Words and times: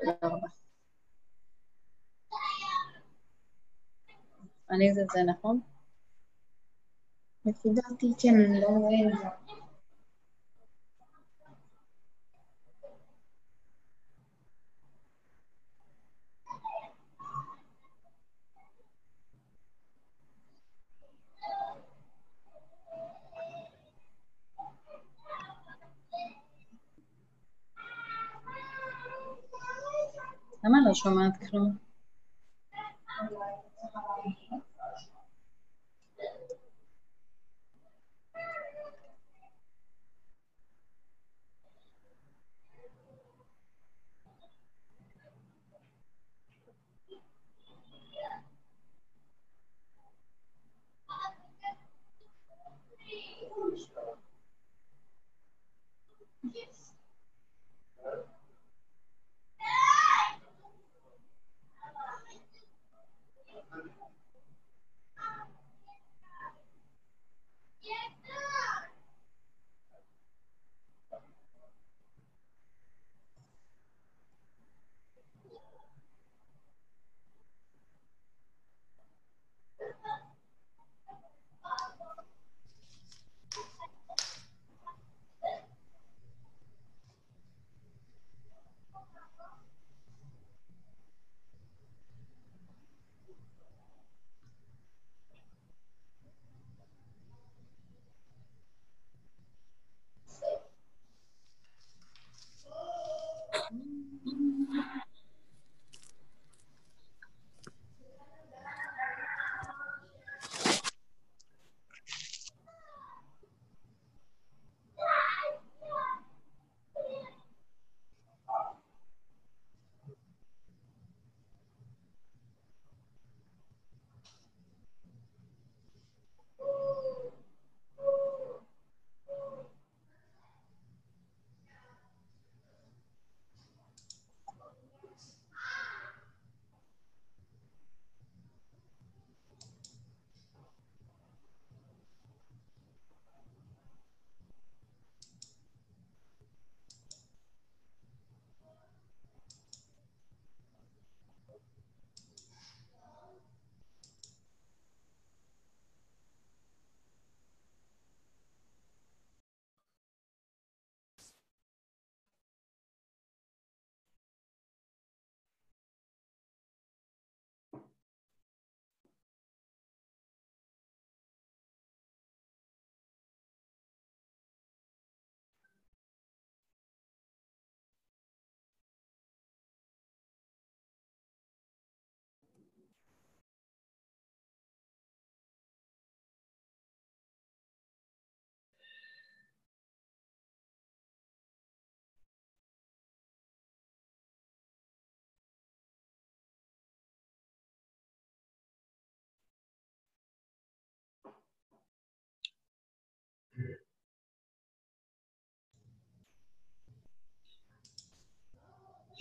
תודה 0.00 0.12
רבה. 0.22 0.46
אני 4.70 4.94
זה 4.94 5.22
נכון? 5.26 5.60
לפי 7.46 7.68
דעתי 7.74 8.12
כן, 8.18 8.34
אני 8.34 8.60
לא 8.60 8.66
רואה 8.66 9.18
את 31.06 31.42
זה. 31.52 31.91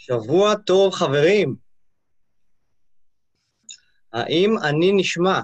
שבוע 0.05 0.55
טוב, 0.55 0.93
חברים. 0.93 1.55
האם 4.13 4.57
אני 4.57 4.91
נשמע? 4.95 5.41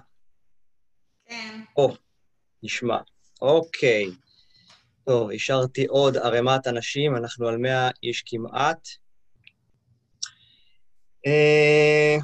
כן. 1.26 1.62
או, 1.78 1.96
נשמע. 2.64 2.98
אוקיי. 3.42 4.06
טוב, 5.06 5.32
השארתי 5.32 5.86
עוד 5.86 6.18
ערימת 6.18 6.68
אנשים, 6.68 7.16
אנחנו 7.16 7.48
על 7.48 7.58
100 7.58 7.90
איש 8.04 8.24
כמעט. 8.26 8.88
אה, 11.28 12.18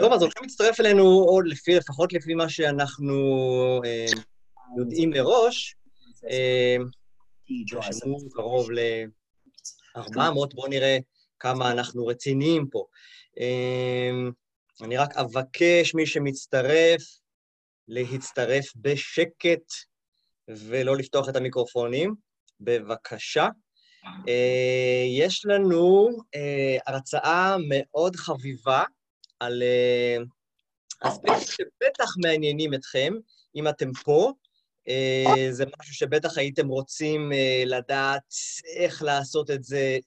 טוב, 0.00 0.12
אז 0.12 0.22
הולכים 0.22 0.42
להצטרף 0.42 0.80
אלינו 0.80 1.02
עוד 1.02 1.46
לפי, 1.46 1.74
לפחות 1.74 2.12
לפי 2.12 2.34
מה 2.34 2.48
שאנחנו 2.48 3.14
אה, 3.84 4.06
יודעים 4.78 5.10
מראש. 5.10 5.76
אה, 6.30 6.76
קרוב 8.34 8.70
ל-400, 8.70 10.54
בואו 10.54 10.68
נראה 10.68 10.98
כמה 11.42 11.70
אנחנו 11.70 12.06
רציניים 12.06 12.66
פה. 12.70 12.84
אמ, 13.40 14.30
אני 14.82 14.96
רק 14.96 15.16
אבקש 15.16 15.94
מי 15.94 16.06
שמצטרף, 16.06 17.02
להצטרף 17.88 18.72
בשקט 18.76 19.72
ולא 20.48 20.96
לפתוח 20.96 21.28
את 21.28 21.36
המיקרופונים. 21.36 22.14
בבקשה. 22.64 23.48
אה, 24.28 25.04
יש 25.08 25.46
לנו 25.46 26.10
אה, 26.34 26.76
הרצאה 26.86 27.56
מאוד 27.68 28.16
חביבה 28.16 28.84
על 29.40 29.62
אה, 29.62 30.16
אספקטים 31.00 31.46
שבטח 31.46 32.14
מעניינים 32.24 32.74
אתכם, 32.74 33.12
אם 33.56 33.68
אתם 33.68 33.90
פה. 34.04 34.32
זה 35.50 35.64
משהו 35.78 35.94
שבטח 35.94 36.38
הייתם 36.38 36.68
רוצים 36.68 37.32
לדעת 37.66 38.34
איך 38.76 39.02
לעשות 39.02 39.50
את 39.50 39.64
זה 39.64 39.98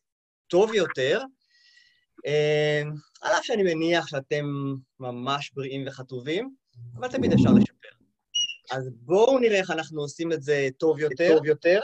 טוב 0.47 0.73
יותר, 0.73 1.21
אמ, 2.25 2.91
על 3.21 3.31
אף 3.31 3.43
שאני 3.43 3.63
מניח 3.63 4.07
שאתם 4.07 4.45
ממש 4.99 5.51
בריאים 5.53 5.87
וחטובים, 5.87 6.55
אבל 6.95 7.07
תמיד 7.07 7.33
אפשר 7.33 7.49
לשפר. 7.57 8.05
אז 8.71 8.89
בואו 8.95 9.39
נראה 9.39 9.57
איך 9.57 9.71
אנחנו 9.71 10.01
עושים 10.01 10.33
את 10.33 10.43
זה 10.43 10.67
טוב 10.77 10.99
יותר. 10.99 11.35
טוב 11.35 11.45
יותר. 11.45 11.79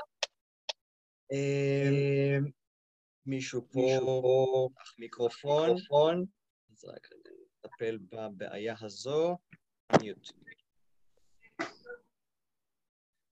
אמ, 1.32 2.46
מישהו 3.26 3.62
פה, 3.72 3.80
מיקרופון. 5.00 5.70
אז 6.72 6.86
רק 6.86 7.08
נטפל 7.66 7.98
בבעיה 8.12 8.76
הזו. 8.82 9.38
מיוט. 10.02 10.32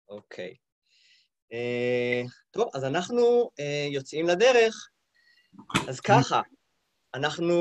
אוקיי. 0.10 0.56
אה, 1.54 2.22
טוב, 2.52 2.70
אז 2.74 2.84
אנחנו 2.84 3.50
אה, 3.60 3.88
יוצאים 3.92 4.28
לדרך. 4.28 4.90
אז 5.88 6.00
ככה, 6.00 6.42
אנחנו 7.14 7.56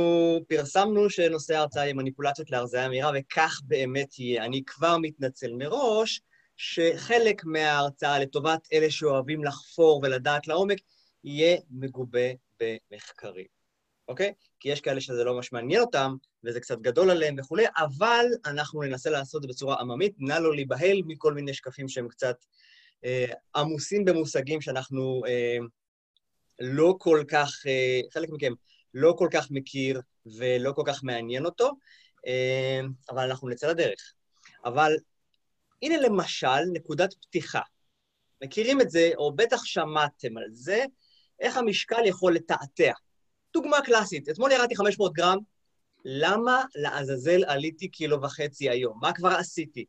פרסמנו 0.48 1.10
שנושא 1.10 1.54
ההרצאה 1.54 1.82
יהיה 1.82 1.94
מניפולציות 1.94 2.50
להרזיה 2.50 2.88
מהירה, 2.88 3.10
וכך 3.14 3.60
באמת 3.64 4.18
יהיה. 4.18 4.44
אני 4.44 4.62
כבר 4.66 4.96
מתנצל 5.02 5.52
מראש 5.52 6.20
שחלק 6.56 7.44
מההרצאה 7.44 8.18
לטובת 8.18 8.68
אלה 8.72 8.90
שאוהבים 8.90 9.44
לחפור 9.44 10.00
ולדעת 10.02 10.46
לעומק, 10.46 10.78
יהיה 11.24 11.56
מגובה 11.70 12.28
במחקרים, 12.60 13.46
אוקיי? 14.08 14.32
כי 14.60 14.68
יש 14.68 14.80
כאלה 14.80 15.00
שזה 15.00 15.24
לא 15.24 15.34
ממש 15.34 15.52
מעניין 15.52 15.80
אותם, 15.80 16.14
וזה 16.44 16.60
קצת 16.60 16.78
גדול 16.78 17.10
עליהם 17.10 17.36
וכולי, 17.38 17.64
אבל 17.76 18.26
אנחנו 18.46 18.82
ננסה 18.82 19.10
לעשות 19.10 19.38
את 19.38 19.42
זה 19.42 19.48
בצורה 19.48 19.80
עממית, 19.80 20.14
נא 20.18 20.34
לא 20.34 20.54
להיבהל 20.54 21.02
מכל 21.06 21.34
מיני 21.34 21.54
שקפים 21.54 21.88
שהם 21.88 22.08
קצת 22.08 22.36
אה, 23.04 23.26
עמוסים 23.56 24.04
במושגים 24.04 24.60
שאנחנו 24.60 25.22
אה, 25.26 25.58
לא 26.58 26.94
כל 26.98 27.24
כך, 27.28 27.62
אה, 27.66 28.00
חלק 28.12 28.28
מכם 28.30 28.52
לא 28.94 29.14
כל 29.18 29.28
כך 29.32 29.50
מכיר 29.50 30.00
ולא 30.38 30.72
כל 30.72 30.82
כך 30.86 31.04
מעניין 31.04 31.44
אותו, 31.44 31.70
אה, 32.26 32.80
אבל 33.10 33.22
אנחנו 33.22 33.48
נצא 33.48 33.66
לדרך. 33.68 34.14
אבל 34.64 34.92
הנה 35.82 35.96
למשל 35.96 36.60
נקודת 36.72 37.14
פתיחה. 37.14 37.60
מכירים 38.44 38.80
את 38.80 38.90
זה, 38.90 39.10
או 39.16 39.32
בטח 39.36 39.64
שמעתם 39.64 40.36
על 40.36 40.48
זה, 40.50 40.84
איך 41.40 41.56
המשקל 41.56 42.06
יכול 42.06 42.34
לתעתע. 42.34 42.92
דוגמה 43.52 43.76
קלאסית, 43.84 44.28
אתמול 44.28 44.52
ירדתי 44.52 44.76
500 44.76 45.12
גרם, 45.12 45.38
למה 46.04 46.62
לעזאזל 46.74 47.44
עליתי 47.44 47.88
קילו 47.88 48.22
וחצי 48.22 48.70
היום? 48.70 48.98
מה 49.02 49.12
כבר 49.12 49.28
עשיתי? 49.28 49.84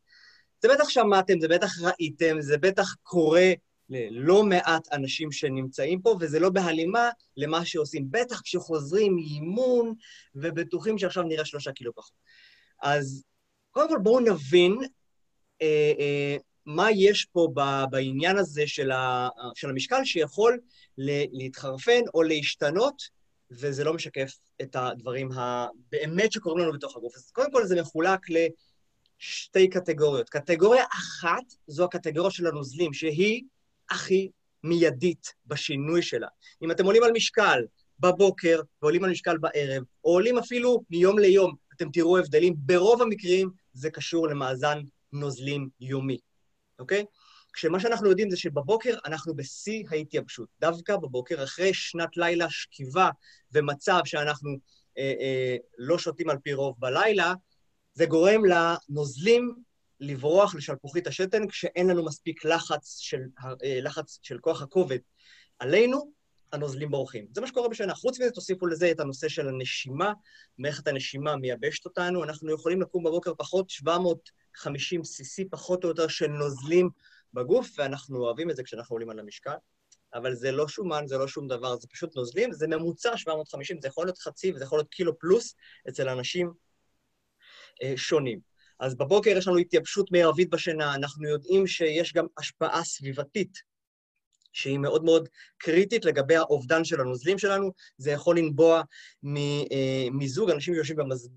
זה 0.62 0.68
בטח 0.70 0.90
שמעתם, 0.90 1.40
זה 1.40 1.48
בטח 1.48 1.82
ראיתם, 1.82 2.42
זה 2.42 2.58
בטח 2.58 2.96
קורה 3.04 3.52
ללא 3.90 4.44
מעט 4.44 4.94
אנשים 4.94 5.32
שנמצאים 5.32 6.02
פה, 6.02 6.16
וזה 6.20 6.40
לא 6.40 6.50
בהלימה 6.50 7.10
למה 7.38 7.66
שעושים. 7.66 8.08
בטח 8.12 8.42
כשחוזרים 8.42 9.16
מאימון 9.16 9.94
ובטוחים 10.36 10.98
שעכשיו 10.98 11.24
נראה 11.24 11.46
שלושה 11.46 11.72
קילו 11.72 11.96
פחות. 11.96 12.14
אז 12.82 13.24
קודם 13.72 13.90
כל 13.90 13.98
בואו 14.04 14.20
נבין 14.20 14.78
אה, 15.62 15.94
אה, 16.00 16.38
מה 16.66 16.92
יש 16.92 17.26
פה 17.26 17.48
בעניין 17.90 18.38
הזה 18.38 18.68
של, 18.68 18.92
ה, 18.92 19.30
של 19.56 19.70
המשקל 19.70 20.06
שיכול 20.06 20.60
להתחרפן 20.98 22.02
או 22.14 22.24
להשתנות, 22.24 23.02
וזה 23.52 23.84
לא 23.84 23.94
משקף 23.94 24.38
את 24.62 24.76
הדברים 24.76 25.30
הבאמת 25.32 26.32
שקורים 26.32 26.64
לנו 26.64 26.74
בתוך 26.74 26.98
הגוף. 26.98 27.16
אז 27.16 27.32
קודם 27.32 27.52
כל 27.52 27.66
זה 27.66 27.82
מחולק 27.82 28.20
לשתי 28.30 29.70
קטגוריות. 29.70 30.30
קטגוריה 30.30 30.86
אחת 30.94 31.44
זו 31.68 31.84
הקטגוריה 31.84 32.32
של 32.32 32.48
הנוזלים, 32.48 32.94
שהיא 32.94 33.44
הכי 33.90 34.30
מיידית 34.64 35.34
בשינוי 35.46 36.02
שלה. 36.02 36.28
אם 36.62 36.72
אתם 36.72 36.86
עולים 36.86 37.04
על 37.04 37.12
משקל 37.12 37.66
בבוקר 38.00 38.62
ועולים 38.82 39.04
על 39.04 39.12
משקל 39.12 39.38
בערב, 39.38 39.84
או 40.04 40.12
עולים 40.12 40.38
אפילו 40.38 40.84
מיום 40.90 41.20
ליום, 41.20 41.56
אתם 41.76 41.90
תראו 41.92 42.18
הבדלים. 42.18 42.54
ברוב 42.58 43.02
המקרים 43.02 43.50
זה 43.74 43.90
קשור 43.90 44.28
למאזן 44.28 44.82
נוזלים 45.14 45.70
יומי, 45.80 46.18
אוקיי? 46.80 47.06
כשמה 47.54 47.80
שאנחנו 47.80 48.10
יודעים 48.10 48.30
זה 48.30 48.38
שבבוקר 48.38 48.98
אנחנו 49.06 49.36
בשיא 49.36 49.84
ההתייבשות. 49.92 50.50
דווקא 50.62 50.96
בבוקר, 50.98 51.44
אחרי 51.44 51.74
שנת 51.74 52.18
לילה 52.18 52.50
שכיבה 52.50 53.10
ומצב 53.52 54.00
שאנחנו 54.06 54.50
אה, 54.98 55.14
אה, 55.20 55.56
לא 55.78 55.98
שותים 55.98 56.30
על 56.30 56.38
פי 56.44 56.54
רוב 56.54 56.76
בלילה, 56.80 57.34
זה 57.94 58.06
גורם 58.06 58.42
לנוזלים 58.46 59.56
לברוח 60.00 60.56
לשלפוחית 60.56 61.08
השתן 61.08 61.48
כשאין 61.48 61.88
לנו 61.88 62.06
מספיק 62.06 62.46
לחץ 62.46 62.98
של, 63.00 63.22
אה, 63.64 63.80
לחץ 63.82 64.20
של 64.22 64.40
כוח 64.40 64.62
הכובד 64.62 65.00
עלינו, 65.60 66.12
הנוזלים 66.52 66.92
בורחים. 66.92 67.28
זה 67.36 67.42
מה 67.42 67.48
שקורה 67.48 67.70
בשנה. 67.70 67.96
חוץ 67.96 68.20
מזה, 68.20 68.32
תוסיפו 68.32 68.68
לזה 68.68 68.92
את 68.92 69.00
הנושא 69.00 69.30
של 69.30 69.48
הנשימה, 69.48 70.14
מערכת 70.58 70.88
הנשימה 70.88 71.36
מייבשת 71.36 71.86
אותנו, 71.86 72.24
אנחנו 72.24 72.54
יכולים 72.54 72.82
לקום 72.82 73.04
בבוקר 73.04 73.34
פחות 73.38 73.70
750 73.70 75.02
cc, 75.02 75.44
פחות 75.52 75.84
או 75.84 75.90
יותר, 75.90 76.08
של 76.08 76.28
נוזלים 76.28 76.90
בגוף, 77.34 77.70
ואנחנו 77.78 78.18
אוהבים 78.18 78.50
את 78.50 78.56
זה 78.56 78.64
כשאנחנו 78.64 78.96
עולים 78.96 79.10
על 79.10 79.20
המשקל. 79.20 79.56
אבל 80.14 80.34
זה 80.34 80.52
לא 80.52 80.68
שומן, 80.68 81.08
זה 81.08 81.18
לא 81.18 81.28
שום 81.28 81.48
דבר, 81.48 81.76
זה 81.76 81.88
פשוט 81.88 82.16
נוזלים, 82.16 82.52
זה 82.54 82.68
ממוצע 82.68 83.18
750, 83.18 83.82
זה 83.82 83.88
יכול 83.88 84.06
להיות 84.06 84.18
חצי 84.18 84.54
וזה 84.54 84.64
יכול 84.64 84.78
להיות 84.78 84.90
קילו 84.90 85.20
פלוס 85.20 85.56
אצל 85.90 86.10
אנשים 86.10 86.54
אה, 87.84 87.94
שונים. 87.96 88.55
אז 88.80 88.96
בבוקר 88.96 89.30
יש 89.30 89.48
לנו 89.48 89.58
התייבשות 89.58 90.12
מרבית 90.12 90.50
בשינה, 90.50 90.96
אנחנו 90.96 91.28
יודעים 91.28 91.68
שיש 91.68 92.14
גם 92.14 92.26
השפעה 92.38 92.84
סביבתית 92.84 93.76
שהיא 94.54 94.78
מאוד 94.78 95.04
מאוד 95.04 95.30
קריטית 95.58 96.06
לגבי 96.06 96.36
האובדן 96.36 96.84
של 96.84 97.02
הנוזלים 97.02 97.38
שלנו. 97.38 97.72
זה 97.98 98.12
יכול 98.12 98.38
לנבוע 98.38 98.82
מזוג 100.12 100.50
אנשים 100.50 100.74
שיושבים 100.74 100.98
במז... 100.98 101.30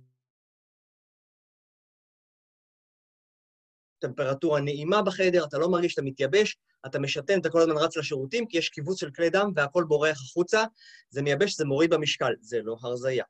טמפרטורה 3.98 4.60
נעימה 4.60 5.02
בחדר, 5.02 5.44
אתה 5.44 5.58
לא 5.58 5.70
מרגיש 5.70 5.92
שאתה 5.92 6.02
מתייבש, 6.02 6.56
אתה 6.86 6.98
משתן, 6.98 7.40
אתה 7.40 7.50
כל 7.50 7.60
הזמן 7.60 7.76
רץ 7.76 7.96
לשירותים, 7.96 8.46
כי 8.46 8.58
יש 8.58 8.68
קיבוץ 8.68 9.00
של 9.00 9.10
כלי 9.10 9.30
דם 9.30 9.50
והכל 9.56 9.84
בורח 9.88 10.16
החוצה, 10.20 10.64
זה 11.10 11.22
מייבש, 11.22 11.56
זה 11.56 11.64
מוריד 11.64 11.90
במשקל, 11.90 12.32
זה 12.40 12.62
לא 12.62 12.76
הרזייה. 12.80 13.24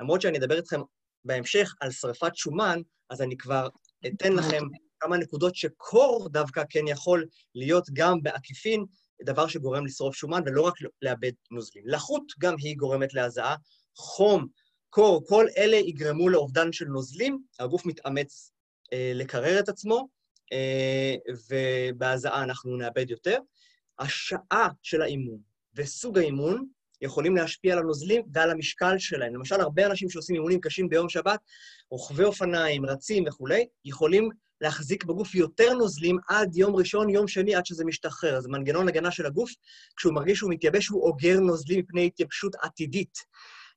למרות 0.00 0.20
שאני 0.20 0.38
אדבר 0.38 0.56
איתכם 0.56 0.80
בהמשך 1.24 1.74
על 1.80 1.90
שריפת 1.90 2.36
שומן, 2.36 2.80
אז 3.10 3.22
אני 3.22 3.36
כבר 3.36 3.68
אתן 4.06 4.32
לכם 4.32 4.62
כמה 5.00 5.16
נקודות 5.16 5.54
שקור 5.54 6.28
דווקא 6.28 6.62
כן 6.68 6.88
יכול 6.88 7.26
להיות 7.54 7.86
גם 7.92 8.22
בעקיפין, 8.22 8.84
דבר 9.22 9.46
שגורם 9.46 9.86
לשרוף 9.86 10.16
שומן 10.16 10.42
ולא 10.46 10.62
רק 10.62 10.74
לאבד 11.02 11.32
נוזלים. 11.50 11.84
לחות 11.86 12.22
גם 12.38 12.54
היא 12.58 12.76
גורמת 12.76 13.14
להזעה, 13.14 13.56
חום, 13.96 14.46
קור, 14.90 15.26
כל 15.26 15.46
אלה 15.58 15.76
יגרמו 15.76 16.28
לאובדן 16.28 16.72
של 16.72 16.84
נוזלים, 16.84 17.38
הגוף 17.58 17.86
מתאמץ 17.86 18.52
אה, 18.92 19.12
לקרר 19.14 19.60
את 19.60 19.68
עצמו, 19.68 20.08
אה, 20.52 21.14
ובהזעה 21.50 22.42
אנחנו 22.42 22.76
נאבד 22.76 23.10
יותר. 23.10 23.38
השעה 23.98 24.68
של 24.82 25.02
האימון 25.02 25.38
וסוג 25.74 26.18
האימון 26.18 26.66
יכולים 27.04 27.36
להשפיע 27.36 27.72
על 27.72 27.78
הנוזלים 27.78 28.22
ועל 28.32 28.50
המשקל 28.50 28.98
שלהם. 28.98 29.34
למשל, 29.34 29.60
הרבה 29.60 29.86
אנשים 29.86 30.10
שעושים 30.10 30.36
אימונים 30.36 30.60
קשים 30.60 30.88
ביום 30.88 31.08
שבת, 31.08 31.40
רוכבי 31.90 32.24
אופניים, 32.24 32.86
רצים 32.86 33.24
וכולי, 33.26 33.66
יכולים 33.84 34.28
להחזיק 34.60 35.04
בגוף 35.04 35.34
יותר 35.34 35.72
נוזלים 35.72 36.18
עד 36.28 36.56
יום 36.56 36.76
ראשון, 36.76 37.08
יום 37.10 37.28
שני, 37.28 37.54
עד 37.54 37.66
שזה 37.66 37.84
משתחרר. 37.84 38.40
זה 38.40 38.48
מנגנון 38.48 38.88
הגנה 38.88 39.10
של 39.10 39.26
הגוף, 39.26 39.50
כשהוא 39.96 40.14
מרגיש 40.14 40.38
שהוא 40.38 40.50
מתייבש, 40.50 40.88
הוא 40.88 41.02
אוגר 41.02 41.40
נוזלים 41.40 41.78
מפני 41.78 42.06
התייבשות 42.06 42.54
עתידית. 42.62 43.18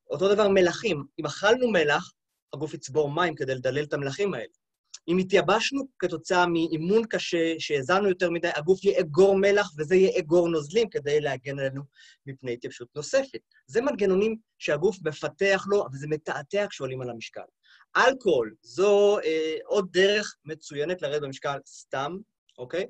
אותו 0.09 0.33
דבר 0.33 0.47
מלחים. 0.47 1.03
אם 1.19 1.25
אכלנו 1.25 1.71
מלח, 1.71 2.11
הגוף 2.53 2.73
יצבור 2.73 3.11
מים 3.11 3.35
כדי 3.35 3.55
לדלל 3.55 3.83
את 3.83 3.93
המלחים 3.93 4.33
האלה. 4.33 4.66
אם 5.07 5.17
התייבשנו 5.17 5.87
כתוצאה 5.99 6.47
מאימון 6.47 7.01
קשה, 7.09 7.53
שהאזנו 7.59 8.09
יותר 8.09 8.29
מדי, 8.29 8.49
הגוף 8.55 8.83
יאגור 8.83 9.37
מלח 9.37 9.71
וזה 9.77 9.95
יאגור 9.95 10.49
נוזלים 10.49 10.89
כדי 10.89 11.21
להגן 11.21 11.59
עלינו 11.59 11.81
מפני 12.25 12.53
התייבשות 12.53 12.87
נוספת. 12.95 13.39
זה 13.67 13.81
מנגנונים 13.81 14.35
שהגוף 14.57 14.97
מפתח 15.05 15.65
לו, 15.69 15.85
אבל 15.85 15.97
זה 15.97 16.07
מתעתע 16.07 16.65
כשעולים 16.69 17.01
על 17.01 17.09
המשקל. 17.09 17.41
אלכוהול, 17.97 18.55
זו 18.61 19.19
אה, 19.19 19.55
עוד 19.65 19.87
דרך 19.91 20.35
מצוינת 20.45 21.01
לרדת 21.01 21.21
במשקל 21.21 21.57
סתם, 21.65 22.17
אוקיי? 22.57 22.85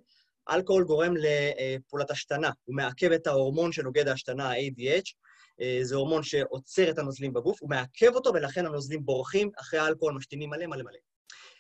אלכוהול 0.50 0.84
גורם 0.84 1.14
לפעולת 1.18 2.12
השתנה, 2.12 2.50
הוא 2.64 2.76
מעכב 2.76 3.12
את 3.12 3.28
ההורמון 3.28 3.72
שנוגד 3.72 4.08
ההשתנה, 4.08 4.50
ה-ADH, 4.50 5.14
אה, 5.62 5.80
זה 5.82 5.96
הורמון 5.96 6.24
שעוצר 6.24 6.90
את 6.90 7.00
הנוזלים 7.00 7.34
בגוף, 7.34 7.62
הוא 7.62 7.70
מעכב 7.70 8.16
אותו 8.16 8.34
ולכן 8.34 8.66
הנוזלים 8.66 9.06
בורחים, 9.06 9.50
אחרי 9.60 9.80
האלכוהול 9.80 10.14
משתינים 10.14 10.50
מלא 10.50 10.66
מלא 10.66 10.84
מלא. 10.84 11.07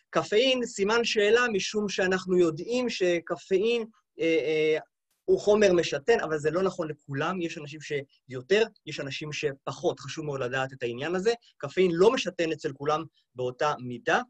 קפאין, 0.09 0.65
סימן 0.65 1.03
שאלה, 1.03 1.45
משום 1.53 1.89
שאנחנו 1.89 2.37
יודעים 2.37 2.89
שקפאין 2.89 3.85
אה, 4.19 4.25
אה, 4.25 4.77
הוא 5.29 5.39
חומר 5.39 5.73
משתן, 5.73 6.19
אבל 6.19 6.37
זה 6.37 6.51
לא 6.51 6.61
נכון 6.63 6.87
לכולם, 6.87 7.41
יש 7.41 7.57
אנשים 7.57 7.79
שיותר, 7.81 8.63
יש 8.85 8.99
אנשים 8.99 9.33
שפחות. 9.33 9.99
חשוב 9.99 10.25
מאוד 10.25 10.39
לדעת 10.39 10.73
את 10.73 10.83
העניין 10.83 11.15
הזה. 11.15 11.33
קפאין 11.57 11.91
לא 11.93 12.11
משתן 12.11 12.51
אצל 12.51 12.73
כולם 12.73 13.03
באותה 13.35 13.73
מידה. 13.79 14.21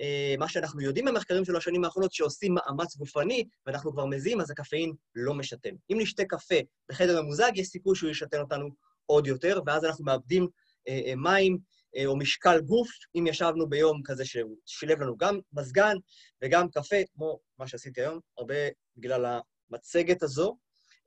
אה, 0.00 0.34
מה 0.38 0.48
שאנחנו 0.48 0.80
יודעים 0.80 1.04
במחקרים 1.04 1.44
של 1.44 1.56
השנים 1.56 1.84
האחרונות, 1.84 2.12
שעושים 2.12 2.54
מאמץ 2.54 2.96
גופני, 2.96 3.44
ואנחנו 3.66 3.92
כבר 3.92 4.06
מזיעים, 4.06 4.40
אז 4.40 4.50
הקפאין 4.50 4.92
לא 5.14 5.34
משתן. 5.34 5.74
אם 5.90 5.96
נשתה 6.00 6.24
קפה 6.24 6.58
בחדר 6.88 7.22
ממוזג, 7.22 7.52
יש 7.54 7.66
סיכוי 7.66 7.96
שהוא 7.96 8.10
ישתן 8.10 8.40
אותנו 8.40 8.68
עוד 9.06 9.26
יותר, 9.26 9.60
ואז 9.66 9.84
אנחנו 9.84 10.04
מאבדים 10.04 10.48
אה, 10.88 11.00
אה, 11.06 11.14
מים, 11.16 11.58
או 12.04 12.16
משקל 12.16 12.60
גוף, 12.60 12.88
אם 13.18 13.26
ישבנו 13.26 13.68
ביום 13.68 14.00
כזה 14.04 14.24
שהוא 14.24 14.56
שילב 14.66 15.00
לנו 15.00 15.16
גם 15.16 15.38
מזגן 15.52 15.96
וגם 16.42 16.70
קפה, 16.70 16.96
כמו 17.14 17.38
מה 17.58 17.66
שעשיתי 17.66 18.00
היום, 18.00 18.20
הרבה 18.38 18.54
בגלל 18.96 19.40
המצגת 19.70 20.22
הזו. 20.22 20.56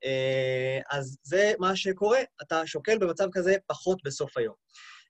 אה, 0.03 0.79
אז 0.91 1.17
זה 1.23 1.53
מה 1.59 1.75
שקורה, 1.75 2.19
אתה 2.41 2.67
שוקל 2.67 2.97
במצב 2.97 3.27
כזה 3.31 3.55
פחות 3.67 4.03
בסוף 4.03 4.37
היום. 4.37 4.55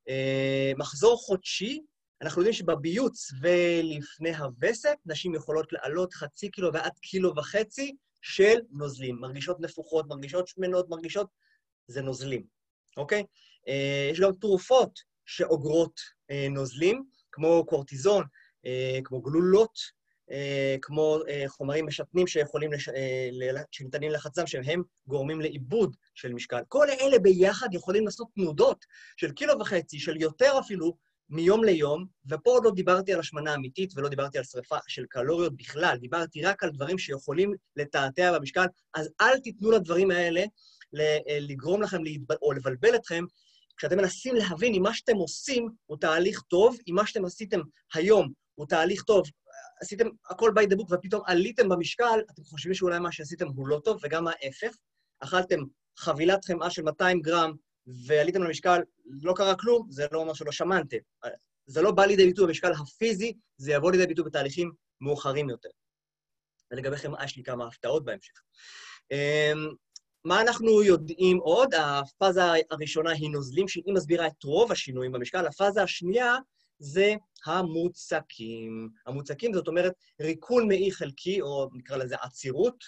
אה, 0.09 0.71
מחזור 0.77 1.17
חודשי, 1.17 1.81
אנחנו 2.21 2.41
יודעים 2.41 2.53
שבביוץ 2.53 3.31
ולפני 3.41 4.35
הווסת, 4.35 4.95
נשים 5.05 5.35
יכולות 5.35 5.73
לעלות 5.73 6.13
חצי 6.13 6.49
קילו 6.49 6.73
ועד 6.73 6.99
קילו 7.01 7.35
וחצי 7.35 7.95
של 8.21 8.59
נוזלים. 8.71 9.15
מרגישות 9.19 9.59
נפוחות, 9.59 10.05
מרגישות 10.07 10.47
שמנות, 10.47 10.89
מרגישות... 10.89 11.27
זה 11.87 12.01
נוזלים, 12.01 12.43
אוקיי? 12.97 13.23
אה, 13.67 14.09
יש 14.11 14.19
גם 14.19 14.31
תרופות 14.41 14.99
שאוגרות 15.29 15.99
אה, 16.31 16.47
נוזלים, 16.49 17.03
כמו 17.31 17.65
קורטיזון, 17.65 18.23
אה, 18.65 18.99
כמו 19.03 19.21
גלולות, 19.21 19.79
אה, 20.31 20.75
כמו 20.81 21.19
אה, 21.29 21.43
חומרים 21.47 21.85
משתנים 21.87 22.27
שיכולים, 22.27 22.73
לש... 22.73 22.89
אה, 22.89 23.29
שניתנים 23.71 24.11
לחצם, 24.11 24.47
שהם 24.47 24.83
גורמים 25.07 25.41
לעיבוד 25.41 25.95
של 26.15 26.33
משקל. 26.33 26.61
כל 26.67 26.87
אלה 26.89 27.19
ביחד 27.19 27.67
יכולים 27.73 28.05
לעשות 28.05 28.27
תנודות 28.35 28.85
של 29.17 29.31
קילו 29.31 29.59
וחצי, 29.59 29.99
של 29.99 30.21
יותר 30.21 30.59
אפילו, 30.59 31.09
מיום 31.29 31.63
ליום, 31.63 32.05
ופה 32.29 32.51
עוד 32.51 32.65
לא 32.65 32.71
דיברתי 32.71 33.13
על 33.13 33.19
השמנה 33.19 33.55
אמיתית 33.55 33.93
ולא 33.95 34.09
דיברתי 34.09 34.37
על 34.37 34.43
שריפה 34.43 34.77
של 34.87 35.05
קלוריות 35.09 35.57
בכלל, 35.57 35.97
דיברתי 36.01 36.41
רק 36.41 36.63
על 36.63 36.69
דברים 36.69 36.97
שיכולים 36.97 37.53
לתעתע 37.75 38.37
במשקל, 38.37 38.65
אז 38.93 39.09
אל 39.21 39.39
תיתנו 39.39 39.71
לדברים 39.71 40.11
האלה 40.11 40.43
ל- 40.93 41.51
לגרום 41.51 41.81
לכם 41.81 42.03
להתב... 42.03 42.31
או 42.41 42.53
לבלבל 42.53 42.95
אתכם 42.95 43.23
כשאתם 43.79 43.97
מנסים 43.97 44.35
להבין 44.35 44.73
אם 44.75 44.81
מה 44.83 44.93
שאתם 44.93 45.15
עושים 45.15 45.69
הוא 45.85 45.97
תהליך 45.97 46.41
טוב, 46.41 46.77
אם 46.87 46.95
מה 46.95 47.07
שאתם 47.07 47.25
עשיתם 47.25 47.59
היום 47.93 48.31
הוא 48.55 48.67
תהליך 48.67 49.03
טוב, 49.03 49.23
עשיתם 49.81 50.07
הכל 50.29 50.51
by 50.59 50.73
the 50.73 50.75
book 50.75 50.93
ופתאום 50.93 51.21
עליתם 51.25 51.69
במשקל, 51.69 52.19
אתם 52.31 52.43
חושבים 52.43 52.73
שאולי 52.73 52.99
מה 52.99 53.11
שעשיתם 53.11 53.47
הוא 53.47 53.67
לא 53.67 53.81
טוב, 53.83 53.99
וגם 54.03 54.27
ההפך. 54.27 54.75
אכלתם 55.19 55.59
חבילת 55.97 56.45
חמאה 56.45 56.69
של 56.69 56.81
200 56.81 57.21
גרם 57.21 57.53
ועליתם 58.07 58.43
למשקל, 58.43 58.79
לא 59.05 59.33
קרה 59.35 59.55
כלום, 59.55 59.87
זה 59.91 60.07
לא 60.11 60.19
אומר 60.19 60.33
שלא 60.33 60.51
שמנתם. 60.51 60.97
זה 61.65 61.81
לא 61.81 61.91
בא 61.91 62.05
לידי 62.05 62.25
ביטוי 62.25 62.47
במשקל 62.47 62.71
הפיזי, 62.71 63.33
זה 63.57 63.71
יבוא 63.71 63.91
לידי 63.91 64.07
ביטוי 64.07 64.25
בתהליכים 64.25 64.71
מאוחרים 65.01 65.49
יותר. 65.49 65.69
ולגבי 66.71 66.97
חמאה 66.97 67.25
יש 67.25 67.37
לי 67.37 67.43
כמה 67.43 67.67
הפתעות 67.67 68.05
בהמשך. 68.05 68.33
מה 70.25 70.41
אנחנו 70.41 70.83
יודעים 70.83 71.37
עוד? 71.37 71.73
הפאזה 71.75 72.41
הראשונה 72.71 73.11
היא 73.11 73.29
נוזלים, 73.29 73.67
שהיא 73.67 73.93
מסבירה 73.93 74.27
את 74.27 74.43
רוב 74.43 74.71
השינויים 74.71 75.11
במשקל. 75.11 75.47
הפאזה 75.47 75.83
השנייה 75.83 76.35
זה 76.79 77.13
המוצקים. 77.45 78.89
המוצקים, 79.05 79.53
זאת 79.53 79.67
אומרת, 79.67 79.93
ריקון 80.21 80.67
מעי 80.67 80.91
חלקי, 80.91 81.41
או 81.41 81.69
נקרא 81.73 81.97
לזה 81.97 82.15
עצירות, 82.21 82.83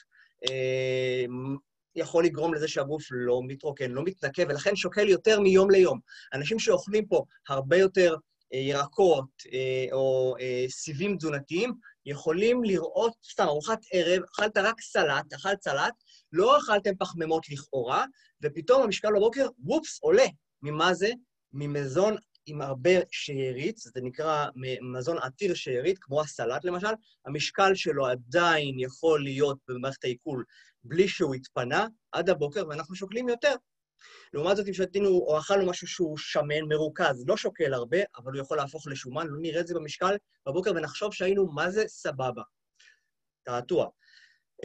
אמ, 0.50 1.56
יכול 1.96 2.26
לגרום 2.26 2.54
לזה 2.54 2.68
שהגוף 2.68 3.04
לא 3.12 3.42
מתרוקן, 3.48 3.92
לא 3.92 4.04
מתנקה, 4.04 4.44
ולכן 4.50 4.76
שוקל 4.76 5.10
יותר 5.10 5.40
מיום 5.40 5.72
ליום. 5.72 6.00
אנשים 6.34 6.60
שאוכלים 6.60 7.06
פה 7.06 7.24
הרבה 7.50 7.78
יותר 7.78 8.12
אה, 8.14 8.20
ירקות 8.54 9.30
אה, 9.54 9.86
או 9.92 10.36
אה, 10.40 10.66
סיבים 10.70 11.18
תזונתיים, 11.18 11.74
יכולים 12.06 12.64
לראות, 12.64 13.14
סתם, 13.32 13.44
ארוחת 13.44 13.80
ערב, 13.94 14.24
אכלת 14.24 14.58
רק 14.58 14.82
סלט, 14.82 15.34
אכלת 15.34 15.64
סלט, 15.64 15.94
לא 16.32 16.58
אכלתם 16.58 16.96
פחמימות 17.00 17.50
לכאורה, 17.50 18.06
ופתאום 18.44 18.84
המשקל 18.84 19.10
בבוקר, 19.16 19.48
וופס, 19.60 20.00
עולה. 20.02 20.26
ממה 20.62 20.94
זה? 20.94 21.10
ממזון 21.54 22.16
עם 22.46 22.62
הרבה 22.62 22.90
שארית, 23.12 23.78
זה 23.78 24.02
נקרא 24.04 24.46
מזון 24.94 25.18
עתיר 25.18 25.54
שארית, 25.54 25.98
כמו 26.02 26.22
הסלט 26.22 26.66
למשל, 26.66 26.88
המשקל 27.26 27.76
שלו 27.76 28.06
עדיין 28.06 28.80
יכול 28.80 29.24
להיות 29.24 29.58
במערכת 29.68 30.04
העיכול 30.04 30.44
בלי 30.84 31.08
שהוא 31.08 31.36
התפנה 31.36 31.88
עד 32.12 32.30
הבוקר, 32.30 32.68
ואנחנו 32.68 32.96
שוקלים 32.96 33.30
יותר. 33.30 33.56
לעומת 34.34 34.58
זאת, 34.58 34.68
אם 34.68 34.74
שתינו 34.74 35.10
או 35.10 35.40
אכלנו 35.40 35.66
משהו 35.66 35.88
שהוא 35.88 36.18
שמן, 36.18 36.62
מרוכז, 36.70 37.24
לא 37.28 37.38
שוקל 37.38 37.74
הרבה, 37.74 37.98
אבל 38.18 38.32
הוא 38.32 38.42
יכול 38.42 38.58
להפוך 38.58 38.88
לשומן, 38.88 39.28
לא 39.28 39.38
נראה 39.42 39.62
את 39.62 39.68
זה 39.68 39.76
במשקל 39.76 40.16
בבוקר 40.48 40.72
ונחשוב 40.72 41.14
שהיינו 41.14 41.52
מה 41.52 41.70
זה 41.70 41.84
סבבה. 41.88 42.42
תעתוע. 43.44 43.88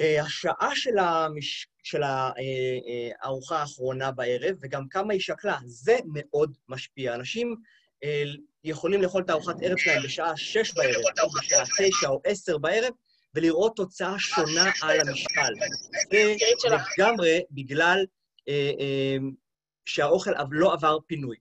Uh, 0.01 0.23
השעה 0.23 0.71
של, 0.75 0.99
המש... 0.99 1.69
של 1.83 2.03
הארוחה 2.03 3.59
האחרונה 3.59 4.11
בערב, 4.11 4.57
וגם 4.63 4.89
כמה 4.89 5.13
היא 5.13 5.21
שקלה, 5.21 5.59
זה 5.65 5.97
מאוד 6.07 6.57
משפיע. 6.69 7.15
אנשים 7.15 7.57
יכולים 8.65 9.03
לאכול 9.03 9.23
את 9.23 9.31
הארוחת 9.31 9.55
ערב 9.63 9.79
שלהם 9.79 10.03
בשעה 10.03 10.37
6 10.37 10.75
בערב, 10.75 11.03
או 11.23 11.31
בשעה 11.31 11.65
9 11.79 12.09
או 12.09 12.21
10 12.25 12.59
בערב, 12.59 12.93
ולראות 13.35 13.77
תוצאה 13.77 14.19
שונה 14.19 14.71
על 14.83 15.01
המשקל. 15.01 15.53
זה 16.11 16.69
לגמרי 16.99 17.43
בגלל 17.51 18.05
שהאוכל 19.85 20.31
לא 20.51 20.73
עבר 20.73 20.99
פינוי. 21.07 21.37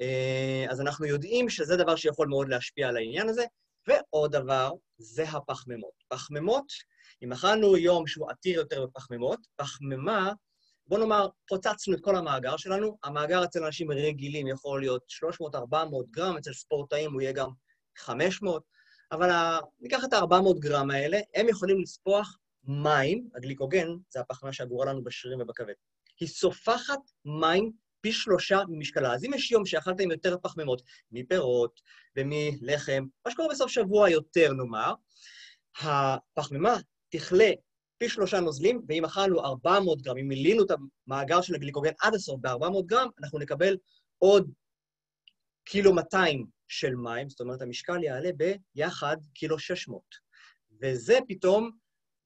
Uh, 0.00 0.70
אז 0.70 0.80
אנחנו 0.80 1.06
יודעים 1.06 1.48
שזה 1.48 1.76
דבר 1.76 1.96
שיכול 1.96 2.28
מאוד 2.28 2.48
להשפיע 2.48 2.88
על 2.88 2.96
העניין 2.96 3.28
הזה. 3.28 3.44
ועוד 3.86 4.32
דבר, 4.32 4.72
זה 4.98 5.24
הפחמימות. 5.24 5.92
פחמימות, 6.08 6.72
אם 7.22 7.32
אכלנו 7.32 7.76
יום 7.76 8.06
שהוא 8.06 8.30
עתיר 8.30 8.58
יותר 8.58 8.86
בפחמימות, 8.86 9.38
פחמימה, 9.56 10.32
בוא 10.86 10.98
נאמר, 10.98 11.28
פוצצנו 11.48 11.94
את 11.94 12.00
כל 12.00 12.16
המאגר 12.16 12.56
שלנו, 12.56 12.98
המאגר 13.04 13.44
אצל 13.44 13.64
אנשים 13.64 13.90
רגילים 13.90 14.46
יכול 14.46 14.80
להיות 14.80 15.02
300-400 15.52 15.56
גרם, 16.10 16.36
אצל 16.36 16.52
ספורטאים 16.52 17.12
הוא 17.12 17.20
יהיה 17.20 17.32
גם 17.32 17.50
500, 17.98 18.62
אבל 19.12 19.30
ה... 19.30 19.58
ניקח 19.80 20.04
את 20.04 20.12
ה-400 20.12 20.58
גרם 20.58 20.90
האלה, 20.90 21.20
הם 21.34 21.48
יכולים 21.48 21.80
לספוח 21.80 22.38
מים, 22.64 23.28
הגליקוגן, 23.36 23.88
זה 24.08 24.20
הפחמימה 24.20 24.52
שאגורה 24.52 24.86
לנו 24.86 25.04
בשרירים 25.04 25.40
ובכבד. 25.40 25.74
היא 26.20 26.28
סופחת 26.28 27.00
מים 27.24 27.72
פי 28.00 28.12
שלושה 28.12 28.60
ממשקלה. 28.68 29.14
אז 29.14 29.24
אם 29.24 29.34
יש 29.34 29.50
יום 29.50 29.66
שאכלת 29.66 30.00
עם 30.00 30.10
יותר 30.10 30.36
פחמימות, 30.42 30.82
מפירות 31.12 31.80
ומלחם, 32.16 33.06
מה 33.26 33.32
שקורה 33.32 33.48
בסוף 33.48 33.70
שבוע 33.70 34.10
יותר, 34.10 34.52
נאמר, 34.52 34.94
הפחמימה 35.80 36.76
תכלה 37.08 37.50
פי 37.98 38.08
שלושה 38.08 38.40
נוזלים, 38.40 38.82
ואם 38.88 39.04
אכלנו 39.04 39.44
400 39.44 40.02
גרם, 40.02 40.16
אם 40.16 40.28
מילינו 40.28 40.64
את 40.64 40.70
המאגר 41.06 41.40
של 41.40 41.54
הגליקוגן 41.54 41.92
עד 42.00 42.14
הסוף 42.14 42.40
ב-400 42.40 42.86
גרם, 42.86 43.08
אנחנו 43.22 43.38
נקבל 43.38 43.76
עוד 44.18 44.50
קילו 45.64 45.94
200 45.94 46.46
של 46.68 46.94
מים, 46.94 47.28
זאת 47.28 47.40
אומרת, 47.40 47.62
המשקל 47.62 48.02
יעלה 48.02 48.30
ביחד 48.74 49.16
קילו 49.34 49.58
600. 49.58 50.02
וזה 50.82 51.18
פתאום 51.28 51.70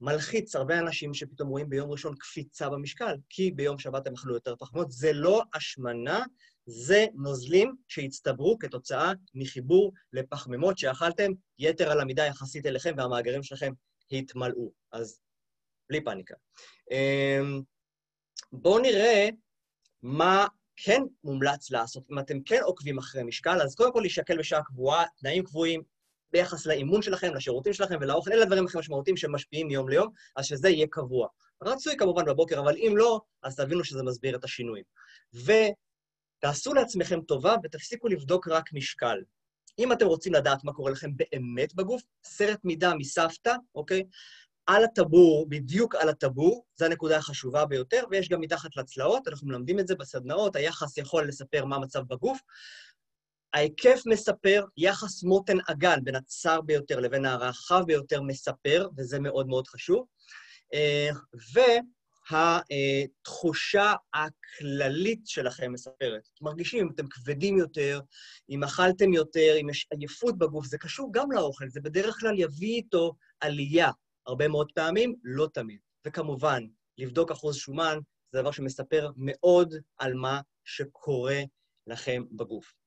מלחיץ 0.04 0.56
הרבה 0.56 0.78
אנשים 0.78 1.14
שפתאום 1.14 1.48
רואים 1.48 1.68
ביום 1.68 1.90
ראשון 1.90 2.14
קפיצה 2.16 2.68
במשקל, 2.68 3.16
כי 3.30 3.50
ביום 3.50 3.78
שבת 3.78 4.06
הם 4.06 4.14
אכלו 4.14 4.34
יותר 4.34 4.56
פחמות. 4.56 4.90
זה 4.90 5.12
לא 5.12 5.42
השמנה, 5.54 6.24
זה 6.66 7.06
נוזלים 7.14 7.76
שהצטברו 7.88 8.58
כתוצאה 8.58 9.12
מחיבור 9.34 9.92
לפחמימות 10.12 10.78
שאכלתם 10.78 11.32
יתר 11.58 11.90
על 11.90 12.00
המידה 12.00 12.26
יחסית 12.26 12.66
אליכם, 12.66 12.94
והמאגרים 12.96 13.42
שלכם 13.42 13.72
התמלאו. 14.12 14.72
אז 14.92 15.20
בלי 15.88 16.04
פאניקה. 16.04 16.34
בואו 18.52 18.78
נראה 18.78 19.28
מה 20.02 20.46
כן 20.76 21.02
מומלץ 21.24 21.70
לעשות. 21.70 22.04
אם 22.10 22.18
אתם 22.18 22.42
כן 22.42 22.60
עוקבים 22.62 22.98
אחרי 22.98 23.22
משקל, 23.22 23.62
אז 23.62 23.74
קודם 23.74 23.92
כל 23.92 24.00
להישקל 24.00 24.38
בשעה 24.38 24.62
קבועה, 24.64 25.04
תנאים 25.16 25.44
קבועים, 25.44 25.82
ביחס 26.34 26.66
לאימון 26.66 27.02
שלכם, 27.02 27.34
לשירותים 27.34 27.72
שלכם 27.72 27.96
ולאוכל, 28.00 28.32
אלה 28.32 28.42
הדברים 28.42 28.66
הכי 28.66 28.78
משמעותיים 28.78 29.16
שמשפיעים 29.16 29.68
מיום 29.68 29.88
ליום, 29.88 30.08
אז 30.36 30.46
שזה 30.46 30.68
יהיה 30.68 30.86
קבוע. 30.90 31.28
רצוי 31.62 31.96
כמובן 31.96 32.24
בבוקר, 32.24 32.60
אבל 32.60 32.76
אם 32.76 32.94
לא, 32.96 33.20
אז 33.42 33.56
תבינו 33.56 33.84
שזה 33.84 34.02
מסביר 34.02 34.36
את 34.36 34.44
השינויים. 34.44 34.84
ותעשו 35.34 36.74
לעצמכם 36.74 37.20
טובה 37.20 37.54
ותפסיקו 37.64 38.08
לבדוק 38.08 38.48
רק 38.48 38.72
משקל. 38.72 39.18
אם 39.78 39.92
אתם 39.92 40.06
רוצים 40.06 40.32
לדעת 40.32 40.64
מה 40.64 40.72
קורה 40.72 40.90
לכם 40.90 41.10
באמת 41.16 41.74
בגוף, 41.74 42.02
סרט 42.24 42.58
מידה 42.64 42.94
מסבתא, 42.94 43.54
אוקיי? 43.74 44.04
על 44.66 44.84
הטבור, 44.84 45.46
בדיוק 45.48 45.94
על 45.94 46.08
הטבור, 46.08 46.64
זו 46.76 46.84
הנקודה 46.84 47.16
החשובה 47.16 47.66
ביותר, 47.66 48.04
ויש 48.10 48.28
גם 48.28 48.40
מתחת 48.40 48.76
לצלעות, 48.76 49.28
אנחנו 49.28 49.48
מלמדים 49.48 49.80
את 49.80 49.86
זה 49.86 49.94
בסדנאות, 49.94 50.56
היחס 50.56 50.98
יכול 50.98 51.28
לספר 51.28 51.64
מה 51.64 51.76
המצב 51.76 52.00
בגוף. 52.00 52.40
ההיקף 53.54 54.02
מספר, 54.06 54.64
יחס 54.76 55.22
מותן 55.22 55.56
עגל 55.66 56.00
בין 56.04 56.14
הצר 56.14 56.60
ביותר 56.60 57.00
לבין 57.00 57.24
הרחב 57.24 57.82
ביותר 57.86 58.22
מספר, 58.22 58.88
וזה 58.96 59.20
מאוד 59.20 59.46
מאוד 59.46 59.66
חשוב. 59.66 60.06
והתחושה 62.30 63.92
הכללית 64.14 65.26
שלכם 65.26 65.72
מספרת. 65.72 66.28
מרגישים 66.40 66.86
אם 66.86 66.90
אתם 66.94 67.06
כבדים 67.06 67.58
יותר, 67.58 68.00
אם 68.50 68.64
אכלתם 68.64 69.12
יותר, 69.12 69.56
אם 69.60 69.70
יש 69.70 69.86
עייפות 69.90 70.38
בגוף, 70.38 70.66
זה 70.66 70.78
קשור 70.78 71.10
גם 71.12 71.32
לאוכל, 71.32 71.68
זה 71.68 71.80
בדרך 71.80 72.16
כלל 72.20 72.38
יביא 72.38 72.74
איתו 72.74 73.14
עלייה. 73.40 73.90
הרבה 74.26 74.48
מאוד 74.48 74.72
פעמים, 74.74 75.14
לא 75.24 75.48
תמיד. 75.54 75.78
וכמובן, 76.06 76.66
לבדוק 76.98 77.30
אחוז 77.30 77.56
שומן 77.56 77.98
זה 78.32 78.40
דבר 78.40 78.50
שמספר 78.50 79.10
מאוד 79.16 79.74
על 79.98 80.14
מה 80.14 80.40
שקורה 80.64 81.42
לכם 81.86 82.24
בגוף. 82.32 82.83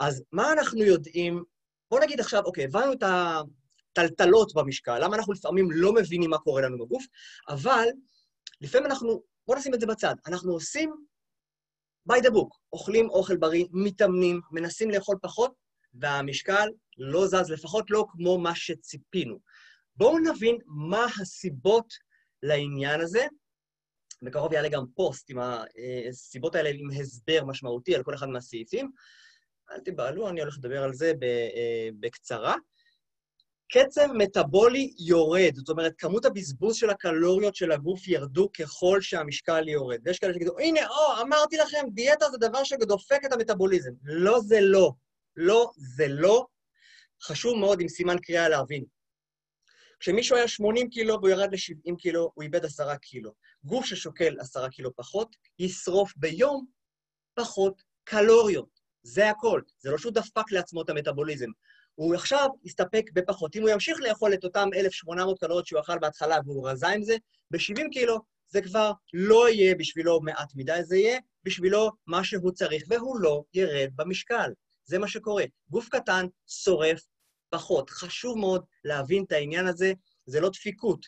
אז 0.00 0.22
מה 0.32 0.52
אנחנו 0.52 0.82
יודעים? 0.82 1.42
בואו 1.90 2.02
נגיד 2.02 2.20
עכשיו, 2.20 2.44
אוקיי, 2.44 2.64
הבנו 2.64 2.92
את 2.92 3.02
הטלטלות 3.02 4.54
במשקל, 4.54 5.04
למה 5.04 5.16
אנחנו 5.16 5.32
לפעמים 5.32 5.70
לא 5.70 5.94
מבינים 5.94 6.30
מה 6.30 6.38
קורה 6.38 6.62
לנו 6.62 6.78
בגוף, 6.78 7.04
אבל 7.48 7.86
לפעמים 8.60 8.86
אנחנו, 8.86 9.22
בואו 9.46 9.58
נשים 9.58 9.74
את 9.74 9.80
זה 9.80 9.86
בצד, 9.86 10.14
אנחנו 10.26 10.52
עושים 10.52 10.92
by 12.12 12.16
the 12.16 12.30
book, 12.30 12.58
אוכלים 12.72 13.10
אוכל 13.10 13.36
בריא, 13.36 13.64
מתאמנים, 13.72 14.40
מנסים 14.50 14.90
לאכול 14.90 15.16
פחות, 15.22 15.52
והמשקל 15.94 16.68
לא 16.98 17.26
זז, 17.26 17.50
לפחות 17.50 17.90
לא 17.90 18.06
כמו 18.08 18.38
מה 18.38 18.54
שציפינו. 18.54 19.38
בואו 19.96 20.18
נבין 20.18 20.58
מה 20.66 21.06
הסיבות 21.20 21.94
לעניין 22.42 23.00
הזה, 23.00 23.26
בקרוב 24.22 24.52
יעלה 24.52 24.68
גם 24.68 24.84
פוסט 24.94 25.30
עם 25.30 25.38
הסיבות 26.10 26.54
האלה 26.54 26.70
עם 26.74 26.90
הסבר 27.00 27.44
משמעותי 27.44 27.94
על 27.94 28.02
כל 28.02 28.14
אחד 28.14 28.28
מהסעיפים. 28.28 28.90
אל 29.70 29.80
תיבהלו, 29.80 30.28
אני 30.28 30.40
הולך 30.40 30.54
לדבר 30.58 30.82
על 30.82 30.94
זה 30.94 31.12
בקצרה. 32.00 32.54
קצב 33.72 34.06
מטאבולי 34.14 34.94
יורד, 34.98 35.54
זאת 35.54 35.68
אומרת, 35.68 35.92
כמות 35.98 36.24
הבזבוז 36.24 36.76
של 36.76 36.90
הקלוריות 36.90 37.54
של 37.54 37.72
הגוף 37.72 38.08
ירדו 38.08 38.52
ככל 38.52 39.00
שהמשקל 39.00 39.68
יורד. 39.68 40.00
ויש 40.04 40.18
כאלה 40.18 40.32
שיגידו, 40.32 40.58
הנה, 40.58 40.88
או, 40.88 41.22
אמרתי 41.22 41.56
לכם, 41.56 41.86
דיאטה 41.92 42.30
זה 42.30 42.38
דבר 42.38 42.64
שדופק 42.64 43.20
את 43.24 43.32
המטאבוליזם. 43.32 43.90
לא, 44.04 44.40
זה 44.40 44.60
לא. 44.60 44.92
לא, 45.36 45.70
זה 45.76 46.08
לא. 46.08 46.46
חשוב 47.22 47.58
מאוד 47.58 47.80
עם 47.80 47.88
סימן 47.88 48.18
קריאה 48.18 48.48
להבין. 48.48 48.84
כשמישהו 50.00 50.36
היה 50.36 50.48
80 50.48 50.90
קילו 50.90 51.14
והוא 51.14 51.28
ירד 51.28 51.52
ל-70 51.52 51.96
קילו, 51.98 52.30
הוא 52.34 52.42
איבד 52.42 52.64
10 52.64 52.96
קילו. 52.96 53.32
גוף 53.64 53.86
ששוקל 53.86 54.40
10 54.40 54.68
קילו 54.68 54.96
פחות, 54.96 55.36
ישרוף 55.58 56.12
ביום 56.16 56.66
פחות 57.34 57.82
קלוריות. 58.04 58.77
זה 59.08 59.30
הכל. 59.30 59.60
זה 59.78 59.90
לא 59.90 59.98
שהוא 59.98 60.12
דפק 60.12 60.52
לעצמו 60.52 60.82
את 60.82 60.90
המטאבוליזם. 60.90 61.48
הוא 61.94 62.14
עכשיו 62.14 62.48
יסתפק 62.64 63.10
בפחות. 63.12 63.56
אם 63.56 63.62
הוא 63.62 63.70
ימשיך 63.70 63.98
לאכול 64.00 64.34
את 64.34 64.44
אותם 64.44 64.68
1,800 64.76 65.38
קלוריות 65.38 65.66
שהוא 65.66 65.80
אכל 65.80 65.98
בהתחלה 65.98 66.36
והוא 66.44 66.68
רזה 66.68 66.88
עם 66.88 67.02
זה, 67.02 67.16
ב-70 67.50 67.82
קילו 67.92 68.18
זה 68.48 68.62
כבר 68.62 68.92
לא 69.14 69.48
יהיה 69.48 69.74
בשבילו 69.74 70.20
מעט 70.20 70.52
מדי, 70.56 70.84
זה 70.84 70.96
יהיה 70.96 71.18
בשבילו 71.44 71.90
מה 72.06 72.24
שהוא 72.24 72.52
צריך, 72.52 72.82
והוא 72.88 73.20
לא 73.20 73.42
ירד 73.54 73.90
במשקל. 73.96 74.50
זה 74.84 74.98
מה 74.98 75.08
שקורה. 75.08 75.44
גוף 75.70 75.88
קטן 75.88 76.26
שורף 76.46 77.00
פחות. 77.50 77.90
חשוב 77.90 78.38
מאוד 78.38 78.64
להבין 78.84 79.24
את 79.24 79.32
העניין 79.32 79.66
הזה, 79.66 79.92
זה 80.26 80.40
לא 80.40 80.48
דפיקות. 80.48 81.06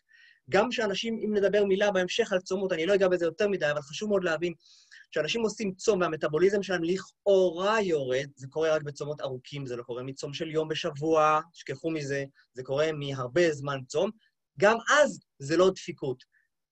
גם 0.50 0.72
שאנשים, 0.72 1.18
אם 1.24 1.36
נדבר 1.36 1.64
מילה 1.64 1.90
בהמשך 1.90 2.32
על 2.32 2.38
צומות, 2.40 2.72
אני 2.72 2.86
לא 2.86 2.94
אגע 2.94 3.08
בזה 3.08 3.24
יותר 3.24 3.48
מדי, 3.48 3.70
אבל 3.70 3.80
חשוב 3.80 4.08
מאוד 4.08 4.24
להבין, 4.24 4.54
כשאנשים 5.11 5.42
עושים 5.42 5.75
צום 5.75 6.01
והמטאבוליזם 6.01 6.62
שלהם 6.62 6.85
לכאורה 6.85 7.81
יורד, 7.81 8.27
זה 8.37 8.46
קורה 8.51 8.75
רק 8.75 8.83
בצומות 8.83 9.20
ארוכים, 9.20 9.66
זה 9.66 9.77
לא 9.77 9.83
קורה 9.83 10.03
מצום 10.03 10.35
של 10.35 10.51
יום 10.51 10.68
בשבוע, 10.68 11.40
תשכחו 11.53 11.90
מזה, 11.90 12.25
זה 12.55 12.62
קורה 12.62 12.92
מהרבה 12.92 13.53
זמן 13.53 13.79
צום, 13.88 14.11
גם 14.59 14.77
אז 14.90 15.20
זה 15.38 15.57
לא 15.57 15.70
דפיקות. 15.70 16.25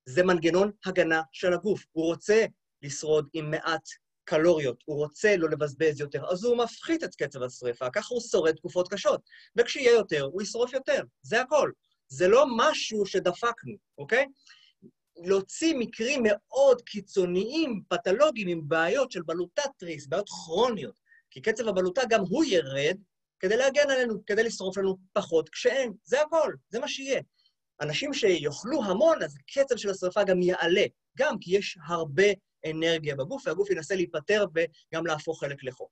זה 0.09 0.23
מנגנון 0.23 0.71
הגנה 0.85 1.23
של 1.33 1.53
הגוף. 1.53 1.85
הוא 1.93 2.05
רוצה 2.07 2.47
לשרוד 2.83 3.29
עם 3.33 3.51
מעט 3.51 3.89
קלוריות, 4.25 4.83
הוא 4.85 4.97
רוצה 4.97 5.37
לא 5.37 5.49
לבזבז 5.51 6.01
יותר, 6.01 6.25
אז 6.31 6.45
הוא 6.45 6.57
מפחית 6.57 7.05
את 7.05 7.15
קצב 7.15 7.43
השרפה, 7.43 7.91
ככה 7.91 8.15
הוא 8.15 8.23
שורד 8.31 8.55
תקופות 8.55 8.89
קשות. 8.89 9.21
וכשיהיה 9.57 9.93
יותר, 9.93 10.23
הוא 10.23 10.43
ישרוף 10.43 10.73
יותר, 10.73 11.03
זה 11.23 11.41
הכל. 11.41 11.71
זה 12.09 12.29
לא 12.29 12.45
משהו 12.57 13.07
שדפקנו, 13.07 13.77
אוקיי? 13.99 14.27
להוציא 15.25 15.75
מקרים 15.79 16.23
מאוד 16.25 16.83
קיצוניים, 16.83 17.83
פתולוגיים, 17.89 18.49
עם 18.49 18.69
בעיות 18.69 19.13
של 19.13 19.23
בלוטת 19.23 19.71
תריס, 19.77 20.07
בעיות 20.07 20.29
כרוניות, 20.29 21.01
כי 21.31 21.41
קצב 21.41 21.69
הבלוטה 21.69 22.03
גם 22.09 22.21
הוא 22.21 22.45
ירד 22.45 22.97
כדי 23.41 23.57
להגן 23.57 23.91
עלינו, 23.91 24.25
כדי 24.27 24.43
לשרוף 24.43 24.79
לנו 24.79 24.97
פחות 25.13 25.49
כשאין. 25.49 25.93
זה 26.05 26.23
הכל, 26.23 26.55
זה 26.69 26.81
מה 26.81 26.89
שיהיה. 26.89 27.21
אנשים 27.81 28.15
שיאכלו 28.15 28.85
המון, 28.85 29.23
אז 29.23 29.37
קצב 29.55 29.77
של 29.77 29.91
השרפה 29.91 30.25
גם 30.25 30.43
יעלה, 30.43 30.85
גם 31.19 31.39
כי 31.41 31.57
יש 31.57 31.79
הרבה 31.87 32.25
אנרגיה 32.71 33.17
בגוף, 33.17 33.47
והגוף 33.47 33.71
ינסה 33.71 33.95
להיפטר 33.95 34.47
וגם 34.55 35.07
להפוך 35.07 35.41
חלק 35.41 35.65
לחוק. 35.65 35.91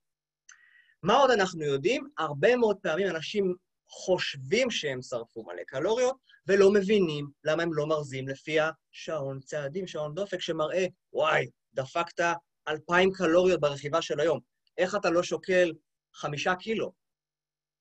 מה 1.03 1.13
עוד 1.13 1.31
אנחנו 1.31 1.63
יודעים? 1.63 2.09
הרבה 2.17 2.55
מאוד 2.55 2.77
פעמים 2.81 3.07
אנשים 3.07 3.55
חושבים 3.89 4.71
שהם 4.71 5.01
שרפו 5.01 5.43
מלא 5.43 5.63
קלוריות, 5.67 6.15
ולא 6.47 6.71
מבינים 6.73 7.27
למה 7.43 7.63
הם 7.63 7.73
לא 7.73 7.87
מרזים 7.87 8.27
לפי 8.27 8.57
השעון 8.59 9.39
צעדים, 9.39 9.87
שעון 9.87 10.15
דופק, 10.15 10.41
שמראה, 10.41 10.85
וואי, 11.13 11.49
דפקת 11.73 12.19
2,000 12.67 13.11
קלוריות 13.11 13.59
ברכיבה 13.59 14.01
של 14.01 14.19
היום. 14.19 14.39
איך 14.77 14.95
אתה 14.95 15.09
לא 15.09 15.23
שוקל 15.23 15.73
חמישה 16.13 16.55
קילו, 16.55 16.91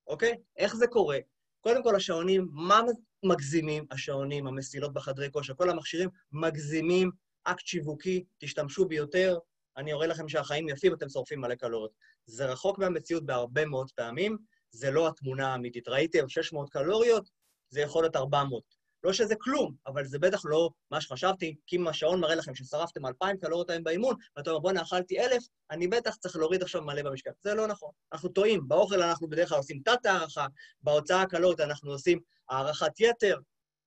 אוקיי? 0.06 0.34
איך 0.56 0.76
זה 0.76 0.86
קורה? 0.86 1.18
קודם 1.60 1.82
כל, 1.82 1.96
השעונים, 1.96 2.48
מה 2.52 2.80
מגזימים 3.22 3.86
השעונים, 3.90 4.46
המסילות 4.46 4.92
בחדרי 4.92 5.30
כושר? 5.30 5.54
כל 5.54 5.70
המכשירים 5.70 6.08
מגזימים, 6.32 7.10
אקט 7.44 7.66
שיווקי, 7.66 8.24
תשתמשו 8.38 8.84
ביותר, 8.84 9.38
אני 9.76 9.92
אראה 9.92 10.06
לכם 10.06 10.28
שהחיים 10.28 10.68
יפים, 10.68 10.94
אתם 10.94 11.08
שורפים 11.08 11.40
מלא 11.40 11.54
קלוריות. 11.54 11.90
זה 12.26 12.46
רחוק 12.46 12.78
מהמציאות 12.78 13.26
בהרבה 13.26 13.66
מאוד 13.66 13.90
פעמים, 13.90 14.38
זה 14.76 14.90
לא 14.90 15.08
התמונה 15.08 15.52
האמיתית. 15.52 15.88
ראיתם 15.88 16.28
600 16.28 16.70
קלוריות, 16.70 17.30
זה 17.70 17.80
יכול 17.80 18.02
להיות 18.02 18.16
400. 18.16 18.62
לא 19.04 19.12
שזה 19.12 19.34
כלום, 19.40 19.74
אבל 19.86 20.04
זה 20.04 20.18
בטח 20.18 20.40
לא 20.44 20.70
מה 20.90 21.00
שחשבתי, 21.00 21.56
כי 21.66 21.76
אם 21.76 21.88
השעון 21.88 22.20
מראה 22.20 22.34
לכם 22.34 22.54
ששרפתם 22.54 23.06
2,000 23.06 23.36
קלוריות 23.36 23.70
היום 23.70 23.84
באימון, 23.84 24.14
ואתה 24.36 24.50
אומר, 24.50 24.60
בואנה, 24.60 24.82
אכלתי 24.82 25.20
1,000, 25.20 25.42
אני 25.70 25.88
בטח 25.88 26.16
צריך 26.16 26.36
להוריד 26.36 26.62
עכשיו 26.62 26.82
מלא 26.82 27.02
במשקל. 27.02 27.30
זה 27.42 27.54
לא 27.54 27.66
נכון. 27.66 27.90
אנחנו 28.12 28.28
טועים. 28.28 28.68
באוכל 28.68 29.02
אנחנו 29.02 29.28
בדרך 29.28 29.48
כלל 29.48 29.58
עושים 29.58 29.80
תת-הערכה, 29.84 30.46
בהוצאה 30.80 31.22
הקלורית 31.22 31.60
אנחנו 31.60 31.90
עושים 31.90 32.20
הערכת 32.48 33.00
יתר. 33.00 33.38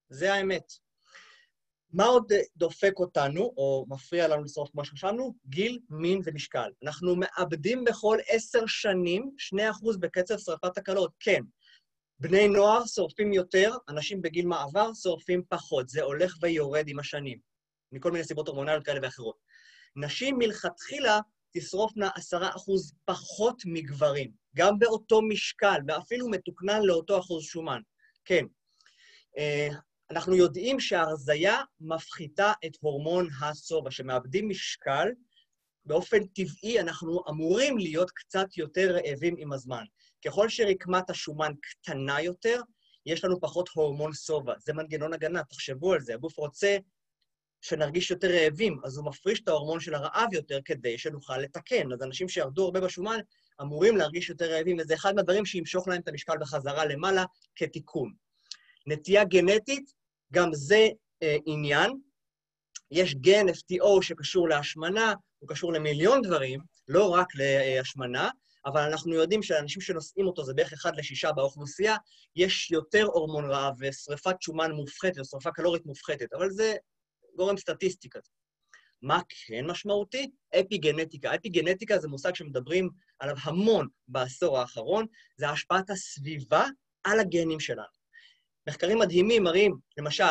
זה 0.09 0.33
האמת. 0.33 0.88
מה 1.93 2.05
עוד 2.05 2.31
דופק 2.57 2.93
אותנו, 2.95 3.41
או 3.41 3.85
מפריע 3.89 4.27
לנו 4.27 4.43
לשרוף 4.43 4.69
כמו 4.71 4.85
שחשבנו? 4.85 5.35
גיל, 5.47 5.79
מין 5.89 6.21
ומשקל. 6.23 6.71
אנחנו 6.83 7.15
מאבדים 7.15 7.83
בכל 7.83 8.17
עשר 8.27 8.65
שנים 8.67 9.31
2% 9.55 9.97
בקצב 9.99 10.37
שרפת 10.37 10.77
הקלות. 10.77 11.11
כן, 11.19 11.41
בני 12.19 12.47
נוער 12.47 12.85
שורפים 12.85 13.33
יותר, 13.33 13.71
אנשים 13.89 14.21
בגיל 14.21 14.45
מעבר 14.45 14.93
שורפים 14.93 15.43
פחות. 15.49 15.89
זה 15.89 16.03
הולך 16.03 16.35
ויורד 16.41 16.87
עם 16.87 16.99
השנים, 16.99 17.39
מכל 17.91 18.11
מיני 18.11 18.23
סיבות 18.23 18.47
הורמונליות 18.47 18.85
כאלה 18.85 18.99
ואחרות. 19.03 19.35
נשים 19.95 20.37
מלכתחילה 20.37 21.19
תשרופנה 21.51 22.09
10% 22.33 22.33
פחות 23.05 23.61
מגברים, 23.65 24.31
גם 24.55 24.79
באותו 24.79 25.21
משקל, 25.21 25.79
ואפילו 25.87 26.29
מתוקנן 26.29 26.81
לאותו 26.81 27.19
אחוז 27.19 27.43
שומן. 27.43 27.81
כן. 28.25 28.45
אנחנו 30.11 30.35
יודעים 30.35 30.79
שהרזייה 30.79 31.61
מפחיתה 31.79 32.53
את 32.65 32.77
הורמון 32.79 33.27
הסובה, 33.41 33.91
שמאבדים 33.91 34.49
משקל, 34.49 35.09
באופן 35.85 36.27
טבעי 36.27 36.79
אנחנו 36.79 37.23
אמורים 37.29 37.77
להיות 37.77 38.11
קצת 38.11 38.57
יותר 38.57 38.95
רעבים 38.95 39.35
עם 39.37 39.53
הזמן. 39.53 39.83
ככל 40.25 40.49
שרקמת 40.49 41.09
השומן 41.09 41.51
קטנה 41.61 42.21
יותר, 42.21 42.61
יש 43.05 43.23
לנו 43.25 43.39
פחות 43.41 43.69
הורמון 43.73 44.13
סובה. 44.13 44.53
זה 44.59 44.73
מנגנון 44.73 45.13
הגנה, 45.13 45.43
תחשבו 45.43 45.93
על 45.93 46.01
זה. 46.01 46.13
הגוף 46.13 46.37
רוצה 46.37 46.77
שנרגיש 47.61 48.11
יותר 48.11 48.27
רעבים, 48.27 48.79
אז 48.83 48.97
הוא 48.97 49.05
מפריש 49.05 49.41
את 49.41 49.47
ההורמון 49.47 49.79
של 49.79 49.95
הרעב 49.95 50.33
יותר 50.33 50.59
כדי 50.65 50.97
שנוכל 50.97 51.37
לתקן. 51.37 51.93
אז 51.93 52.03
אנשים 52.03 52.29
שירדו 52.29 52.65
הרבה 52.65 52.81
בשומן 52.81 53.19
אמורים 53.61 53.97
להרגיש 53.97 54.29
יותר 54.29 54.51
רעבים, 54.51 54.77
וזה 54.79 54.93
אחד 54.93 55.15
מהדברים 55.15 55.45
שימשוך 55.45 55.87
להם 55.87 56.01
את 56.01 56.07
המשקל 56.07 56.37
בחזרה 56.39 56.85
למעלה 56.85 57.25
כתיקון. 57.55 58.13
נטייה 58.87 59.23
גנטית, 59.23 59.98
גם 60.33 60.49
זה 60.53 60.87
אה, 61.23 61.37
עניין. 61.45 61.91
יש 62.91 63.15
גן 63.15 63.49
FTO 63.49 64.01
שקשור 64.01 64.49
להשמנה, 64.49 65.13
הוא 65.39 65.49
קשור 65.49 65.73
למיליון 65.73 66.21
דברים, 66.21 66.59
לא 66.87 67.09
רק 67.09 67.27
להשמנה, 67.35 68.29
אבל 68.65 68.81
אנחנו 68.81 69.13
יודעים 69.13 69.43
שאנשים 69.43 69.81
שנושאים 69.81 70.27
אותו 70.27 70.43
זה 70.43 70.53
בערך 70.53 70.73
אחד 70.73 70.95
לשישה 70.95 71.31
באוכלוסייה, 71.31 71.95
יש 72.35 72.71
יותר 72.71 73.05
הורמון 73.05 73.51
רעב 73.51 73.75
ושריפת 73.79 74.41
שומן 74.41 74.71
מופחתת, 74.71 75.19
או 75.19 75.25
שריפה 75.25 75.51
קלורית 75.51 75.85
מופחתת, 75.85 76.33
אבל 76.33 76.49
זה 76.49 76.75
גורם 77.35 77.57
סטטיסטי 77.57 78.09
כזה. 78.09 78.29
מה 79.01 79.19
כן 79.29 79.65
משמעותי? 79.65 80.31
אפיגנטיקה. 80.59 81.35
אפיגנטיקה 81.35 81.99
זה 81.99 82.07
מושג 82.07 82.35
שמדברים 82.35 82.89
עליו 83.19 83.35
המון 83.43 83.87
בעשור 84.07 84.59
האחרון, 84.59 85.05
זה 85.37 85.49
השפעת 85.49 85.89
הסביבה 85.89 86.65
על 87.03 87.19
הגנים 87.19 87.59
שלנו. 87.59 87.98
מחקרים 88.69 88.99
מדהימים 88.99 89.43
מראים, 89.43 89.75
למשל, 89.97 90.23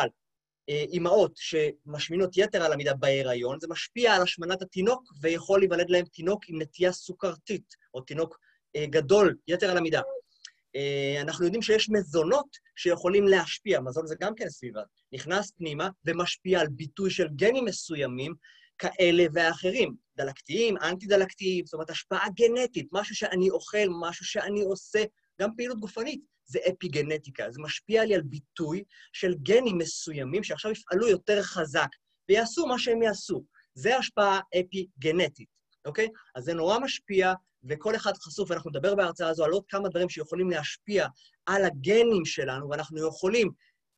אימהות 0.67 1.31
שמשמינות 1.35 2.37
יתר 2.37 2.63
על 2.63 2.73
המידה 2.73 2.93
בהיריון, 2.93 3.59
זה 3.59 3.67
משפיע 3.67 4.15
על 4.15 4.21
השמנת 4.21 4.61
התינוק 4.61 5.03
ויכול 5.21 5.59
להיוולד 5.59 5.89
להם 5.89 6.05
תינוק 6.05 6.43
עם 6.47 6.61
נטייה 6.61 6.91
סוכרתית, 6.91 7.75
או 7.93 8.01
תינוק 8.01 8.37
גדול, 8.77 9.35
יתר 9.47 9.71
על 9.71 9.77
המידה. 9.77 10.01
אנחנו 11.21 11.45
יודעים 11.45 11.61
שיש 11.61 11.89
מזונות 11.89 12.57
שיכולים 12.75 13.27
להשפיע, 13.27 13.79
מזון 13.79 14.07
זה 14.07 14.15
גם 14.19 14.35
כן 14.35 14.49
סביבה, 14.49 14.81
נכנס 15.11 15.51
פנימה 15.51 15.89
ומשפיע 16.05 16.59
על 16.59 16.67
ביטוי 16.67 17.11
של 17.11 17.27
גנים 17.35 17.65
מסוימים 17.65 18.33
כאלה 18.77 19.23
ואחרים, 19.33 19.95
דלקתיים, 20.17 20.77
אנטי-דלקתיים, 20.77 21.65
זאת 21.65 21.73
אומרת, 21.73 21.89
השפעה 21.89 22.25
גנטית, 22.35 22.87
משהו 22.91 23.15
שאני 23.15 23.49
אוכל, 23.49 23.87
משהו 24.01 24.25
שאני 24.25 24.61
עושה, 24.61 25.03
גם 25.41 25.49
פעילות 25.55 25.79
גופנית. 25.79 26.21
זה 26.49 26.59
אפיגנטיקה, 26.69 27.51
זה 27.51 27.61
משפיע 27.61 28.05
לי 28.05 28.15
על 28.15 28.21
ביטוי 28.21 28.83
של 29.13 29.33
גנים 29.43 29.77
מסוימים 29.77 30.43
שעכשיו 30.43 30.71
יפעלו 30.71 31.07
יותר 31.07 31.41
חזק 31.41 31.87
ויעשו 32.29 32.65
מה 32.65 32.79
שהם 32.79 33.01
יעשו. 33.01 33.43
זה 33.73 33.97
השפעה 33.97 34.39
אפיגנטית, 34.59 35.49
אוקיי? 35.85 36.07
אז 36.35 36.43
זה 36.43 36.53
נורא 36.53 36.79
משפיע, 36.79 37.33
וכל 37.63 37.95
אחד 37.95 38.13
חשוף, 38.17 38.51
ואנחנו 38.51 38.69
נדבר 38.69 38.95
בהרצאה 38.95 39.29
הזו 39.29 39.45
על 39.45 39.51
עוד 39.51 39.63
כמה 39.67 39.89
דברים 39.89 40.09
שיכולים 40.09 40.49
להשפיע 40.49 41.07
על 41.45 41.65
הגנים 41.65 42.25
שלנו, 42.25 42.69
ואנחנו 42.69 43.07
יכולים 43.07 43.51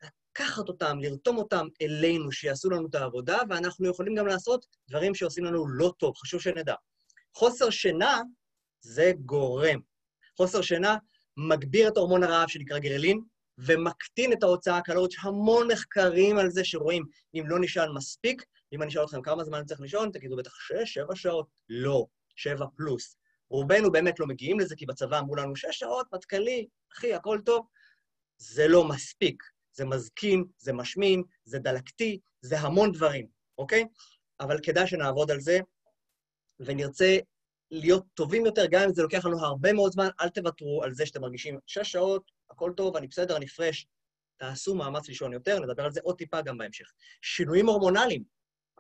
לקחת 0.04 0.68
אותם, 0.68 1.00
לרתום 1.02 1.38
אותם 1.38 1.68
אלינו, 1.82 2.32
שיעשו 2.32 2.70
לנו 2.70 2.88
את 2.88 2.96
העבודה, 2.96 3.38
ואנחנו 3.50 3.90
יכולים 3.90 4.16
גם 4.16 4.28
לעשות 4.28 4.66
דברים 4.90 5.16
שעושים 5.16 5.44
לנו 5.46 5.68
לא 5.68 5.94
טוב, 5.98 6.16
חשוב 6.18 6.42
שנדע. 6.42 6.76
חוסר 7.36 7.70
שינה 7.70 8.22
זה 8.82 9.12
גורם. 9.26 9.80
חוסר 10.38 10.62
שינה 10.62 10.98
מגביר 11.49 11.88
את 11.88 11.97
הורמון 11.97 12.23
הרעב 12.23 12.49
שנקרא 12.49 12.80
גרלין, 12.80 13.21
ומקטין 13.58 14.34
את 14.34 14.43
ההוצאה 14.43 14.77
הקלורית. 14.77 15.12
יש 15.12 15.17
המון 15.21 15.71
מחקרים 15.71 16.38
על 16.38 16.49
זה 16.49 16.63
שרואים 16.63 17.04
אם 17.34 17.43
לא 17.47 17.60
נשאל 17.60 17.91
מספיק. 17.91 18.43
אם 18.73 18.82
אני 18.82 18.89
אשאל 18.89 19.04
אתכם 19.04 19.21
כמה 19.21 19.43
זמן 19.43 19.58
אני 19.58 19.65
צריך 19.65 19.82
לישון, 19.82 20.12
תגידו 20.12 20.36
בטח 20.36 20.51
שש, 20.56 20.93
שבע 20.93 21.15
שעות. 21.15 21.47
לא, 21.69 22.06
שבע 22.36 22.65
פלוס. 22.75 23.15
רובנו 23.49 23.91
באמת 23.91 24.19
לא 24.19 24.27
מגיעים 24.27 24.60
לזה, 24.60 24.75
כי 24.75 24.86
בצבא 24.86 25.19
אמרו 25.19 25.36
לנו 25.36 25.56
שש 25.56 25.80
שעות, 25.80 26.08
מטכ"לי, 26.13 26.67
אחי, 26.93 27.13
הכל 27.13 27.39
טוב. 27.45 27.65
זה 28.38 28.67
לא 28.67 28.88
מספיק. 28.88 29.43
זה 29.73 29.86
מזקין, 29.86 30.43
זה 30.58 30.73
משמין, 30.73 31.23
זה 31.45 31.60
דלקתי, 31.60 32.19
זה 32.41 32.60
המון 32.60 32.91
דברים, 32.91 33.27
אוקיי? 33.58 33.86
אבל 34.39 34.60
כדאי 34.63 34.88
שנעבוד 34.88 35.32
על 35.32 35.39
זה, 35.39 35.60
ונרצה 36.60 37.17
להיות 37.72 38.06
טובים 38.14 38.46
יותר, 38.46 38.66
גם 38.72 38.84
אם 38.84 38.94
זה 38.94 39.02
לוקח 39.02 39.26
לנו 39.26 39.40
הרבה 39.40 39.74
מאוד 39.74 39.92
זמן, 39.92 40.08
אל 40.22 40.30
תוותרו 40.30 40.84
על 40.84 40.94
זה 40.94 41.06
שאתם 41.06 41.22
מרגישים 41.22 41.60
שש 41.66 41.92
שעות, 41.92 42.32
הכל 42.50 42.72
טוב, 42.78 42.98
אני 42.98 43.08
בסדר, 43.08 43.38
אני 43.38 43.48
פרש. 43.48 43.88
תעשו 44.38 44.76
מאמץ 44.76 45.08
לישון 45.08 45.34
יותר, 45.34 45.60
נדבר 45.60 45.84
על 45.84 45.92
זה 45.92 46.00
עוד 46.04 46.18
טיפה 46.18 46.42
גם 46.42 46.58
בהמשך. 46.58 46.92
שינויים 47.22 47.68
הורמונליים. 47.68 48.24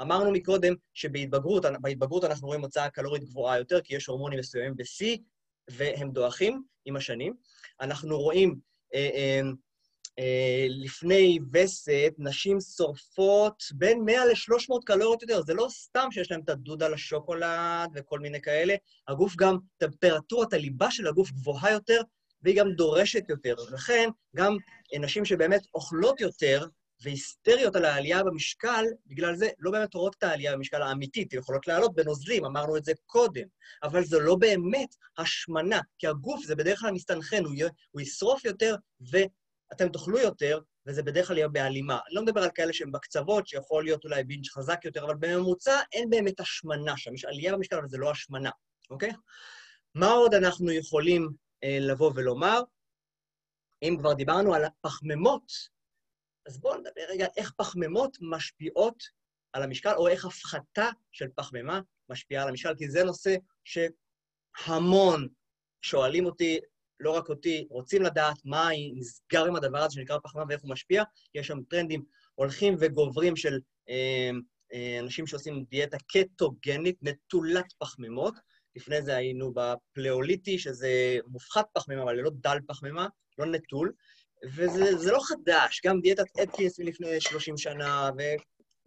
אמרנו 0.01 0.31
מקודם 0.31 0.73
שבהתבגרות 0.93 1.65
בהתבגרות 1.81 2.23
אנחנו 2.23 2.47
רואים 2.47 2.61
הוצאה 2.61 2.89
קלורית 2.89 3.23
גבוהה 3.23 3.57
יותר, 3.57 3.81
כי 3.81 3.95
יש 3.95 4.07
הורמונים 4.07 4.39
מסוימים 4.39 4.75
בשיא, 4.75 5.17
והם 5.69 6.11
דועכים 6.11 6.63
עם 6.85 6.95
השנים. 6.95 7.33
אנחנו 7.81 8.19
רואים 8.19 8.59
אה, 8.93 9.09
אה, 9.13 9.41
לפני 10.69 11.39
וסת, 11.53 12.13
נשים 12.17 12.57
שורפות 12.59 13.63
בין 13.73 14.01
100 14.05 14.25
ל-300 14.25 14.75
קלוריות 14.85 15.21
יותר. 15.21 15.41
זה 15.41 15.53
לא 15.53 15.67
סתם 15.69 16.07
שיש 16.11 16.31
להם 16.31 16.41
את 16.43 16.49
הדוד 16.49 16.83
על 16.83 16.93
השוקולד 16.93 17.89
וכל 17.95 18.19
מיני 18.19 18.41
כאלה, 18.41 18.75
הגוף 19.07 19.35
גם, 19.35 19.57
טמפרטורת 19.77 20.53
הליבה 20.53 20.91
של 20.91 21.07
הגוף 21.07 21.31
גבוהה 21.31 21.71
יותר, 21.71 22.01
והיא 22.43 22.59
גם 22.59 22.71
דורשת 22.71 23.29
יותר. 23.29 23.55
לכן, 23.71 24.09
גם 24.35 24.57
נשים 24.99 25.25
שבאמת 25.25 25.61
אוכלות 25.73 26.21
יותר, 26.21 26.65
והיסטריות 27.03 27.75
על 27.75 27.85
העלייה 27.85 28.23
במשקל, 28.23 28.85
בגלל 29.07 29.35
זה 29.35 29.49
לא 29.59 29.71
באמת 29.71 29.93
רואות 29.93 30.15
את 30.17 30.23
העלייה 30.23 30.55
במשקל 30.55 30.81
האמיתית, 30.81 31.33
הן 31.33 31.39
יכולות 31.39 31.67
לעלות 31.67 31.95
בנוזלים, 31.95 32.45
אמרנו 32.45 32.77
את 32.77 32.85
זה 32.85 32.91
קודם, 33.05 33.45
אבל 33.83 34.03
זו 34.03 34.19
לא 34.19 34.35
באמת 34.35 34.95
השמנה, 35.17 35.79
כי 35.97 36.07
הגוף 36.07 36.45
זה 36.45 36.55
בדרך 36.55 36.79
כלל 36.79 36.91
מסתנכרן, 36.91 37.45
הוא, 37.45 37.53
הוא 37.91 38.01
ישרוף 38.01 38.45
יותר 38.45 38.75
ואתם 39.71 39.89
תאכלו 39.89 40.19
יותר, 40.19 40.59
וזה 40.85 41.03
בדרך 41.03 41.27
כלל 41.27 41.37
יהיה 41.37 41.47
בהלימה. 41.47 41.99
אני 42.07 42.15
לא 42.15 42.21
מדבר 42.21 42.43
על 42.43 42.49
כאלה 42.55 42.73
שהם 42.73 42.91
בקצוות, 42.91 43.47
שיכול 43.47 43.83
להיות 43.83 44.03
אולי 44.03 44.23
בינג' 44.23 44.47
חזק 44.47 44.85
יותר, 44.85 45.05
אבל 45.05 45.15
בממוצע 45.19 45.79
אין 45.91 46.09
באמת 46.09 46.39
השמנה 46.39 46.97
שם, 46.97 47.13
יש 47.13 47.25
עלייה 47.25 47.53
במשקל, 47.53 47.77
אבל 47.77 47.87
זה 47.87 47.97
לא 47.97 48.11
השמנה, 48.11 48.49
אוקיי? 48.89 49.11
מה 49.95 50.11
עוד 50.11 50.33
אנחנו 50.33 50.71
יכולים 50.71 51.29
אה, 51.63 51.77
לבוא 51.81 52.11
ולומר? 52.15 52.61
אם 53.83 53.95
כבר 53.99 54.13
דיברנו 54.13 54.53
על 54.53 54.63
הפחמימות, 54.65 55.51
אז 56.47 56.59
בואו 56.59 56.77
נדבר 56.77 57.01
רגע 57.09 57.27
איך 57.37 57.51
פחמימות 57.57 58.17
משפיעות 58.21 59.03
על 59.53 59.63
המשקל, 59.63 59.93
או 59.97 60.07
איך 60.07 60.25
הפחתה 60.25 60.89
של 61.11 61.27
פחמימה 61.35 61.81
משפיעה 62.09 62.43
על 62.43 62.49
המשקל, 62.49 62.75
כי 62.77 62.89
זה 62.89 63.03
נושא 63.03 63.35
שהמון 63.63 65.27
שואלים 65.81 66.25
אותי, 66.25 66.59
לא 67.01 67.11
רק 67.11 67.29
אותי, 67.29 67.67
רוצים 67.69 68.01
לדעת 68.01 68.37
מה 68.45 68.69
נסגר 68.95 69.45
עם 69.45 69.55
הדבר 69.55 69.77
הזה 69.77 69.95
שנקרא 69.95 70.17
פחמימה 70.23 70.45
ואיך 70.49 70.61
הוא 70.61 70.69
משפיע. 70.69 71.03
יש 71.35 71.47
שם 71.47 71.61
טרנדים 71.69 72.03
הולכים 72.35 72.75
וגוברים 72.79 73.35
של 73.35 73.59
אה, 73.89 74.29
אה, 74.73 74.99
אנשים 74.99 75.27
שעושים 75.27 75.63
דיאטה 75.69 75.97
קטוגנית, 76.07 76.97
נטולת 77.01 77.73
פחמימות. 77.79 78.33
לפני 78.75 79.01
זה 79.01 79.15
היינו 79.15 79.53
בפלאוליטי, 79.53 80.59
שזה 80.59 81.17
מופחת 81.27 81.65
פחמימה, 81.73 82.03
אבל 82.03 82.13
ללא 82.13 82.31
דל 82.33 82.57
פחמימה, 82.67 83.07
לא 83.37 83.45
נטול. 83.45 83.93
וזה 84.55 85.11
לא 85.11 85.19
חדש, 85.23 85.81
גם 85.85 86.01
דיאטת 86.01 86.39
אדקינס 86.39 86.79
מלפני 86.79 87.21
30 87.21 87.57
שנה, 87.57 88.09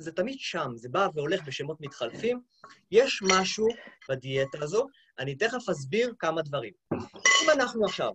וזה 0.01 0.13
תמיד 0.13 0.37
שם, 0.39 0.73
זה 0.75 0.89
בא 0.89 1.09
והולך 1.15 1.41
בשמות 1.47 1.81
מתחלפים. 1.81 2.41
יש 2.91 3.21
משהו 3.23 3.69
בדיאטה 4.09 4.59
הזו, 4.63 4.87
אני 5.19 5.35
תכף 5.35 5.69
אסביר 5.69 6.13
כמה 6.19 6.43
דברים. 6.43 6.73
אנחנו 7.55 7.85
עכשיו 7.85 8.11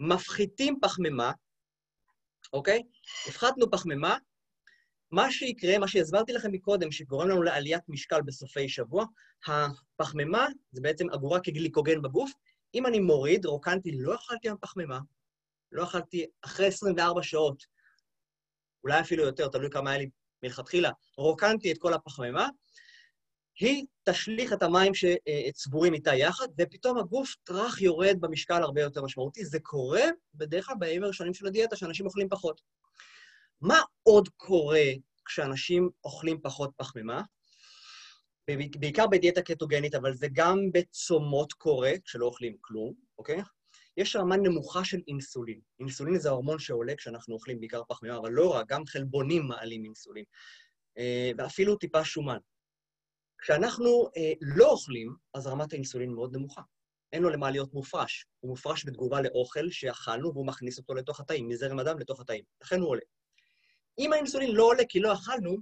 מפחיתים 0.00 0.78
פחמימה, 0.82 1.32
אוקיי? 2.52 2.82
הפחתנו 3.28 3.70
פחמימה, 3.70 4.16
מה 5.10 5.30
שיקרה, 5.30 5.78
מה 5.78 5.88
שהסברתי 5.88 6.32
לכם 6.32 6.52
מקודם, 6.52 6.92
שגורם 6.92 7.28
לנו 7.28 7.42
לעליית 7.42 7.82
משקל 7.88 8.22
בסופי 8.22 8.68
שבוע, 8.68 9.04
הפחמימה 9.46 10.46
זה 10.72 10.80
בעצם 10.80 11.10
אגורה 11.10 11.40
כגליקוגן 11.40 12.02
בגוף. 12.02 12.32
אם 12.74 12.86
אני 12.86 13.00
מוריד, 13.00 13.46
רוקנתי, 13.46 13.92
לא 13.92 14.14
אכלתי 14.14 14.48
היום 14.48 14.58
פחמימה, 14.60 14.98
לא 15.72 15.84
אכלתי 15.84 16.26
אחרי 16.42 16.66
24 16.66 17.22
שעות, 17.22 17.64
אולי 18.84 19.00
אפילו 19.00 19.24
יותר, 19.24 19.48
תלוי 19.48 19.70
כמה 19.70 19.90
היה 19.90 19.98
לי 19.98 20.10
מלכתחילה, 20.42 20.90
רוקנתי 21.16 21.72
את 21.72 21.78
כל 21.78 21.94
הפחמימה, 21.94 22.48
היא 23.60 23.84
תשליך 24.04 24.52
את 24.52 24.62
המים 24.62 24.92
שצבורים 24.94 25.94
איתה 25.94 26.14
יחד, 26.14 26.48
ופתאום 26.58 26.98
הגוף 26.98 27.34
טראח 27.44 27.80
יורד 27.80 28.16
במשקל 28.20 28.62
הרבה 28.62 28.80
יותר 28.80 29.02
משמעותי. 29.02 29.44
זה 29.44 29.60
קורה 29.60 30.02
בדרך 30.34 30.66
כלל 30.66 30.76
בימים 30.78 31.04
הראשונים 31.04 31.34
של 31.34 31.46
הדיאטה, 31.46 31.76
שאנשים 31.76 32.06
אוכלים 32.06 32.28
פחות. 32.28 32.60
מה 33.60 33.80
עוד 34.02 34.28
קורה 34.36 34.84
כשאנשים 35.24 35.90
אוכלים 36.04 36.40
פחות 36.42 36.70
פחמימה? 36.76 37.22
בעיקר 38.78 39.06
בדיאטה 39.06 39.42
קטוגנית, 39.42 39.94
אבל 39.94 40.14
זה 40.14 40.26
גם 40.32 40.58
בצומות 40.72 41.52
קורה, 41.52 41.92
כשלא 42.04 42.26
אוכלים 42.26 42.56
כלום, 42.60 42.94
אוקיי? 43.18 43.42
יש 43.96 44.16
רמה 44.16 44.36
נמוכה 44.36 44.84
של 44.84 45.00
אינסולין. 45.08 45.60
אינסולין 45.80 46.18
זה 46.18 46.28
ההורמון 46.28 46.58
שעולה 46.58 46.94
כשאנחנו 46.94 47.34
אוכלים 47.34 47.60
בעיקר 47.60 47.82
פחמימה, 47.88 48.16
אבל 48.16 48.30
לא 48.30 48.54
רק, 48.54 48.68
גם 48.68 48.86
חלבונים 48.86 49.46
מעלים 49.46 49.84
אינסולין, 49.84 50.24
אה, 50.98 51.30
ואפילו 51.38 51.76
טיפה 51.76 52.04
שומן. 52.04 52.38
כשאנחנו 53.42 54.08
אה, 54.16 54.32
לא 54.40 54.70
אוכלים, 54.70 55.14
אז 55.34 55.46
רמת 55.46 55.72
האינסולין 55.72 56.12
מאוד 56.12 56.36
נמוכה. 56.36 56.62
אין 57.12 57.22
לו 57.22 57.30
למה 57.30 57.50
להיות 57.50 57.74
מופרש. 57.74 58.26
הוא 58.40 58.50
מופרש 58.50 58.84
בתגובה 58.86 59.20
לאוכל 59.20 59.70
שאכלנו, 59.70 60.32
והוא 60.32 60.46
מכניס 60.46 60.78
אותו 60.78 60.94
לתוך 60.94 61.20
התאים, 61.20 61.48
מזרם 61.48 61.78
הדם 61.78 61.98
לתוך 61.98 62.20
התאים. 62.20 62.44
לכן 62.62 62.80
הוא 62.80 62.88
עולה. 62.88 63.00
אם 63.98 64.12
האינסולין 64.12 64.54
לא 64.54 64.64
עולה 64.64 64.82
כי 64.88 65.00
לא 65.00 65.12
אכלנו, 65.12 65.56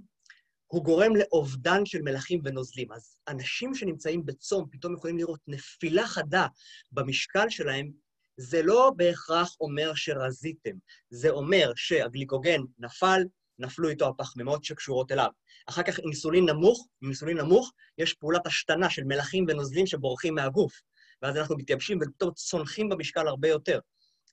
הוא 0.67 0.83
גורם 0.83 1.15
לאובדן 1.15 1.85
של 1.85 2.01
מלחים 2.01 2.41
ונוזלים. 2.43 2.91
אז 2.91 3.17
אנשים 3.27 3.75
שנמצאים 3.75 4.25
בצום 4.25 4.69
פתאום 4.71 4.93
יכולים 4.93 5.17
לראות 5.17 5.39
נפילה 5.47 6.07
חדה 6.07 6.47
במשקל 6.91 7.49
שלהם 7.49 7.91
זה 8.37 8.63
לא 8.63 8.91
בהכרח 8.95 9.55
אומר 9.59 9.91
שרזיתם, 9.95 10.75
זה 11.09 11.29
אומר 11.29 11.71
שהגליקוגן 11.75 12.61
נפל, 12.79 13.21
נפלו 13.61 13.89
איתו 13.89 14.07
הפחמימות 14.07 14.63
שקשורות 14.63 15.11
אליו. 15.11 15.29
אחר 15.69 15.83
כך 15.83 15.99
אינסולין 15.99 16.49
נמוך, 16.49 16.87
אינסולין 17.03 17.37
נמוך, 17.37 17.71
יש 17.97 18.13
פעולת 18.13 18.47
השתנה 18.47 18.89
של 18.89 19.03
מלחים 19.03 19.45
ונוזלים 19.47 19.87
שבורחים 19.87 20.35
מהגוף, 20.35 20.81
ואז 21.21 21.37
אנחנו 21.37 21.57
מתייבשים 21.57 21.99
ופתאום 22.01 22.31
צונחים 22.31 22.89
במשקל 22.89 23.27
הרבה 23.27 23.47
יותר. 23.47 23.79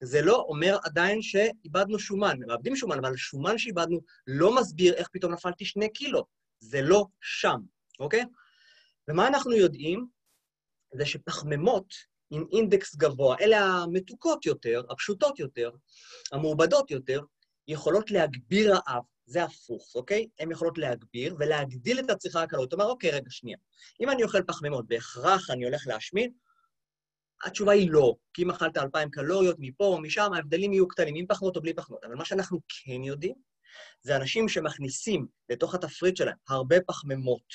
זה 0.00 0.22
לא 0.22 0.44
אומר 0.48 0.78
עדיין 0.84 1.22
שאיבדנו 1.22 1.98
שומן, 1.98 2.38
מאבדים 2.46 2.76
שומן, 2.76 2.98
אבל 2.98 3.16
שומן 3.16 3.58
שאיבדנו 3.58 4.00
לא 4.26 4.56
מסביר 4.56 4.94
איך 4.94 5.08
פתאום 5.12 5.32
נפלתי 5.32 5.64
שני 5.64 5.92
קילו. 5.92 6.24
זה 6.60 6.82
לא 6.82 7.06
שם, 7.20 7.60
אוקיי? 8.00 8.24
ומה 9.08 9.28
אנחנו 9.28 9.52
יודעים? 9.52 10.06
זה 10.94 11.06
שפחמימות 11.06 11.94
עם 12.30 12.44
אינדקס 12.52 12.96
גבוה, 12.96 13.36
אלה 13.40 13.58
המתוקות 13.58 14.46
יותר, 14.46 14.82
הפשוטות 14.90 15.38
יותר, 15.38 15.70
המעובדות 16.32 16.90
יותר, 16.90 17.20
יכולות 17.68 18.10
להגביר 18.10 18.74
רעב. 18.74 19.02
זה 19.28 19.44
הפוך, 19.44 19.92
אוקיי? 19.94 20.28
הן 20.38 20.50
יכולות 20.50 20.78
להגביר 20.78 21.36
ולהגדיל 21.38 21.98
את 21.98 22.10
הצריכה 22.10 22.42
הקלורית. 22.42 22.72
אומרת, 22.72 22.88
אוקיי, 22.88 23.10
רגע, 23.10 23.30
שנייה. 23.30 23.58
אם 24.00 24.10
אני 24.10 24.22
אוכל 24.22 24.42
פחמימות, 24.42 24.86
בהכרח 24.86 25.50
אני 25.50 25.64
הולך 25.64 25.86
להשמין? 25.86 26.32
התשובה 27.44 27.72
היא 27.72 27.90
לא, 27.90 28.14
כי 28.34 28.42
אם 28.42 28.50
אכלת 28.50 28.76
2,000 28.76 29.10
קלוריות 29.10 29.56
מפה 29.58 29.84
או 29.84 30.00
משם, 30.00 30.32
ההבדלים 30.34 30.72
יהיו 30.72 30.88
קטנים, 30.88 31.14
עם 31.16 31.26
פחמות 31.26 31.56
או 31.56 31.62
בלי 31.62 31.74
פחמות. 31.74 32.04
אבל 32.04 32.14
מה 32.14 32.24
שאנחנו 32.24 32.60
כן 32.68 33.04
יודעים, 33.04 33.34
זה 34.02 34.16
אנשים 34.16 34.48
שמכניסים 34.48 35.26
לתוך 35.48 35.74
התפריט 35.74 36.16
שלהם 36.16 36.36
הרבה 36.48 36.76
פחמימות, 36.86 37.52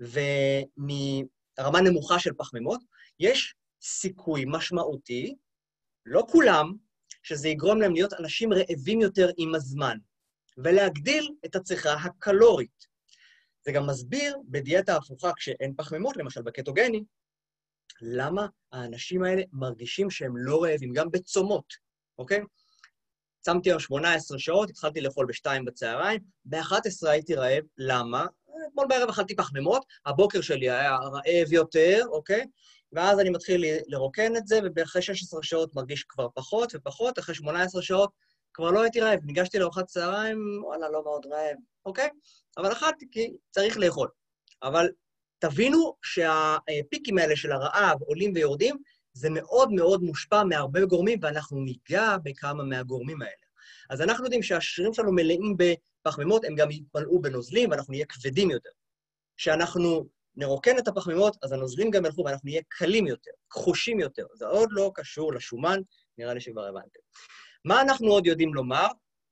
ומרמה 0.00 1.80
נמוכה 1.80 2.18
של 2.18 2.32
פחמימות, 2.38 2.80
יש 3.20 3.54
סיכוי 3.82 4.44
משמעותי, 4.46 5.36
לא 6.06 6.26
כולם, 6.30 6.74
שזה 7.22 7.48
יגרום 7.48 7.80
להם 7.80 7.94
להיות 7.94 8.12
אנשים 8.12 8.52
רעבים 8.52 9.00
יותר 9.00 9.30
עם 9.36 9.54
הזמן, 9.54 9.98
ולהגדיל 10.64 11.34
את 11.44 11.56
הצריכה 11.56 11.92
הקלורית. 11.92 12.86
זה 13.64 13.72
גם 13.72 13.86
מסביר 13.86 14.36
בדיאטה 14.44 14.96
הפוכה, 14.96 15.32
כשאין 15.36 15.74
פחמימות, 15.76 16.16
למשל 16.16 16.42
בקטוגני, 16.42 17.04
למה 18.00 18.46
האנשים 18.72 19.22
האלה 19.22 19.42
מרגישים 19.52 20.10
שהם 20.10 20.36
לא 20.36 20.62
רעבים, 20.62 20.92
גם 20.92 21.10
בצומות, 21.10 21.74
אוקיי? 22.18 22.40
צמתי 23.40 23.70
היום 23.70 23.80
18 23.80 24.38
שעות, 24.38 24.70
התחלתי 24.70 25.00
לאכול 25.00 25.26
ב-2 25.26 25.62
בצהריים, 25.66 26.20
ב-11 26.44 27.08
הייתי 27.08 27.34
רעב, 27.34 27.64
למה? 27.78 28.26
אתמול 28.68 28.86
בערב 28.88 29.08
אכלתי 29.08 29.36
פחמימות, 29.36 29.84
הבוקר 30.06 30.40
שלי 30.40 30.70
היה 30.70 30.96
רעב 30.96 31.52
יותר, 31.52 32.02
אוקיי? 32.10 32.46
ואז 32.92 33.20
אני 33.20 33.30
מתחיל 33.30 33.64
לרוקן 33.86 34.36
את 34.36 34.46
זה, 34.46 34.60
ואחרי 34.76 35.02
16 35.02 35.42
שעות 35.42 35.74
מרגיש 35.74 36.04
כבר 36.08 36.28
פחות 36.34 36.72
ופחות, 36.74 37.18
אחרי 37.18 37.34
18 37.34 37.82
שעות 37.82 38.10
כבר 38.58 38.70
לא 38.70 38.82
הייתי 38.82 39.00
רעב. 39.00 39.20
ניגשתי 39.24 39.58
לארוחת 39.58 39.86
צהריים, 39.86 40.62
וואלה, 40.64 40.90
לא 40.90 41.04
מאוד 41.04 41.26
רעב, 41.26 41.56
אוקיי? 41.86 42.08
אבל 42.56 42.72
אכלתי 42.72 43.06
כי 43.10 43.36
צריך 43.50 43.78
לאכול. 43.78 44.08
אבל 44.62 44.88
תבינו 45.38 45.94
שהפיקים 46.02 47.18
האלה 47.18 47.36
של 47.36 47.52
הרעב 47.52 48.02
עולים 48.02 48.32
ויורדים, 48.34 48.76
זה 49.12 49.30
מאוד 49.30 49.72
מאוד 49.72 50.02
מושפע 50.02 50.44
מהרבה 50.44 50.84
גורמים, 50.84 51.18
ואנחנו 51.22 51.60
ניגע 51.60 52.16
בכמה 52.22 52.64
מהגורמים 52.64 53.22
האלה. 53.22 53.46
אז 53.90 54.00
אנחנו 54.00 54.24
יודעים 54.24 54.42
שהשרירים 54.42 54.94
שלנו 54.94 55.12
מלאים 55.12 55.56
בפחמימות, 55.56 56.44
הם 56.44 56.54
גם 56.54 56.70
יתמלאו 56.70 57.20
בנוזלים, 57.20 57.70
ואנחנו 57.70 57.92
נהיה 57.92 58.06
כבדים 58.06 58.50
יותר. 58.50 58.70
כשאנחנו 59.36 60.08
נרוקן 60.36 60.78
את 60.78 60.88
הפחמימות, 60.88 61.36
אז 61.42 61.52
הנוזלים 61.52 61.90
גם 61.90 62.04
ילכו, 62.04 62.24
ואנחנו 62.24 62.46
נהיה 62.48 62.62
קלים 62.68 63.06
יותר, 63.06 63.30
כחושים 63.50 64.00
יותר. 64.00 64.26
זה 64.34 64.46
עוד 64.46 64.68
לא 64.72 64.90
קשור 64.94 65.32
לשומן, 65.32 65.80
נראה 66.18 66.34
לי 66.34 66.40
שכבר 66.40 66.64
הבנתם. 66.64 67.00
מה 67.64 67.80
אנחנו 67.80 68.08
עוד 68.08 68.26
יודעים 68.26 68.54
לומר? 68.54 68.86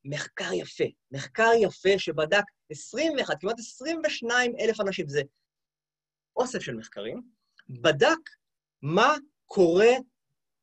מחקר 0.04 0.52
יפה. 0.52 0.84
מחקר 1.10 1.50
יפה 1.60 1.98
שבדק 1.98 2.44
21, 2.70 3.40
כמעט 3.40 3.58
22 3.58 4.52
אלף 4.60 4.80
אנשים, 4.80 5.08
זה 5.08 5.22
אוסף 6.36 6.58
של 6.58 6.74
מחקרים, 6.74 7.22
בדק 7.68 8.18
מה 8.82 9.14
קורה 9.46 9.92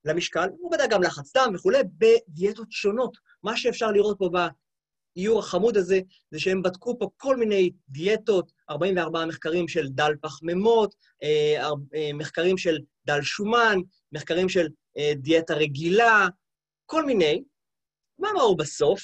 למשקל, 0.06 0.50
הוא 0.60 0.72
בדק 0.72 0.90
גם 0.90 1.04
לחץ 1.04 1.38
דם 1.38 1.54
וכולי, 1.56 1.78
בדיאטות 1.98 2.72
שונות. 2.72 3.18
מה 3.44 3.58
שאפשר 3.58 3.92
לראות 3.92 4.18
פה 4.20 4.30
באיור 4.30 5.40
החמוד 5.40 5.78
הזה, 5.78 6.00
זה 6.32 6.40
שהם 6.40 6.62
בדקו 6.62 7.00
פה 7.00 7.10
כל 7.18 7.38
מיני 7.38 7.72
דיאטות, 7.90 8.52
44 8.70 9.26
מחקרים 9.26 9.68
של 9.68 9.88
דל 9.90 10.14
פחמימות, 10.22 10.96
אה, 11.24 11.70
אה, 11.96 12.14
מחקרים 12.14 12.58
של 12.58 12.78
דל 13.06 13.22
שומן, 13.22 13.78
מחקרים 14.12 14.50
של 14.50 14.68
אה, 14.98 15.12
דיאטה 15.16 15.54
רגילה, 15.54 16.28
כל 16.86 17.06
מיני. 17.06 17.44
מה 18.20 18.30
ראו 18.38 18.56
בסוף? 18.58 19.02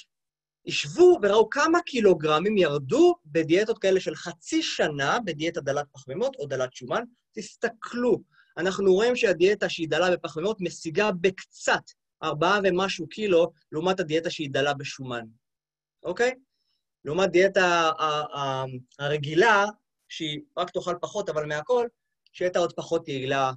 השוו 0.67 1.19
וראו 1.21 1.49
כמה 1.49 1.81
קילוגרמים 1.81 2.57
ירדו 2.57 3.15
בדיאטות 3.25 3.79
כאלה 3.79 3.99
של 3.99 4.15
חצי 4.15 4.63
שנה, 4.63 5.17
בדיאטה 5.25 5.61
דלת 5.61 5.85
פחמימות 5.91 6.35
או 6.35 6.45
דלת 6.45 6.73
שומן. 6.73 7.03
תסתכלו, 7.31 8.21
אנחנו 8.57 8.93
רואים 8.93 9.15
שהדיאטה 9.15 9.69
שהיא 9.69 9.89
דלה 9.89 10.11
בפחמימות 10.11 10.61
משיגה 10.61 11.11
בקצת 11.11 11.83
ארבעה 12.23 12.59
ומשהו 12.63 13.07
קילו, 13.07 13.51
לעומת 13.71 13.99
הדיאטה 13.99 14.29
שהיא 14.29 14.49
דלה 14.51 14.73
בשומן, 14.73 15.25
אוקיי? 16.03 16.31
לעומת 17.05 17.31
דיאטה 17.31 17.91
הרגילה, 18.99 19.65
שהיא 20.09 20.39
רק 20.57 20.69
תאכל 20.69 20.95
פחות, 21.01 21.29
אבל 21.29 21.45
מהכל, 21.45 21.87
שהייתה 22.31 22.59
עוד 22.59 22.73
פחות 22.73 23.07
יעילה 23.07 23.51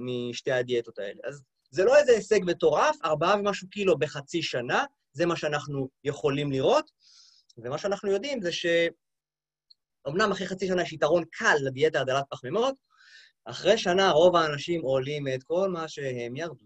משתי 0.00 0.52
הדיאטות 0.52 0.98
האלה. 0.98 1.20
אז 1.24 1.42
זה 1.74 1.84
לא 1.84 1.96
איזה 1.96 2.12
הישג 2.12 2.40
מטורף, 2.46 2.96
ארבעה 3.04 3.36
ומשהו 3.36 3.68
קילו 3.68 3.98
בחצי 3.98 4.42
שנה, 4.42 4.84
זה 5.12 5.26
מה 5.26 5.36
שאנחנו 5.36 5.88
יכולים 6.04 6.52
לראות. 6.52 6.90
ומה 7.58 7.78
שאנחנו 7.78 8.10
יודעים 8.10 8.40
זה 8.40 8.52
ש... 8.52 8.66
אמנם 10.08 10.32
אחרי 10.32 10.46
חצי 10.46 10.66
שנה 10.66 10.82
יש 10.82 10.92
יתרון 10.92 11.24
קל 11.32 11.54
לדיאטה 11.60 12.00
הדלת 12.00 12.24
פחמימות, 12.30 12.74
אחרי 13.44 13.78
שנה 13.78 14.10
רוב 14.10 14.36
האנשים 14.36 14.82
עולים 14.82 15.24
את 15.34 15.42
כל 15.42 15.68
מה 15.68 15.88
שהם 15.88 16.36
ירדו. 16.36 16.64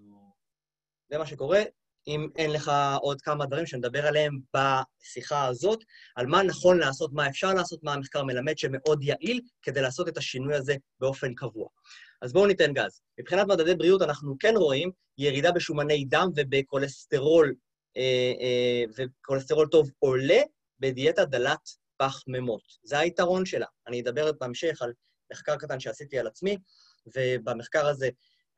זה 1.11 1.19
מה 1.19 1.27
שקורה. 1.27 1.63
אם 2.07 2.29
אין 2.37 2.51
לך 2.51 2.73
עוד 3.01 3.21
כמה 3.21 3.47
דברים 3.47 3.67
שנדבר 3.67 4.07
עליהם 4.07 4.39
בשיחה 4.55 5.47
הזאת, 5.47 5.85
על 6.17 6.27
מה 6.27 6.43
נכון 6.43 6.79
לעשות, 6.79 7.13
מה 7.13 7.29
אפשר 7.29 7.55
לעשות, 7.55 7.83
מה 7.83 7.93
המחקר 7.93 8.23
מלמד 8.25 8.59
שמאוד 8.59 9.03
יעיל 9.03 9.41
כדי 9.63 9.81
לעשות 9.83 10.09
את 10.09 10.17
השינוי 10.17 10.55
הזה 10.55 10.77
באופן 11.01 11.35
קבוע. 11.35 11.69
אז 12.23 12.33
בואו 12.33 12.47
ניתן 12.47 12.73
גז. 12.73 13.01
מבחינת 13.21 13.47
מדדי 13.47 13.75
בריאות 13.75 14.03
אנחנו 14.03 14.37
כן 14.41 14.55
רואים 14.57 14.91
ירידה 15.19 15.53
בשומני 15.53 16.05
דם 16.05 16.29
ובכולסטרול, 16.37 17.55
אה, 17.97 18.33
אה, 18.41 18.85
וכולסטרול 18.97 19.69
טוב 19.69 19.91
עולה 19.99 20.41
בדיאטה 20.81 21.25
דלת 21.25 21.69
פחמימות. 21.97 22.63
זה 22.83 22.99
היתרון 22.99 23.47
שלה. 23.47 23.67
אני 23.87 24.01
אדבר 24.01 24.33
בהמשך 24.41 24.83
על 24.83 24.93
מחקר 25.33 25.57
קטן 25.57 25.81
שעשיתי 25.81 26.19
על 26.19 26.27
עצמי, 26.27 26.57
ובמחקר 27.17 27.87
הזה 27.87 28.09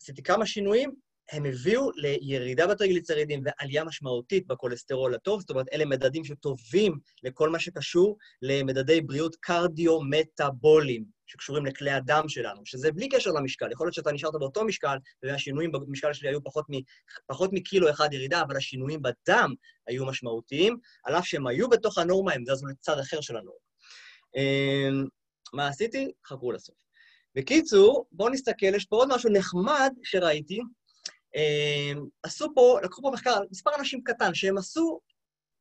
עשיתי 0.02 0.22
כמה 0.22 0.46
שינויים, 0.46 0.94
הם 1.32 1.44
הביאו 1.46 1.90
לירידה 1.94 2.66
בטריגליצרידים 2.66 3.42
ועלייה 3.44 3.84
משמעותית 3.84 4.46
בכולסטרול 4.46 5.14
הטוב, 5.14 5.40
זאת 5.40 5.50
אומרת, 5.50 5.66
אלה 5.72 5.84
מדדים 5.84 6.24
שטובים 6.24 6.98
לכל 7.22 7.50
מה 7.50 7.58
שקשור 7.58 8.16
למדדי 8.42 9.00
בריאות 9.00 9.36
קרדיו-מטאבוליים, 9.36 11.04
שקשורים 11.30 11.66
לכלי 11.66 11.90
הדם 11.90 12.24
שלנו, 12.28 12.60
שזה 12.64 12.92
בלי 12.92 13.08
קשר 13.08 13.30
למשקל. 13.30 13.72
יכול 13.72 13.86
להיות 13.86 13.94
שאתה 13.94 14.12
נשארת 14.12 14.32
באותו 14.32 14.64
משקל, 14.64 14.96
והשינויים 15.22 15.72
במשקל 15.72 16.12
שלי 16.12 16.28
היו 16.28 16.44
פחות, 16.44 16.64
מ, 16.70 16.74
פחות 17.26 17.50
מקילו 17.52 17.90
אחד 17.90 18.12
ירידה, 18.12 18.42
אבל 18.42 18.56
השינויים 18.56 19.02
בדם 19.02 19.54
היו 19.86 20.06
משמעותיים, 20.06 20.78
על 21.04 21.14
אף 21.14 21.26
שהם 21.26 21.46
היו 21.46 21.68
בתוך 21.68 21.98
הנורמה, 21.98 22.32
הם 22.32 22.44
זזו 22.46 22.66
לצד 22.66 22.98
אחר 22.98 23.20
של 23.20 23.36
הנורמה. 23.36 23.60
אמ, 24.36 25.04
מה 25.52 25.68
עשיתי? 25.68 26.12
חכו 26.26 26.52
לסוף. 26.52 26.76
בקיצור, 27.34 28.06
בואו 28.12 28.28
נסתכל, 28.28 28.74
יש 28.74 28.84
פה 28.84 28.96
עוד 28.96 29.08
משהו 29.14 29.30
נחמד 29.32 29.92
שראיתי. 30.02 30.60
אמ, 31.36 32.06
עשו 32.22 32.46
פה, 32.54 32.78
לקחו 32.82 33.02
פה 33.02 33.10
מחקר, 33.10 33.40
מספר 33.50 33.70
אנשים 33.78 34.02
קטן, 34.04 34.34
שהם 34.34 34.58
עשו, 34.58 35.00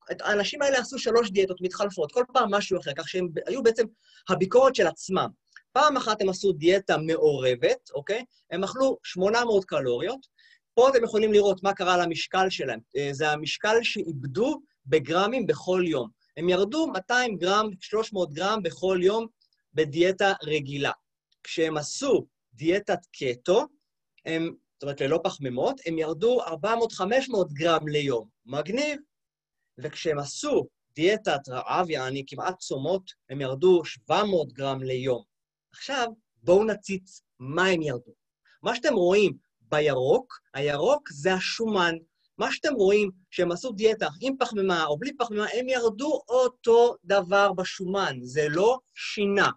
האנשים 0.10 0.62
האלה 0.62 0.80
עשו 0.80 1.00
שלוש 1.00 1.32
דיאטות 1.32 1.62
מתחלפות, 1.62 2.12
כל 2.12 2.24
פעם 2.34 2.54
משהו 2.54 2.80
אחר, 2.80 2.92
כך 2.98 3.10
שהם 3.10 3.28
היו 3.48 3.64
בעצם 3.64 3.84
הביקורת 4.30 4.76
של 4.76 4.88
עצמם. 4.88 5.30
פעם 5.72 5.98
אחת 5.98 6.22
הם 6.22 6.30
עשו 6.30 6.52
דיאטה 6.52 6.98
מעורבת, 6.98 7.90
אוקיי? 7.94 8.26
הם 8.52 8.64
אכלו 8.64 8.98
800 9.04 9.66
קלוריות. 9.66 10.28
פה 10.74 10.90
אתם 10.90 11.04
יכולים 11.04 11.34
לראות 11.34 11.64
מה 11.64 11.74
קרה 11.74 11.98
למשקל 11.98 12.50
שלהם. 12.50 12.80
אה, 12.98 13.10
זה 13.12 13.30
המשקל 13.32 13.84
שאיבדו 13.84 14.62
בגרמים 14.86 15.48
בכל 15.48 15.84
יום. 15.86 16.10
הם 16.38 16.50
ירדו 16.50 16.88
200 16.88 17.38
גרם, 17.38 17.70
300 17.82 18.34
גרם 18.34 18.64
בכל 18.64 19.00
יום 19.02 19.28
בדיאטה 19.74 20.34
רגילה. 20.44 20.92
כשהם 21.44 21.78
עשו 21.78 22.26
דיאטת 22.54 23.00
קטו, 23.12 23.66
הם, 24.26 24.54
זאת 24.74 24.84
אומרת, 24.84 25.02
ללא 25.02 25.20
פחמימות, 25.24 25.82
הם 25.86 25.98
ירדו 25.98 26.42
400-500 26.46 26.52
גרם 27.54 27.88
ליום. 27.88 28.28
מגניב. 28.46 29.00
וכשהם 29.78 30.20
עשו 30.20 30.68
דיאטת 30.96 31.50
רעב, 31.50 31.90
יעני 31.90 32.24
כמעט 32.28 32.58
צומות, 32.58 33.12
הם 33.30 33.42
ירדו 33.42 33.86
700 33.86 34.54
גרם 34.54 34.84
ליום. 34.84 35.24
עכשיו, 35.72 36.08
בואו 36.44 36.64
נציץ 36.64 37.22
מה 37.40 37.66
הם 37.66 37.82
ירדו. 37.82 38.12
מה 38.64 38.76
שאתם 38.76 38.94
רואים 38.94 39.34
בירוק, 39.62 40.40
הירוק 40.54 41.10
זה 41.12 41.34
השומן. 41.34 41.96
מה 42.38 42.52
שאתם 42.52 42.74
רואים, 42.74 43.12
שהם 43.30 43.52
עשו 43.52 43.72
דיאטה 43.72 44.08
עם 44.22 44.34
פחמימה 44.40 44.86
או 44.86 44.98
בלי 44.98 45.18
פחמימה, 45.18 45.46
הם 45.54 45.70
ירדו 45.70 46.22
אותו 46.30 46.96
דבר 47.04 47.54
בשומן, 47.54 48.18
זה 48.22 48.50
לא 48.50 48.78
שינה. 48.96 49.50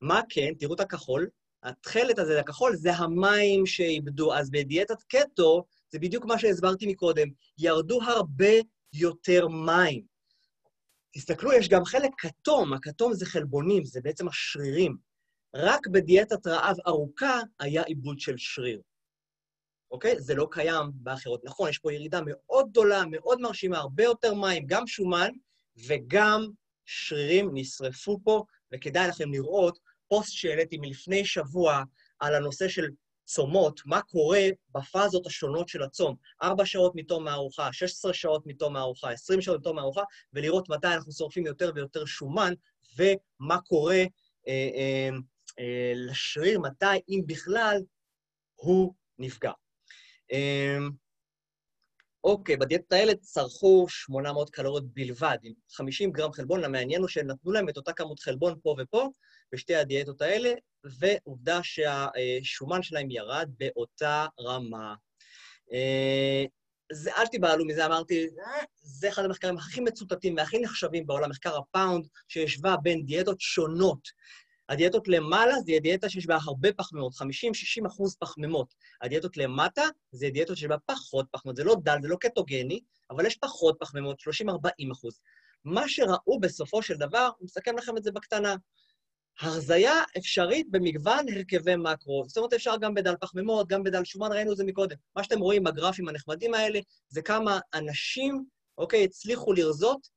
מה 0.00 0.20
כן? 0.28 0.54
תראו 0.58 0.74
את 0.74 0.80
הכחול. 0.80 1.28
התכלת 1.62 2.18
הזה, 2.18 2.40
הכחול, 2.40 2.76
זה 2.76 2.94
המים 2.94 3.66
שאיבדו. 3.66 4.34
אז 4.34 4.50
בדיאטת 4.50 5.02
קטו, 5.02 5.64
זה 5.90 5.98
בדיוק 5.98 6.24
מה 6.24 6.38
שהסברתי 6.38 6.86
מקודם, 6.86 7.28
ירדו 7.58 8.02
הרבה 8.02 8.52
יותר 8.92 9.48
מים. 9.48 10.02
תסתכלו, 11.14 11.52
יש 11.52 11.68
גם 11.68 11.84
חלק 11.84 12.10
כתום, 12.18 12.72
הכתום 12.72 13.14
זה 13.14 13.26
חלבונים, 13.26 13.84
זה 13.84 14.00
בעצם 14.00 14.28
השרירים. 14.28 15.07
רק 15.54 15.86
בדיאטת 15.86 16.46
רעב 16.46 16.76
ארוכה 16.86 17.40
היה 17.58 17.82
עיבוד 17.82 18.20
של 18.20 18.34
שריר. 18.36 18.80
אוקיי? 19.90 20.20
זה 20.20 20.34
לא 20.34 20.48
קיים 20.50 20.90
באחרות. 20.94 21.44
נכון, 21.44 21.70
יש 21.70 21.78
פה 21.78 21.92
ירידה 21.92 22.20
מאוד 22.26 22.70
גדולה, 22.70 23.02
מאוד 23.10 23.40
מרשימה, 23.40 23.78
הרבה 23.78 24.04
יותר 24.04 24.34
מים, 24.34 24.66
גם 24.66 24.86
שומן 24.86 25.30
וגם 25.86 26.46
שרירים 26.84 27.50
נשרפו 27.54 28.18
פה, 28.24 28.44
וכדאי 28.72 29.08
לכם 29.08 29.32
לראות 29.32 29.78
פוסט 30.08 30.32
שהעליתי 30.32 30.76
מלפני 30.78 31.24
שבוע 31.24 31.82
על 32.18 32.34
הנושא 32.34 32.68
של 32.68 32.88
צומות, 33.24 33.80
מה 33.86 34.02
קורה 34.02 34.42
בפאזות 34.74 35.26
השונות 35.26 35.68
של 35.68 35.82
הצום, 35.82 36.16
4 36.42 36.66
שעות 36.66 36.92
מתום 36.94 37.28
הארוחה, 37.28 37.72
16 37.72 38.14
שעות 38.14 38.46
מתום 38.46 38.76
הארוחה, 38.76 39.10
20 39.10 39.40
שעות 39.40 39.60
מתום 39.60 39.78
הארוחה, 39.78 40.02
ולראות 40.32 40.68
מתי 40.68 40.86
אנחנו 40.86 41.12
שורפים 41.12 41.46
יותר 41.46 41.72
ויותר 41.74 42.04
שומן, 42.04 42.52
ומה 42.96 43.60
קורה 43.60 44.04
אה, 44.48 44.70
אה, 44.74 45.08
לשריר, 45.94 46.60
מתי, 46.60 46.86
אם 47.08 47.22
בכלל, 47.26 47.82
הוא 48.54 48.94
נפגע. 49.18 49.52
אה, 50.32 50.78
אוקיי, 52.24 52.56
בדיאטות 52.56 52.92
האלה 52.92 53.14
צרכו 53.14 53.86
800 53.88 54.50
קלוריות 54.50 54.94
בלבד, 54.94 55.38
עם 55.42 55.52
50 55.70 56.12
גרם 56.12 56.32
חלבון, 56.32 56.64
המעניין 56.64 57.00
הוא 57.00 57.08
שנתנו 57.08 57.52
להם 57.52 57.68
את 57.68 57.76
אותה 57.76 57.92
כמות 57.92 58.20
חלבון 58.20 58.58
פה 58.62 58.74
ופה, 58.78 59.08
בשתי 59.52 59.74
הדיאטות 59.74 60.22
האלה, 60.22 60.52
ועובדה 60.84 61.60
שהשומן 61.62 62.82
שלהם 62.82 63.10
ירד 63.10 63.50
באותה 63.58 64.26
רמה. 64.40 64.94
זה, 66.92 67.10
אל 67.16 67.26
תיבהלו 67.26 67.64
מזה, 67.64 67.86
אמרתי, 67.86 68.24
"אה, 68.24 68.64
זה 68.82 69.08
אחד 69.08 69.24
המחקרים 69.24 69.56
הכי 69.56 69.80
מצוטטים 69.80 70.36
והכי 70.36 70.58
נחשבים 70.58 71.06
בעולם, 71.06 71.30
מחקר 71.30 71.56
הפאונד, 71.56 72.06
שהשווה 72.28 72.76
בין 72.76 73.06
דיאטות 73.06 73.40
שונות. 73.40 74.08
הדיאטות 74.68 75.08
למעלה 75.08 75.54
זה 75.60 75.72
דיאטה 75.82 76.08
שיש 76.08 76.26
בה 76.26 76.38
הרבה 76.42 76.72
פחמימות, 76.72 77.12
50-60 77.12 77.86
אחוז 77.86 78.16
פחמימות. 78.20 78.74
הדיאטות 79.02 79.36
למטה 79.36 79.82
זה 80.12 80.30
דיאטות 80.30 80.56
שיש 80.56 80.66
בה 80.66 80.78
פחות 80.86 81.26
פחמימות. 81.30 81.56
זה 81.56 81.64
לא 81.64 81.76
דל, 81.82 81.98
זה 82.02 82.08
לא 82.08 82.16
קטוגני, 82.16 82.80
אבל 83.10 83.26
יש 83.26 83.36
פחות 83.36 83.76
פחמימות, 83.80 84.20
30-40 84.20 84.92
אחוז. 84.92 85.20
מה 85.64 85.88
שראו 85.88 86.40
בסופו 86.40 86.82
של 86.82 86.94
דבר, 86.94 87.30
אני 87.38 87.44
מסכם 87.44 87.78
לכם 87.78 87.96
את 87.96 88.02
זה 88.02 88.12
בקטנה, 88.12 88.54
הרזיה 89.40 90.02
אפשרית 90.18 90.70
במגוון 90.70 91.26
הרכבי 91.34 91.76
מקרו. 91.76 92.24
זאת 92.26 92.36
אומרת, 92.36 92.52
אפשר 92.52 92.76
גם 92.80 92.94
בדל 92.94 93.14
פחמימות, 93.20 93.68
גם 93.68 93.82
בדל 93.82 94.04
שומן, 94.04 94.32
ראינו 94.32 94.52
את 94.52 94.56
זה 94.56 94.64
מקודם. 94.64 94.96
מה 95.16 95.24
שאתם 95.24 95.38
רואים 95.38 95.64
בגרפים 95.64 96.08
הנחמדים 96.08 96.54
האלה, 96.54 96.80
זה 97.08 97.22
כמה 97.22 97.58
אנשים, 97.74 98.44
אוקיי, 98.78 99.04
הצליחו 99.04 99.52
לרזות 99.52 100.08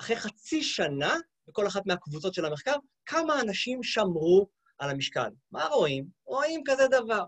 אחרי 0.00 0.16
חצי 0.16 0.62
שנה, 0.62 1.16
בכל 1.48 1.66
אחת 1.66 1.86
מהקבוצות 1.86 2.34
של 2.34 2.44
המחקר, 2.44 2.76
כמה 3.06 3.40
אנשים 3.40 3.82
שמרו 3.82 4.46
על 4.78 4.90
המשקל. 4.90 5.30
מה 5.50 5.64
רואים? 5.64 6.06
רואים 6.24 6.62
כזה 6.66 6.88
דבר. 6.88 7.24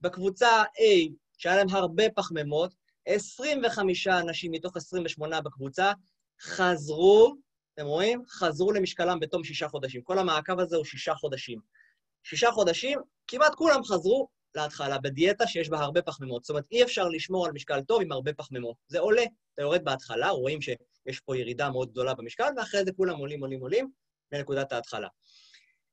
בקבוצה 0.00 0.62
A, 0.62 1.12
שהיה 1.38 1.56
להם 1.56 1.68
הרבה 1.70 2.04
פחמימות, 2.16 2.74
25 3.06 4.06
אנשים 4.06 4.52
מתוך 4.52 4.76
28 4.76 5.40
בקבוצה 5.40 5.92
חזרו, 6.40 7.34
אתם 7.74 7.86
רואים? 7.86 8.22
חזרו 8.28 8.72
למשקלם 8.72 9.20
בתום 9.20 9.44
שישה 9.44 9.68
חודשים. 9.68 10.02
כל 10.02 10.18
המעקב 10.18 10.60
הזה 10.60 10.76
הוא 10.76 10.84
שישה 10.84 11.14
חודשים. 11.14 11.60
שישה 12.22 12.50
חודשים, 12.50 12.98
כמעט 13.26 13.54
כולם 13.54 13.84
חזרו 13.84 14.28
להתחלה 14.54 14.98
בדיאטה 14.98 15.46
שיש 15.46 15.68
בה 15.68 15.78
הרבה 15.78 16.02
פחמימות. 16.02 16.44
זאת 16.44 16.50
אומרת, 16.50 16.64
אי 16.70 16.82
אפשר 16.82 17.08
לשמור 17.08 17.46
על 17.46 17.52
משקל 17.52 17.80
טוב 17.80 18.02
עם 18.02 18.12
הרבה 18.12 18.32
פחמימות. 18.32 18.76
זה 18.88 18.98
עולה, 18.98 19.24
אתה 19.54 19.62
יורד 19.62 19.84
בהתחלה, 19.84 20.30
רואים 20.30 20.60
שיש 21.08 21.20
פה 21.20 21.36
ירידה 21.36 21.70
מאוד 21.70 21.90
גדולה 21.90 22.14
במשקל, 22.14 22.48
ואחרי 22.56 22.84
זה 22.84 22.92
כולם 22.92 23.18
עולים, 23.18 23.40
עולים, 23.40 23.60
עולים 23.60 23.90
לנקודת 24.32 24.72
ההתחלה. 24.72 25.08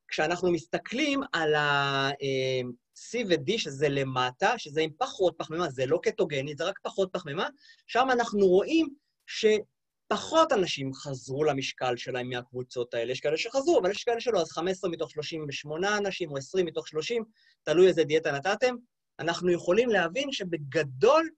כשאנחנו 0.08 0.52
מסתכלים 0.52 1.22
על 1.34 1.56
ה-C 1.56 3.18
ו-D, 3.30 3.58
שזה 3.58 3.90
למטה, 3.90 4.58
שזה 4.58 4.82
עם 4.82 4.90
פחות 4.98 5.36
פחמימה, 5.38 5.70
זה 5.70 5.86
לא 5.86 6.00
קטוגני, 6.04 6.56
זה 6.56 6.64
רק 6.64 6.80
פחות 6.84 7.10
פחמימה, 7.14 7.48
שם 7.88 8.08
אנחנו 8.12 8.48
רואים 8.48 8.90
שפחות 9.28 10.52
אנשים 10.52 10.94
חזרו 10.94 11.44
למשקל 11.44 11.98
שלהם 11.98 12.30
מהקבוצות 12.30 12.94
האלה. 12.94 13.12
יש 13.12 13.20
כאלה 13.20 13.38
שחזרו, 13.38 13.80
אבל 13.80 13.92
יש 13.92 14.04
כאלה 14.04 14.22
שלא, 14.22 14.42
אז 14.42 14.52
15 14.52 14.90
מתוך 14.90 15.12
38 15.12 15.98
אנשים, 15.98 16.32
או 16.32 16.38
20 16.38 16.66
מתוך 16.66 16.88
30, 16.88 17.24
תלוי 17.64 17.88
איזה 17.88 18.04
דיאטה 18.04 18.32
נתתם, 18.32 18.76
אנחנו 19.20 19.52
יכולים 19.52 19.90
להבין 19.90 20.32
שבגדול 20.32 21.30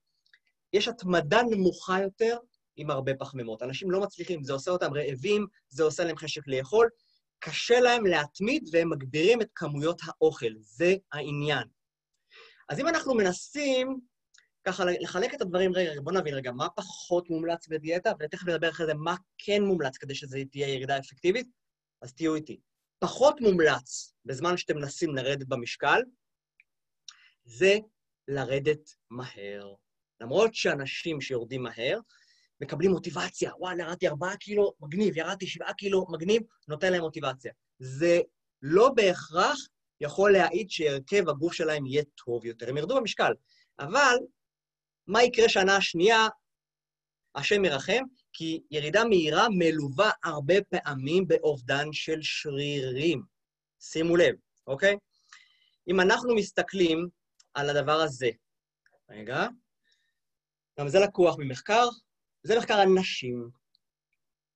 יש 0.74 0.88
התמדה 0.88 1.42
נמוכה 1.50 2.02
יותר 2.02 2.38
עם 2.78 2.90
הרבה 2.90 3.14
פחמימות. 3.16 3.64
אנשים 3.64 3.92
לא 3.92 4.02
מצליחים, 4.02 4.44
זה 4.44 4.54
עושה 4.54 4.72
אותם 4.72 4.94
רעבים, 4.94 5.48
זה 5.70 5.84
עושה 5.84 6.04
להם 6.04 6.18
חשק 6.18 6.48
לאכול, 6.48 6.90
קשה 7.40 7.80
להם 7.80 8.06
להתמיד 8.06 8.70
והם 8.72 8.90
מגבירים 8.90 9.42
את 9.42 9.48
כמויות 9.56 10.02
האוכל, 10.04 10.54
זה 10.60 10.96
העניין. 11.12 11.64
אז 12.70 12.80
אם 12.80 12.88
אנחנו 12.88 13.16
מנסים 13.16 14.00
ככה 14.64 14.86
לחלק 14.86 15.34
את 15.34 15.42
הדברים, 15.42 15.74
רגע, 15.74 16.02
בואו 16.02 16.16
נבין 16.16 16.34
רגע, 16.34 16.52
מה 16.52 16.70
פחות 16.70 17.30
מומלץ 17.30 17.68
בדיאטה, 17.68 18.12
ותכף 18.20 18.48
נדבר 18.48 18.70
אחרי 18.70 18.86
זה 18.86 18.94
מה 18.94 19.16
כן 19.38 19.64
מומלץ 19.64 19.98
כדי 19.98 20.16
שזה 20.16 20.42
תהיה 20.52 20.68
ירידה 20.68 21.00
אפקטיבית, 21.00 21.48
אז 22.02 22.14
תהיו 22.14 22.36
איתי. 22.36 22.60
פחות 23.00 23.42
מומלץ 23.42 24.14
בזמן 24.26 24.58
שאתם 24.58 24.76
מנסים 24.76 25.16
לרדת 25.16 25.48
במשקל, 25.48 26.02
זה 27.46 27.78
לרדת 28.28 28.90
מהר. 29.10 29.74
למרות 30.22 30.56
שאנשים 30.56 31.22
שיורדים 31.22 31.64
מהר, 31.64 32.00
מקבלים 32.62 32.92
מוטיבציה. 32.92 33.52
וואלה, 33.58 33.84
ירדתי 33.84 34.08
ארבעה 34.08 34.38
קילו, 34.38 34.74
מגניב, 34.80 35.18
ירדתי 35.18 35.48
שבעה 35.48 35.74
קילו, 35.74 36.06
מגניב, 36.10 36.42
נותן 36.68 36.92
להם 36.92 37.02
מוטיבציה. 37.02 37.52
זה 37.80 38.20
לא 38.62 38.90
בהכרח 38.96 39.58
יכול 40.02 40.32
להעיד 40.32 40.70
שהרכב 40.70 41.30
הגוף 41.30 41.54
שלהם 41.54 41.86
יהיה 41.86 42.04
טוב 42.26 42.46
יותר. 42.46 42.70
הם 42.70 42.78
ירדו 42.78 42.96
במשקל. 42.96 43.34
אבל 43.80 44.16
מה 45.08 45.24
יקרה 45.24 45.50
שנה 45.50 45.82
שנייה? 45.82 46.28
השם 47.36 47.66
ירחם, 47.66 48.04
כי 48.34 48.62
ירידה 48.72 49.04
מהירה 49.06 49.48
מלווה 49.50 50.12
הרבה 50.24 50.56
פעמים 50.70 51.28
באובדן 51.28 51.88
של 51.92 52.18
שרירים. 52.22 53.22
שימו 53.80 54.16
לב, 54.16 54.36
אוקיי? 54.68 54.98
אם 55.88 56.00
אנחנו 56.00 56.36
מסתכלים 56.36 57.08
על 57.54 57.70
הדבר 57.70 58.00
הזה, 58.02 58.30
רגע, 59.10 59.48
גם 60.80 60.88
זה 60.88 61.00
לקוח 61.00 61.36
ממחקר, 61.40 61.88
זה 62.48 62.58
מחקר 62.58 62.74
על 62.74 62.88
נשים. 62.88 63.50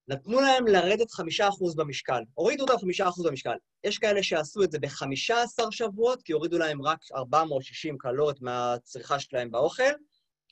נתנו 0.07 0.41
להם 0.41 0.67
לרדת 0.67 1.11
חמישה 1.11 1.47
אחוז 1.47 1.75
במשקל, 1.75 2.21
הורידו 2.33 2.63
אותם 2.63 2.77
חמישה 2.77 3.09
אחוז 3.09 3.25
במשקל. 3.25 3.55
יש 3.83 3.97
כאלה 3.97 4.23
שעשו 4.23 4.63
את 4.63 4.71
זה 4.71 4.79
ב-15 4.79 5.71
שבועות, 5.71 6.21
כי 6.23 6.33
הורידו 6.33 6.57
להם 6.57 6.81
רק 6.81 6.99
460 7.15 7.97
קלוריות 7.97 8.41
מהצריכה 8.41 9.19
שלהם 9.19 9.51
באוכל 9.51 9.91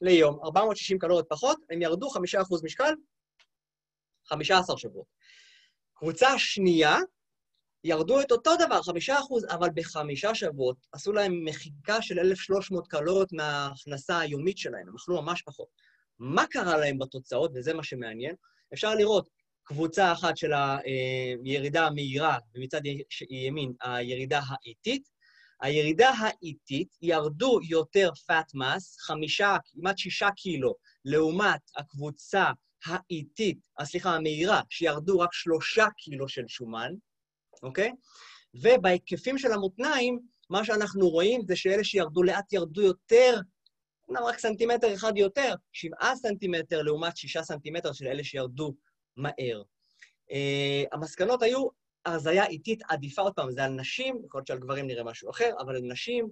ליום. 0.01 0.39
460 0.43 0.99
קלוריות 0.99 1.25
פחות, 1.29 1.57
הם 1.69 1.81
ירדו 1.81 2.09
חמישה 2.09 2.41
אחוז 2.41 2.63
משקל, 2.63 2.93
15 4.25 4.77
שבועות. 4.77 5.07
קבוצה 5.93 6.29
שנייה, 6.37 6.97
ירדו 7.83 8.21
את 8.21 8.31
אותו 8.31 8.51
דבר, 8.55 8.81
חמישה 8.81 9.19
אחוז, 9.19 9.45
אבל 9.49 9.69
בחמישה 9.73 10.35
שבועות 10.35 10.77
עשו 10.91 11.11
להם 11.11 11.45
מחיקה 11.45 12.01
של 12.01 12.19
1,300 12.19 12.87
קלוריות 12.87 13.33
מההכנסה 13.33 14.19
היומית 14.19 14.57
שלהם, 14.57 14.87
הם 14.87 14.95
אכלו 14.95 15.21
ממש 15.21 15.41
פחות. 15.41 15.67
מה 16.20 16.47
קרה 16.47 16.78
להם 16.78 16.97
בתוצאות, 16.97 17.51
וזה 17.55 17.74
מה 17.74 17.84
שמעניין, 17.84 18.36
אפשר 18.74 18.95
לראות 18.95 19.30
קבוצה 19.63 20.11
אחת 20.11 20.38
של 20.38 20.51
הירידה 21.43 21.88
המהירה, 21.88 22.38
ומצד 22.55 22.82
ימין 23.30 23.74
הירידה 23.82 24.41
האיטית. 24.47 25.09
הירידה 25.61 26.09
האיטית 26.09 26.97
ירדו 27.01 27.59
יותר 27.70 28.09
fat 28.09 28.55
mass, 28.55 28.99
חמישה, 28.99 29.57
כמעט 29.65 29.97
שישה 29.97 30.30
קילו, 30.36 30.76
לעומת 31.05 31.61
הקבוצה 31.78 32.45
האיטית, 32.86 33.57
סליחה, 33.84 34.15
המהירה, 34.15 34.61
שירדו 34.70 35.20
רק 35.20 35.34
שלושה 35.34 35.88
קילו 35.97 36.28
של 36.28 36.47
שומן, 36.47 36.91
אוקיי? 37.63 37.91
ובהיקפים 38.53 39.38
של 39.38 39.51
המותניים, 39.51 40.20
מה 40.49 40.65
שאנחנו 40.65 41.09
רואים 41.09 41.41
זה 41.47 41.55
שאלה 41.55 41.84
שירדו 41.84 42.24
לאט 42.24 42.53
ירדו 42.53 42.82
יותר, 42.82 43.39
אומנם 44.10 44.24
רק 44.24 44.39
סנטימטר 44.39 44.93
אחד 44.93 45.18
יותר, 45.18 45.53
שבעה 45.72 46.16
סנטימטר 46.16 46.82
לעומת 46.82 47.18
שישה 47.18 47.43
סנטימטר 47.43 47.93
של 47.93 48.07
אלה 48.07 48.24
שירדו 48.24 48.76
מהר. 49.18 49.64
Uh, 50.32 50.88
המסקנות 50.91 51.41
היו, 51.41 51.68
הרזייה 52.05 52.45
איטית 52.45 52.82
עדיפה, 52.89 53.22
עוד 53.22 53.34
פעם, 53.34 53.51
זה 53.51 53.64
על 53.64 53.72
נשים, 53.72 54.22
יכול 54.26 54.39
להיות 54.39 54.47
שעל 54.47 54.60
גברים 54.60 54.88
נראה 54.88 55.03
משהו 55.03 55.30
אחר, 55.30 55.51
אבל 55.60 55.76
על 55.76 55.82
נשים, 55.82 56.30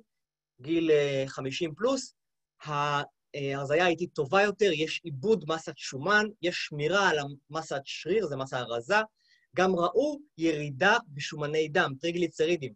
גיל 0.61 0.91
uh, 1.25 1.29
50 1.29 1.75
פלוס, 1.75 2.13
ההרזייה 2.63 3.85
האיטית 3.85 4.13
טובה 4.13 4.41
יותר, 4.41 4.71
יש 4.73 5.01
עיבוד 5.03 5.45
מסת 5.47 5.77
שומן, 5.77 6.25
יש 6.41 6.55
שמירה 6.65 7.09
על 7.09 7.17
המסת 7.19 7.81
שריר, 7.85 8.27
זה 8.27 8.35
מסה 8.35 8.59
הרזה, 8.59 8.95
גם 9.55 9.75
ראו 9.75 10.19
ירידה 10.37 10.97
בשומני 11.07 11.67
דם, 11.67 11.93
טריגליצרידים, 12.01 12.73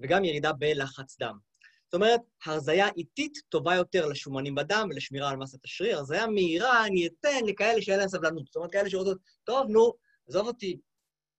וגם 0.00 0.24
ירידה 0.24 0.52
בלחץ 0.52 1.18
דם. 1.18 1.47
זאת 1.88 1.94
אומרת, 1.94 2.20
הרזייה 2.46 2.88
איטית 2.96 3.38
טובה 3.48 3.74
יותר 3.74 4.06
לשומנים 4.06 4.54
בדם 4.54 4.88
ולשמירה 4.90 5.30
על 5.30 5.36
מסת 5.36 5.64
השריר. 5.64 5.98
הרזייה 5.98 6.26
מהירה 6.26 6.86
אני 6.86 7.06
אתן 7.06 7.44
לכאלה 7.46 7.82
שאין 7.82 7.98
להם 7.98 8.08
סבלנות. 8.08 8.46
זאת 8.46 8.56
אומרת, 8.56 8.72
כאלה 8.72 8.90
שרוצות, 8.90 9.18
טוב, 9.44 9.66
נו, 9.68 9.92
עזוב 10.28 10.46
אותי, 10.46 10.78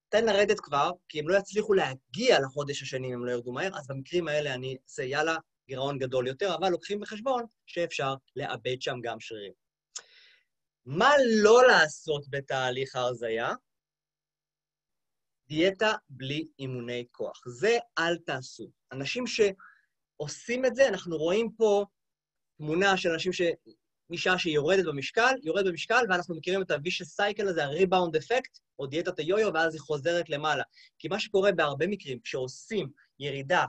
תן 0.10 0.26
לרדת 0.26 0.60
כבר, 0.60 0.91
כי 1.10 1.20
הם 1.20 1.30
לא 1.30 1.38
יצליחו 1.38 1.74
להגיע 1.74 2.39
לחודש 2.39 2.82
השני 2.82 3.08
אם 3.08 3.14
הם 3.14 3.26
לא 3.26 3.32
ירדו 3.32 3.52
מהר, 3.52 3.78
אז 3.78 3.88
במקרים 3.88 4.28
האלה 4.28 4.54
אני 4.54 4.78
אעשה, 4.84 5.04
יאללה, 5.04 5.38
גירעון 5.68 5.97
גדול 5.97 6.28
יותר, 6.28 6.56
אבל 6.56 6.70
לוקחים 6.70 7.00
בחשבון 7.00 7.43
שאפשר 7.66 8.14
לאבד 8.36 8.82
שם 8.82 8.95
גם 9.04 9.20
שרירים. 9.20 9.54
מה 10.86 11.10
לא 11.43 11.64
לעשות 11.68 12.26
בתהליך 12.30 12.95
ההרזייה? 12.95 13.54
דיאטה 15.47 15.93
בלי 16.10 16.47
אימוני 16.60 17.06
כוח. 17.12 17.41
זה 17.47 17.78
אל 17.97 18.18
תעשו. 18.18 18.72
אנשים 18.91 19.28
שעושים 20.20 20.65
את 20.65 20.76
זה, 20.76 20.88
אנחנו 20.88 21.17
רואים 21.17 21.51
פה 21.57 21.86
תמונה 22.57 22.97
של 22.97 23.09
אנשים 23.09 23.34
ש... 23.34 23.41
אישה 24.11 24.38
שיורדת 24.38 24.86
במשקל, 24.86 25.34
יורדת 25.43 25.65
במשקל, 25.65 26.03
ואנחנו 26.09 26.36
מכירים 26.36 26.61
את 26.61 26.72
ה-vicious 26.72 27.22
cycle 27.22 27.49
הזה, 27.49 27.65
ה-rebound 27.65 28.17
effect, 28.20 28.59
או 28.80 28.88
דיאטת 28.88 29.20
היו-יו, 29.20 29.53
ואז 29.53 29.74
היא 29.74 29.82
חוזרת 29.82 30.30
למעלה. 30.30 30.63
כי 30.99 31.07
מה 31.07 31.20
שקורה 31.20 31.51
בהרבה 31.51 31.88
מקרים, 31.88 32.20
כשעושים 32.20 32.89
ירידה 33.20 33.65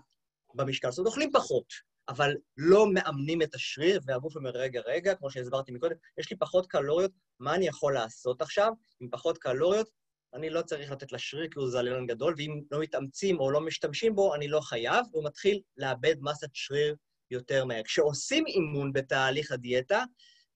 במשקל, 0.55 0.91
זאת 0.91 0.99
אומרת, 0.99 1.11
אוכלים 1.11 1.31
פחות, 1.33 1.65
אבל 2.09 2.35
לא 2.57 2.93
מאמנים 2.93 3.43
את 3.43 3.55
השריר, 3.55 4.01
והגוף 4.07 4.37
אומר, 4.37 4.51
רגע, 4.51 4.81
רגע, 4.87 5.15
כמו 5.15 5.31
שהסברתי 5.31 5.73
מקודם, 5.73 5.97
יש 6.19 6.31
לי 6.31 6.37
פחות 6.37 6.67
קלוריות, 6.67 7.13
מה 7.41 7.55
אני 7.55 7.67
יכול 7.67 7.95
לעשות 7.95 8.43
עכשיו 8.43 8.73
עם 9.01 9.09
פחות 9.11 9.39
קלוריות? 9.39 9.89
אני 10.35 10.51
לא 10.51 10.63
צריך 10.63 10.91
לתת 10.91 11.13
לשריר 11.13 11.49
כי 11.51 11.59
הוא 11.59 11.71
זלילן 11.71 12.07
גדול, 12.07 12.35
ואם 12.37 12.61
לא 12.71 12.81
מתאמצים 12.81 13.41
או 13.41 13.51
לא 13.51 13.61
משתמשים 13.61 14.15
בו, 14.15 14.35
אני 14.35 14.49
לא 14.49 14.61
חייב, 14.61 15.07
והוא 15.13 15.25
מתחיל 15.25 15.61
לאבד 15.77 16.17
מסת 16.21 16.49
שריר 16.53 16.97
יותר 17.31 17.65
מהר. 17.65 17.83
כשעושים 17.83 18.47
אימון 18.47 18.93
בתהליך 18.93 19.53
הדיאטה, 19.53 20.05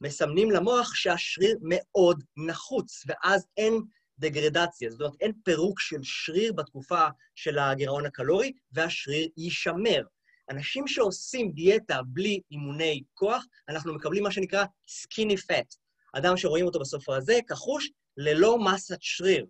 מסמנים 0.00 0.50
למוח 0.50 0.94
שהשריר 0.94 1.58
מאוד 1.62 2.24
נחוץ, 2.46 3.02
ואז 3.06 3.46
אין 3.56 3.80
דגרדציה, 4.18 4.90
זאת 4.90 5.00
אומרת, 5.00 5.14
אין 5.20 5.32
פירוק 5.44 5.80
של 5.80 5.98
שריר 6.02 6.52
בתקופה 6.52 7.06
של 7.34 7.58
הגירעון 7.58 8.06
הקלורי, 8.06 8.52
והשריר 8.72 9.28
יישמר. 9.36 10.02
אנשים 10.50 10.86
שעושים 10.86 11.52
דיאטה 11.52 12.00
בלי 12.06 12.40
אימוני 12.50 13.02
כוח, 13.14 13.44
אנחנו 13.68 13.94
מקבלים 13.94 14.22
מה 14.22 14.30
שנקרא 14.30 14.64
skinny 14.88 15.36
fat. 15.50 15.76
אדם 16.12 16.36
שרואים 16.36 16.66
אותו 16.66 16.80
בסוף 16.80 17.08
הזה, 17.08 17.38
כחוש, 17.48 17.90
ללא 18.16 18.58
מסת 18.58 18.96
שריר. 19.00 19.46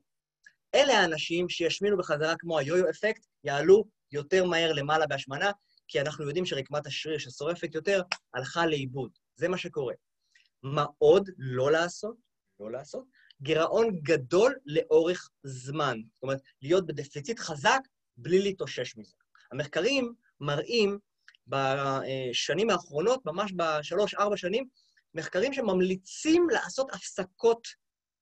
אלה 0.75 0.93
האנשים 0.99 1.49
שישמינו 1.49 1.97
בחזרה 1.97 2.35
כמו 2.39 2.59
היו-יו 2.59 2.91
אפקט, 2.91 3.27
יעלו 3.45 3.85
יותר 4.12 4.45
מהר 4.45 4.72
למעלה 4.72 5.07
בהשמנה, 5.07 5.51
כי 5.89 6.01
אנחנו 6.01 6.27
יודעים 6.27 6.47
שרקמת 6.47 6.87
השריר 6.87 7.18
ששורפת 7.18 7.75
יותר, 7.75 8.03
הלכה 8.35 8.66
לאיבוד. 8.66 9.11
זה 9.37 9.49
מה 9.49 9.59
שקורה. 9.59 9.95
מה 10.62 10.85
עוד 10.99 11.31
לא 11.39 11.72
לעשות? 11.72 12.16
לא 12.61 12.72
לעשות. 12.72 13.05
גירעון 13.43 14.01
גדול 14.03 14.55
לאורך 14.66 15.29
זמן. 15.43 15.99
זאת 16.14 16.22
אומרת, 16.22 16.41
להיות 16.62 16.87
בדפיציט 16.87 17.39
חזק 17.39 17.81
בלי 18.16 18.43
להתאושש 18.43 18.97
מזה. 18.97 19.14
המחקרים 19.53 20.14
מראים 20.41 20.99
בשנים 21.47 22.70
האחרונות, 22.70 23.27
ממש 23.27 23.53
בשלוש-ארבע 23.57 24.37
שנים, 24.37 24.68
מחקרים 25.14 25.53
שממליצים 25.53 26.49
לעשות 26.51 26.93
הפסקות 26.93 27.68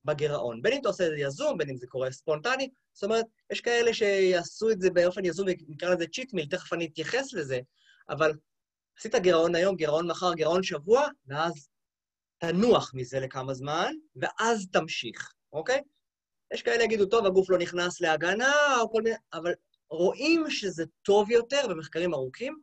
בגירעון. 0.05 0.63
בין 0.63 0.73
אם 0.73 0.81
אתה 0.81 0.89
עושה 0.89 1.07
את 1.07 1.11
זה 1.11 1.19
יזום, 1.19 1.59
בין 1.59 1.71
אם 1.71 1.77
זה 1.77 1.87
קורה 1.87 2.11
ספונטני, 2.11 2.71
זאת 2.93 3.05
אומרת, 3.05 3.27
יש 3.53 3.61
כאלה 3.61 3.95
שיעשו 3.95 4.71
את 4.71 4.81
זה 4.81 4.91
באופן 4.91 5.25
יזום 5.25 5.47
ונקרא 5.69 5.95
לזה 5.95 6.07
צ'יט 6.07 6.33
מיל, 6.33 6.47
תכף 6.47 6.73
אני 6.73 6.87
אתייחס 6.87 7.33
לזה, 7.33 7.61
אבל 8.09 8.33
עשית 8.99 9.15
גירעון 9.15 9.55
היום, 9.55 9.77
גירעון 9.77 10.11
מחר, 10.11 10.35
גירעון 10.35 10.63
שבוע, 10.63 11.07
ואז 11.27 11.69
תנוח 12.39 12.93
מזה 12.95 13.21
לכמה 13.21 13.55
זמן, 13.55 13.93
ואז 14.17 14.67
תמשיך, 14.73 15.33
אוקיי? 15.53 15.81
יש 16.53 16.63
כאלה 16.63 16.85
יגידו, 16.85 17.07
טוב, 17.07 17.27
הגוף 17.27 17.51
לא 17.51 17.59
נכנס 17.59 18.01
להגנה, 18.01 18.55
או 18.81 18.91
כל 18.91 19.03
מיני... 19.03 19.17
אבל 19.33 19.53
רואים 19.91 20.51
שזה 20.51 20.85
טוב 21.03 21.31
יותר 21.31 21.67
במחקרים 21.69 22.15
ארוכים, 22.15 22.59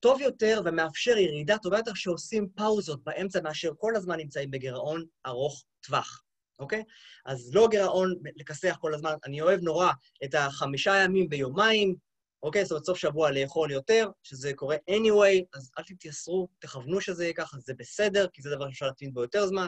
טוב 0.00 0.20
יותר 0.20 0.60
ומאפשר 0.64 1.18
ירידה 1.18 1.58
טובה 1.58 1.76
יותר 1.76 1.94
שעושים 1.94 2.48
פאוזות 2.48 3.04
באמצע 3.04 3.40
מאשר 3.40 3.72
כל 3.78 3.96
הזמן 3.96 4.16
נמצאים 4.16 4.50
בגירעון 4.50 5.04
ארוך 5.26 5.64
טווח, 5.80 6.22
אוקיי? 6.58 6.82
אז 7.26 7.50
לא 7.54 7.68
גירעון 7.70 8.14
לכסח 8.36 8.76
כל 8.80 8.94
הזמן, 8.94 9.14
אני 9.24 9.40
אוהב 9.40 9.60
נורא 9.60 9.90
את 10.24 10.34
החמישה 10.34 10.94
ימים 11.04 11.28
ביומיים, 11.28 11.96
אוקיי? 12.42 12.64
זאת 12.64 12.70
אומרת, 12.70 12.84
סוף 12.84 12.98
שבוע 12.98 13.30
לאכול 13.30 13.70
יותר, 13.70 14.10
שזה 14.22 14.52
קורה 14.54 14.76
anyway, 14.90 15.44
אז 15.54 15.70
אל 15.78 15.84
תתייסרו, 15.84 16.48
תכוונו 16.58 17.00
שזה 17.00 17.24
יהיה 17.24 17.34
ככה, 17.34 17.58
זה 17.58 17.74
בסדר, 17.74 18.26
כי 18.32 18.42
זה 18.42 18.50
דבר 18.50 18.68
שאפשר 18.68 18.86
להתמיד 18.86 19.14
בו 19.14 19.22
יותר 19.22 19.46
זמן. 19.46 19.66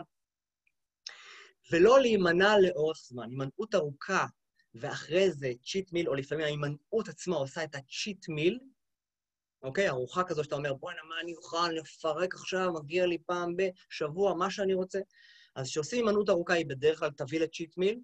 ולא 1.71 2.01
להימנע 2.01 2.55
לאורך 2.59 2.99
זמן. 3.09 3.31
הימנעות 3.31 3.75
ארוכה, 3.75 4.27
ואחרי 4.75 5.31
זה 5.31 5.53
צ'יט 5.65 5.93
מיל, 5.93 6.09
או 6.09 6.15
לפעמים 6.15 6.45
ההימנעות 6.45 7.09
עצמה 7.09 7.37
עושה 7.37 7.65
את 7.65 7.75
הצ'יט 7.75 8.29
מיל, 8.29 8.59
אוקיי? 9.63 9.89
ארוחה 9.89 10.25
כזו 10.25 10.45
שאתה 10.45 10.57
אומר, 10.57 10.75
בוא'נה, 10.75 11.01
מה 11.09 11.15
אני 11.23 11.35
אוכל, 11.35 11.71
לפרק 11.71 12.35
עכשיו, 12.35 12.73
מגיע 12.73 13.07
לי 13.07 13.19
פעם 13.27 13.55
בשבוע, 13.57 14.35
מה 14.35 14.51
שאני 14.51 14.75
רוצה. 14.75 14.99
אז 15.57 15.67
כשעושים 15.67 15.99
הימנעות 15.99 16.29
ארוכה, 16.29 16.55
היא 16.55 16.67
בדרך 16.67 16.99
כלל 16.99 17.11
תביא 17.17 17.41
לצ'יט 17.41 17.77
מיל. 17.77 18.01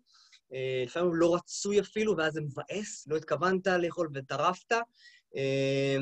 אה, 0.55 0.83
לפעמים 0.87 1.15
לא 1.15 1.35
רצוי 1.35 1.81
אפילו, 1.81 2.17
ואז 2.17 2.33
זה 2.33 2.41
מבאס, 2.41 3.07
לא 3.07 3.17
התכוונת 3.17 3.67
לאכול 3.67 4.09
וטרפת. 4.15 4.73
אה, 5.37 5.97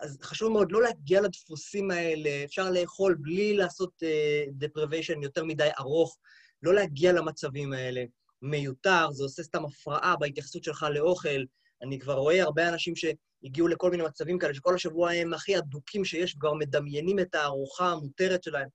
אז 0.00 0.18
חשוב 0.22 0.52
מאוד 0.52 0.72
לא 0.72 0.82
להגיע 0.82 1.20
לדפוסים 1.20 1.90
האלה, 1.90 2.44
אפשר 2.44 2.70
לאכול 2.70 3.16
בלי 3.20 3.56
לעשות 3.56 4.02
deprivation 4.62 5.22
יותר 5.22 5.44
מדי 5.44 5.68
ארוך, 5.78 6.18
לא 6.62 6.74
להגיע 6.74 7.12
למצבים 7.12 7.72
האלה. 7.72 8.04
מיותר, 8.42 9.10
זה 9.10 9.22
עושה 9.22 9.42
סתם 9.42 9.64
הפרעה 9.64 10.16
בהתייחסות 10.16 10.64
שלך 10.64 10.86
לאוכל. 10.94 11.44
אני 11.82 11.98
כבר 11.98 12.14
רואה 12.14 12.42
הרבה 12.42 12.68
אנשים 12.68 12.94
שהגיעו 12.96 13.68
לכל 13.68 13.90
מיני 13.90 14.02
מצבים 14.02 14.38
כאלה, 14.38 14.54
שכל 14.54 14.74
השבוע 14.74 15.10
הם 15.10 15.34
הכי 15.34 15.58
אדוקים 15.58 16.04
שיש, 16.04 16.34
כבר 16.34 16.54
מדמיינים 16.54 17.18
את 17.18 17.34
הארוחה 17.34 17.92
המותרת 17.92 18.42
שלהם. 18.42 18.68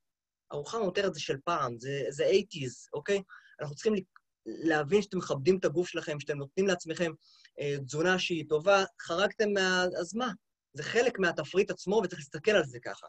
ארוחה 0.52 0.80
מותרת 0.80 1.14
זה 1.14 1.20
של 1.20 1.38
פעם, 1.44 1.80
זה, 1.80 2.06
זה 2.10 2.26
80's, 2.26 2.90
אוקיי? 2.94 3.22
אנחנו 3.62 3.76
צריכים 3.76 3.94
להבין 4.46 5.02
שאתם 5.02 5.18
מכבדים 5.18 5.58
את 5.58 5.66
הגוף 5.66 5.88
שלכם, 5.88 6.20
שאתם 6.20 6.38
נותנים 6.38 6.68
לעצמכם 6.68 7.12
אה, 7.60 7.76
תזונה 7.86 8.20
שהיא 8.20 8.46
טובה, 8.50 8.84
חרגתם 9.02 9.54
מה... 9.54 9.86
אז 10.00 10.16
מה? 10.16 10.32
זה 10.74 10.84
חלק 10.84 11.20
מהתפריט 11.20 11.72
עצמו, 11.72 12.02
וצריך 12.04 12.20
להסתכל 12.20 12.52
על 12.52 12.64
זה 12.64 12.80
ככה. 12.80 13.08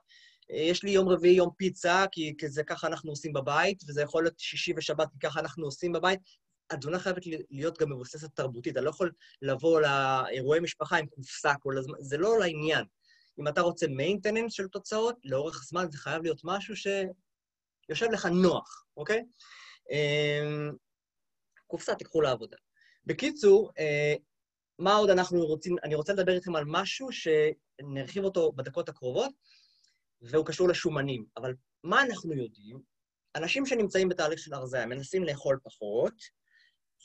אה, 0.51 0.57
יש 0.57 0.82
לי 0.82 0.91
יום 0.91 1.09
רביעי 1.09 1.34
יום 1.34 1.51
פיצה, 1.57 2.05
כי, 2.12 2.34
זה 2.47 2.64
ככה 2.64 2.87
אנחנו 2.87 3.11
עושים 3.11 3.32
בבית, 3.32 3.82
וזה 3.89 4.03
יכול 4.03 4.22
להיות 4.22 4.39
שישי 4.39 4.72
ושבת, 4.76 5.09
כי 5.12 5.18
ככה 5.18 5.41
אנחנו 5.41 5.64
עושים 5.64 5.93
בבית. 5.93 6.20
התזונה 6.70 6.99
חייבת 6.99 7.22
להיות 7.51 7.78
גם 7.78 7.93
מבוססת 7.93 8.28
תרבותית. 8.34 8.72
אתה 8.72 8.80
לא 8.80 8.91
יכול 8.91 9.12
לבוא 9.43 9.80
לאירועי 9.80 10.61
משפחה 10.61 10.97
עם 10.97 11.07
קופסה 11.07 11.53
כל 11.61 11.78
הזמן, 11.78 11.95
זה 12.01 12.18
לא 12.18 12.39
לעניין. 12.39 12.84
אם 13.41 13.49
אתה 13.49 13.61
רוצה 13.61 13.87
מיינטננס 13.87 14.53
של 14.53 14.68
תוצאות, 14.68 15.16
לאורך 15.24 15.64
זמן 15.68 15.87
זה 15.91 15.99
חייב 15.99 16.22
להיות 16.22 16.41
משהו 16.45 16.76
שיושב 17.87 18.07
לך 18.12 18.26
נוח, 18.26 18.84
אוקיי? 18.97 19.24
אמ, 19.91 20.72
קופסה, 21.66 21.95
תיקחו 21.95 22.20
לעבודה. 22.20 22.57
בקיצור, 23.07 23.70
אה, 23.78 24.14
מה 24.78 24.95
עוד 24.95 25.11
אנחנו 25.11 25.47
רוצים, 25.47 25.76
אני 25.84 25.95
רוצה 25.95 26.12
לדבר 26.12 26.32
איתכם 26.32 26.57
על 26.57 26.64
משהו 26.66 27.09
שנרחיב 27.12 28.24
אותו 28.24 28.53
בדקות 28.53 28.89
הקרובות, 28.89 29.32
והוא 30.20 30.47
קשור 30.47 30.68
לשומנים. 30.68 31.26
אבל 31.37 31.55
מה 31.84 32.03
אנחנו 32.03 32.32
יודעים? 32.32 32.80
אנשים 33.37 33.66
שנמצאים 33.66 34.09
בתהליך 34.09 34.39
של 34.39 34.55
הרזיה 34.55 34.87
מנסים 34.87 35.24
לאכול 35.24 35.59
פחות, 35.62 36.14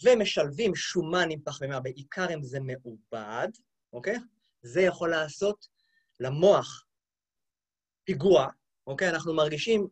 ומשלבים 0.04 0.76
שומן 0.76 1.28
עם 1.32 1.42
פחמימה, 1.42 1.80
בעיקר 1.80 2.34
אם 2.34 2.44
זה 2.44 2.60
מעובד, 2.60 3.48
אוקיי? 3.94 4.18
זה 4.62 4.82
יכול 4.82 5.10
לעשות 5.10 5.68
למוח 6.20 6.86
פיגוע, 8.04 8.48
אוקיי? 8.88 9.10
אנחנו 9.10 9.34
מרגישים 9.34 9.88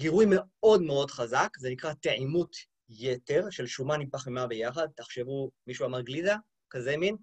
גירוי 0.00 0.26
מאוד 0.28 0.82
מאוד 0.82 1.10
חזק, 1.10 1.48
זה 1.58 1.70
נקרא 1.70 1.92
טעימות 1.92 2.56
יתר 2.88 3.50
של 3.50 3.66
שומן 3.66 4.00
עם 4.00 4.10
פחמימה 4.10 4.46
ביחד. 4.46 4.86
תחשבו, 4.96 5.50
מישהו 5.66 5.86
אמר 5.86 6.00
גלידה, 6.00 6.36
כזה 6.70 6.96
מין, 6.96 7.16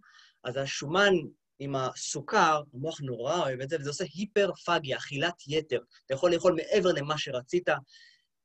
אז 0.43 0.57
השומן 0.57 1.13
עם 1.59 1.75
הסוכר, 1.75 2.61
המוח 2.73 3.01
נורא 3.01 3.37
אוהב 3.37 3.61
את 3.61 3.69
זה, 3.69 3.77
וזה 3.79 3.89
עושה 3.89 4.05
היפרפגיה, 4.13 4.97
אכילת 4.97 5.33
יתר. 5.47 5.79
אתה 6.05 6.13
יכול 6.13 6.33
לאכול 6.33 6.53
מעבר 6.53 6.89
למה 6.91 7.17
שרצית, 7.17 7.69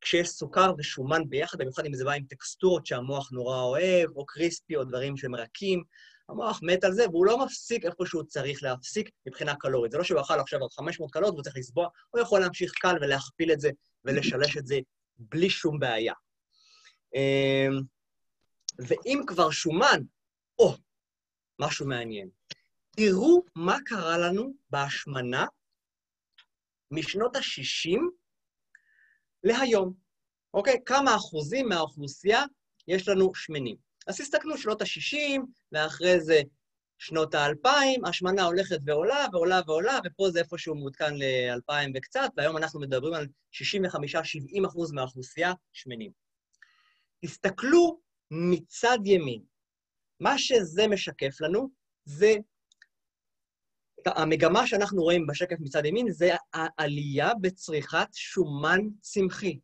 כשיש 0.01 0.29
סוכר 0.29 0.73
ושומן 0.77 1.29
ביחד, 1.29 1.57
במיוחד 1.57 1.85
אם 1.85 1.93
זה 1.93 2.05
בא 2.05 2.11
עם 2.11 2.23
טקסטורות 2.23 2.85
שהמוח 2.85 3.31
נורא 3.31 3.61
אוהב, 3.61 4.09
או 4.15 4.25
קריספי, 4.25 4.75
או 4.75 4.83
דברים 4.83 5.17
שמרקים. 5.17 5.83
המוח 6.29 6.59
מת 6.63 6.83
על 6.83 6.93
זה, 6.93 7.09
והוא 7.09 7.25
לא 7.25 7.45
מפסיק 7.45 7.85
איפה 7.85 8.05
שהוא 8.05 8.23
צריך 8.23 8.63
להפסיק 8.63 9.09
מבחינה 9.27 9.55
קלורית. 9.55 9.91
זה 9.91 9.97
לא 9.97 10.03
שהוא 10.03 10.21
אכל 10.21 10.39
עכשיו 10.39 10.59
500 10.69 11.11
קלוריות 11.11 11.33
והוא 11.33 11.43
צריך 11.43 11.57
לסבוע, 11.57 11.87
הוא 12.09 12.21
יכול 12.21 12.39
להמשיך 12.39 12.71
קל 12.71 12.95
ולהכפיל 13.01 13.51
את 13.51 13.59
זה 13.59 13.69
ולשלש 14.05 14.57
את 14.57 14.67
זה 14.67 14.79
בלי 15.17 15.49
שום 15.49 15.79
בעיה. 15.79 16.13
אמ, 17.15 17.81
ואם 18.79 19.21
כבר 19.27 19.51
שומן, 19.51 20.01
או, 20.59 20.75
משהו 21.59 21.87
מעניין. 21.87 22.29
תראו 22.91 23.43
מה 23.55 23.77
קרה 23.85 24.17
לנו 24.17 24.53
בהשמנה 24.69 25.45
משנות 26.91 27.35
ה-60 27.35 27.99
להיום. 29.43 29.93
אוקיי? 30.53 30.81
כמה 30.85 31.15
אחוזים 31.15 31.69
מהאוכלוסייה 31.69 32.43
יש 32.87 33.07
לנו 33.07 33.35
שמנים. 33.35 33.75
אז 34.07 34.17
תסתכלו, 34.17 34.57
שנות 34.57 34.81
ה-60, 34.81 35.41
ואחרי 35.71 36.19
זה 36.19 36.41
שנות 36.97 37.35
ה-2000, 37.35 38.07
השמנה 38.09 38.43
הולכת 38.43 38.79
ועולה 38.85 39.25
ועולה 39.31 39.61
ועולה, 39.67 39.99
ופה 40.05 40.29
זה 40.31 40.39
איפשהו 40.39 40.75
מעודכן 40.75 41.13
ל-2000 41.15 41.91
וקצת, 41.95 42.29
והיום 42.37 42.57
אנחנו 42.57 42.79
מדברים 42.79 43.13
על 43.13 43.27
65-70 43.53 44.67
אחוז 44.67 44.91
מהאוכלוסייה 44.91 45.53
שמנים. 45.73 46.11
תסתכלו 47.25 47.99
מצד 48.31 48.97
ימין. 49.05 49.43
מה 50.19 50.37
שזה 50.37 50.87
משקף 50.87 51.41
לנו 51.41 51.69
זה 52.05 52.33
המגמה 54.05 54.67
שאנחנו 54.67 55.01
רואים 55.01 55.27
בשקף 55.27 55.55
מצד 55.59 55.85
ימין 55.85 56.11
זה 56.11 56.31
העלייה 56.53 57.31
בצריכת 57.41 58.07
שומן 58.13 58.79
צמחי 59.01 59.59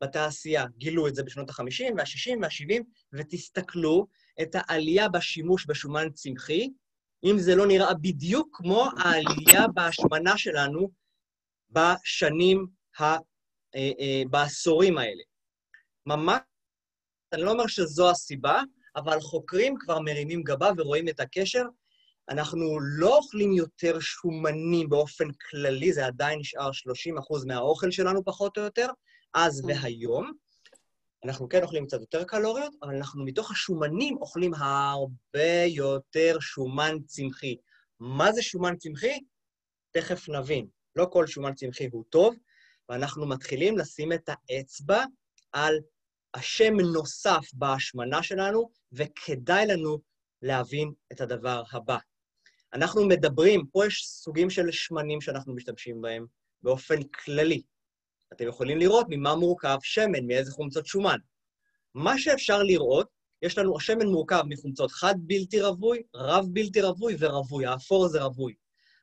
בתעשייה. 0.00 0.64
גילו 0.78 1.08
את 1.08 1.14
זה 1.14 1.22
בשנות 1.22 1.50
ה-50 1.50 1.94
וה-60 1.96 2.38
וה-70, 2.42 2.82
ותסתכלו 3.12 4.06
את 4.42 4.48
העלייה 4.54 5.08
בשימוש 5.08 5.66
בשומן 5.66 6.10
צמחי, 6.10 6.70
אם 7.24 7.38
זה 7.38 7.54
לא 7.54 7.66
נראה 7.66 7.94
בדיוק 7.94 8.48
כמו 8.52 8.88
העלייה 8.98 9.68
בהשמנה 9.74 10.38
שלנו 10.38 10.90
בשנים, 11.70 12.66
ה, 12.98 13.04
אה, 13.04 13.16
אה, 13.74 14.22
בעשורים 14.30 14.98
האלה. 14.98 15.22
ממש, 16.06 16.40
אני 17.32 17.42
לא 17.42 17.50
אומר 17.50 17.66
שזו 17.66 18.10
הסיבה, 18.10 18.62
אבל 18.96 19.20
חוקרים 19.20 19.74
כבר 19.78 20.00
מרימים 20.00 20.42
גבה 20.42 20.70
ורואים 20.76 21.08
את 21.08 21.20
הקשר 21.20 21.62
אנחנו 22.28 22.80
לא 22.80 23.16
אוכלים 23.16 23.52
יותר 23.52 24.00
שומנים 24.00 24.88
באופן 24.88 25.24
כללי, 25.32 25.92
זה 25.92 26.06
עדיין 26.06 26.38
נשאר 26.38 26.70
30% 26.72 27.46
מהאוכל 27.46 27.90
שלנו 27.90 28.24
פחות 28.24 28.58
או 28.58 28.62
יותר, 28.62 28.86
אז 29.34 29.62
והיום. 29.68 30.32
אנחנו 31.24 31.48
כן 31.48 31.62
אוכלים 31.62 31.86
קצת 31.86 32.00
יותר 32.00 32.24
קלוריות, 32.24 32.74
אבל 32.82 32.96
אנחנו 32.96 33.24
מתוך 33.24 33.50
השומנים 33.50 34.16
אוכלים 34.16 34.54
הרבה 34.54 35.64
יותר 35.66 36.36
שומן 36.40 36.96
צמחי. 37.06 37.56
מה 38.00 38.32
זה 38.32 38.42
שומן 38.42 38.76
צמחי? 38.76 39.18
תכף 39.90 40.28
נבין. 40.28 40.66
לא 40.96 41.06
כל 41.12 41.26
שומן 41.26 41.54
צמחי 41.54 41.88
הוא 41.92 42.04
טוב, 42.08 42.34
ואנחנו 42.88 43.26
מתחילים 43.26 43.78
לשים 43.78 44.12
את 44.12 44.28
האצבע 44.28 45.04
על 45.52 45.78
השם 46.34 46.74
נוסף 46.92 47.44
בהשמנה 47.52 48.22
שלנו, 48.22 48.70
וכדאי 48.92 49.66
לנו 49.66 49.98
להבין 50.42 50.92
את 51.12 51.20
הדבר 51.20 51.62
הבא. 51.72 51.98
אנחנו 52.72 53.08
מדברים, 53.08 53.66
פה 53.72 53.86
יש 53.86 54.06
סוגים 54.06 54.50
של 54.50 54.70
שמנים 54.70 55.20
שאנחנו 55.20 55.54
משתמשים 55.54 56.00
בהם 56.00 56.26
באופן 56.62 57.02
כללי. 57.02 57.62
אתם 58.32 58.48
יכולים 58.48 58.78
לראות 58.78 59.06
ממה 59.08 59.34
מורכב 59.34 59.78
שמן, 59.82 60.26
מאיזה 60.26 60.52
חומצות 60.52 60.86
שומן. 60.86 61.18
מה 61.94 62.18
שאפשר 62.18 62.62
לראות, 62.62 63.08
יש 63.42 63.58
לנו, 63.58 63.76
השמן 63.76 64.06
מורכב 64.06 64.42
מחומצות 64.48 64.90
חד 64.90 65.14
בלתי 65.18 65.60
רווי, 65.60 66.02
רב 66.14 66.46
בלתי 66.52 66.82
רווי 66.82 67.16
ורווי. 67.18 67.66
האפור 67.66 68.08
זה 68.08 68.22
רווי. 68.22 68.54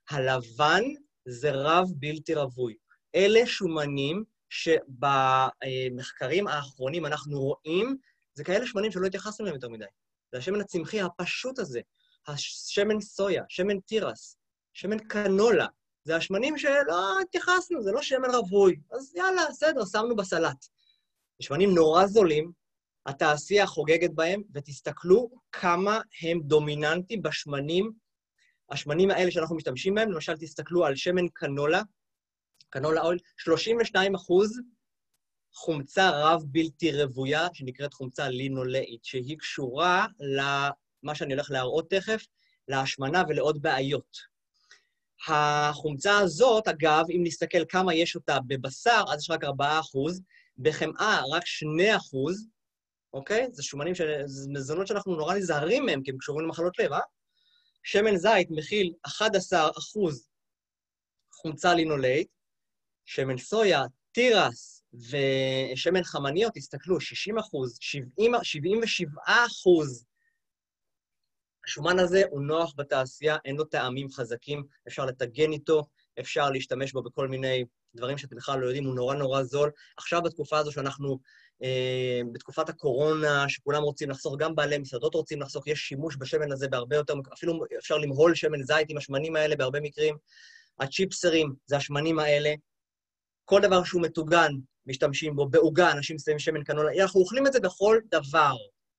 הלבן 0.09 0.84
זה 1.28 1.51
רב 1.51 1.88
בלתי 1.95 2.36
רווי. 2.36 2.76
אלה 3.15 3.45
שומנים 3.45 4.23
שבמחקרים 4.49 6.47
האחרונים 6.47 7.05
אנחנו 7.05 7.39
רואים, 7.39 7.97
זה 8.34 8.43
כאלה 8.43 8.67
שמנים 8.67 8.91
שלא 8.91 9.07
התייחסנו 9.07 9.45
אליהם 9.45 9.55
יותר 9.55 9.69
מדי. 9.69 9.86
זה 10.32 10.38
השמן 10.38 10.61
הצמחי 10.61 11.01
הפשוט 11.01 11.59
הזה, 11.59 11.82
השמן 12.28 13.01
סויה, 13.01 13.43
שמן 13.49 13.80
תירס, 13.80 14.38
שמן 14.73 14.99
קנולה. 14.99 15.67
זה 16.06 16.16
השמנים 16.16 16.58
שלא 16.58 17.22
התייחסנו, 17.22 17.84
זה 17.84 17.91
לא 17.91 18.01
שמן 18.01 18.30
רווי. 18.36 18.76
אז 18.91 19.16
יאללה, 19.16 19.41
בסדר, 19.49 19.86
שמנו 19.86 20.16
בסלט. 20.16 20.66
שמנים 21.41 21.76
נורא 21.76 22.06
זולים, 22.06 22.51
התעשייה 23.06 23.68
חוגגת 23.68 24.12
בהם, 24.14 24.41
ותסתכלו 24.53 25.30
כמה 25.51 26.01
הם 26.22 26.39
דומיננטיים 26.41 27.22
בשמנים, 27.22 27.91
השמנים 28.72 29.12
האלה 29.12 29.32
שאנחנו 29.32 29.56
משתמשים 29.56 29.95
בהם. 29.95 30.12
למשל, 30.12 30.38
תסתכלו 30.38 30.86
על 30.86 30.95
שמן 30.95 31.28
קנולה, 31.34 31.82
קנולה 32.70 33.01
אויל, 33.01 33.20
32 33.38 34.16
אחוז 34.16 34.60
חומצה 35.53 36.10
רב 36.10 36.43
בלתי 36.47 37.03
רוויה, 37.03 37.47
שנקראת 37.53 37.93
חומצה 37.93 38.30
לינולאית, 38.30 39.06
שהיא 39.06 39.38
קשורה 39.38 40.08
למה 40.20 41.16
שאני 41.16 41.34
הולך 41.34 41.51
להראות 41.51 41.89
תכף, 41.89 42.26
להשמנה 42.68 43.24
ולעוד 43.28 43.62
בעיות. 43.62 44.35
החומצה 45.28 46.17
הזאת, 46.17 46.67
אגב, 46.67 47.05
אם 47.09 47.21
נסתכל 47.23 47.65
כמה 47.69 47.93
יש 47.93 48.15
אותה 48.15 48.38
בבשר, 48.47 49.03
אז 49.13 49.21
יש 49.21 49.30
רק 49.30 49.43
4 49.43 49.80
אחוז, 49.80 50.21
בחמאה 50.57 51.21
רק 51.32 51.45
2 51.45 51.95
אחוז, 51.95 52.47
אוקיי? 53.13 53.47
זה 53.51 53.63
שומנים, 53.63 53.95
ש... 53.95 54.01
זה 54.26 54.49
מזונות 54.49 54.88
שאנחנו 54.88 55.15
נורא 55.15 55.36
נזהרים 55.36 55.86
מהם, 55.86 56.03
כי 56.03 56.11
הם 56.11 56.17
קשורים 56.17 56.45
למחלות 56.45 56.80
לב, 56.80 56.93
אה? 56.93 56.99
שמן 57.84 58.17
זית 58.17 58.47
מכיל 58.51 58.93
11 59.01 59.69
אחוז 59.78 60.28
חומצה 61.34 61.73
לינולאית, 61.73 62.28
שמן 63.05 63.38
סויה, 63.38 63.84
תירס 64.11 64.84
ושמן 64.93 66.03
חמניות, 66.03 66.53
תסתכלו, 66.53 67.01
60 67.01 67.38
אחוז, 67.38 67.78
70, 67.82 68.32
77 68.43 69.21
אחוז. 69.26 70.05
השומן 71.68 71.99
הזה 71.99 72.22
הוא 72.30 72.41
נוח 72.41 72.74
בתעשייה, 72.78 73.38
אין 73.45 73.55
לו 73.55 73.63
טעמים 73.63 74.09
חזקים, 74.09 74.63
אפשר 74.88 75.05
לטגן 75.05 75.51
איתו, 75.51 75.86
אפשר 76.20 76.49
להשתמש 76.49 76.93
בו 76.93 77.03
בכל 77.03 77.28
מיני 77.28 77.66
דברים 77.95 78.18
שאתם 78.18 78.36
בכלל 78.36 78.59
לא 78.59 78.66
יודעים, 78.66 78.86
הוא 78.86 78.95
נורא 78.95 79.16
נורא 79.16 79.43
זול. 79.43 79.72
עכשיו, 79.97 80.22
בתקופה 80.22 80.57
הזו 80.57 80.72
שאנחנו, 80.72 81.20
אה, 81.63 82.22
בתקופת 82.34 82.70
הקורונה, 82.70 83.49
שכולם 83.49 83.84
רוצים 83.84 84.09
לחסוך, 84.09 84.38
גם 84.38 84.55
בעלי 84.55 84.78
מסעדות 84.78 85.16
רוצים 85.16 85.41
לחסוך, 85.41 85.68
יש 85.68 85.80
שימוש 85.80 86.18
בשמן 86.20 86.51
הזה 86.51 86.68
בהרבה 86.68 86.95
יותר, 86.95 87.13
אפילו 87.34 87.59
אפשר 87.80 87.97
למהול 87.97 88.36
שמן 88.36 88.63
זית 88.63 88.89
עם 88.89 88.97
השמנים 88.97 89.36
האלה 89.36 89.55
בהרבה 89.55 89.80
מקרים. 89.80 90.18
הצ'יפסרים 90.80 91.53
זה 91.66 91.78
השמנים 91.78 92.20
האלה. 92.20 92.53
כל 93.45 93.61
דבר 93.61 93.84
שהוא 93.84 94.01
מטוגן, 94.01 94.51
משתמשים 94.86 95.36
בו, 95.36 95.49
בעוגה, 95.49 95.91
אנשים 95.91 96.20
שמים 96.20 96.39
שמן 96.39 96.63
קנולה, 96.63 97.01
אנחנו 97.01 97.22
אוכלים 97.22 97.47
את 97.47 97.53
זה 97.53 97.59
בכל 97.59 97.99
דבר. 98.11 98.55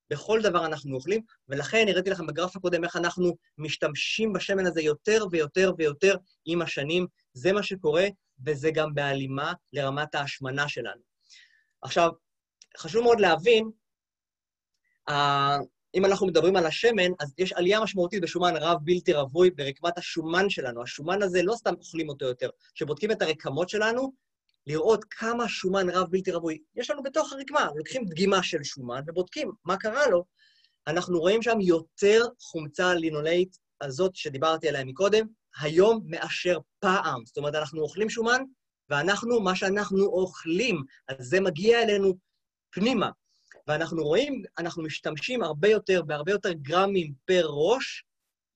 בכל 0.09 0.41
דבר 0.41 0.65
אנחנו 0.65 0.95
אוכלים, 0.95 1.21
ולכן 1.49 1.85
הראיתי 1.89 2.09
לכם 2.09 2.27
בגרף 2.27 2.55
הקודם 2.55 2.83
איך 2.83 2.95
אנחנו 2.95 3.37
משתמשים 3.57 4.33
בשמן 4.33 4.65
הזה 4.65 4.81
יותר 4.81 5.25
ויותר 5.31 5.71
ויותר 5.77 6.15
עם 6.45 6.61
השנים. 6.61 7.07
זה 7.33 7.53
מה 7.53 7.63
שקורה, 7.63 8.07
וזה 8.45 8.71
גם 8.71 8.95
בהלימה 8.95 9.53
לרמת 9.73 10.15
ההשמנה 10.15 10.69
שלנו. 10.69 11.01
עכשיו, 11.81 12.09
חשוב 12.77 13.03
מאוד 13.03 13.19
להבין, 13.19 13.71
אם 15.95 16.05
אנחנו 16.05 16.27
מדברים 16.27 16.55
על 16.55 16.65
השמן, 16.65 17.11
אז 17.19 17.33
יש 17.37 17.53
עלייה 17.53 17.81
משמעותית 17.81 18.21
בשומן 18.21 18.53
רב 18.55 18.77
בלתי 18.81 19.13
רווי 19.13 19.51
ברקמת 19.51 19.97
השומן 19.97 20.49
שלנו. 20.49 20.83
השומן 20.83 21.21
הזה, 21.21 21.43
לא 21.43 21.55
סתם 21.55 21.73
אוכלים 21.73 22.09
אותו 22.09 22.25
יותר. 22.25 22.49
כשבודקים 22.73 23.11
את 23.11 23.21
הרקמות 23.21 23.69
שלנו, 23.69 24.11
לראות 24.67 25.05
כמה 25.09 25.49
שומן 25.49 25.89
רב 25.89 26.07
בלתי 26.09 26.31
רווי 26.31 26.57
יש 26.75 26.89
לנו 26.89 27.03
בתוך 27.03 27.33
הרקמה. 27.33 27.69
לוקחים 27.75 28.05
דגימה 28.05 28.43
של 28.43 28.63
שומן 28.63 29.01
ובודקים 29.07 29.51
מה 29.65 29.77
קרה 29.77 30.07
לו. 30.07 30.23
אנחנו 30.87 31.19
רואים 31.19 31.41
שם 31.41 31.61
יותר 31.61 32.25
חומצה 32.41 32.93
לינולאית 32.93 33.57
הזאת 33.81 34.15
שדיברתי 34.15 34.69
עליה 34.69 34.85
מקודם, 34.85 35.27
היום 35.61 36.03
מאשר 36.05 36.57
פעם. 36.79 37.25
זאת 37.25 37.37
אומרת, 37.37 37.55
אנחנו 37.55 37.81
אוכלים 37.81 38.09
שומן, 38.09 38.41
ואנחנו, 38.89 39.39
מה 39.39 39.55
שאנחנו 39.55 40.05
אוכלים, 40.05 40.83
אז 41.07 41.27
זה 41.27 41.39
מגיע 41.39 41.83
אלינו 41.83 42.13
פנימה. 42.71 43.09
ואנחנו 43.67 44.03
רואים, 44.03 44.43
אנחנו 44.57 44.83
משתמשים 44.83 45.43
הרבה 45.43 45.69
יותר, 45.69 46.01
בהרבה 46.01 46.31
יותר 46.31 46.51
גרמים 46.53 47.13
פר 47.25 47.45
ראש 47.49 48.03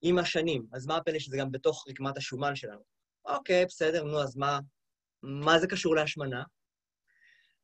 עם 0.02 0.18
השנים. 0.18 0.66
אז 0.72 0.86
מה 0.86 0.96
הפלא 0.96 1.18
שזה 1.18 1.36
גם 1.36 1.52
בתוך 1.52 1.84
רקמת 1.88 2.16
השומן 2.16 2.56
שלנו? 2.56 2.80
אוקיי, 3.24 3.66
בסדר, 3.66 4.04
נו, 4.04 4.22
אז 4.22 4.36
מה, 4.36 4.58
מה 5.22 5.58
זה 5.58 5.66
קשור 5.66 5.94
להשמנה? 5.94 6.42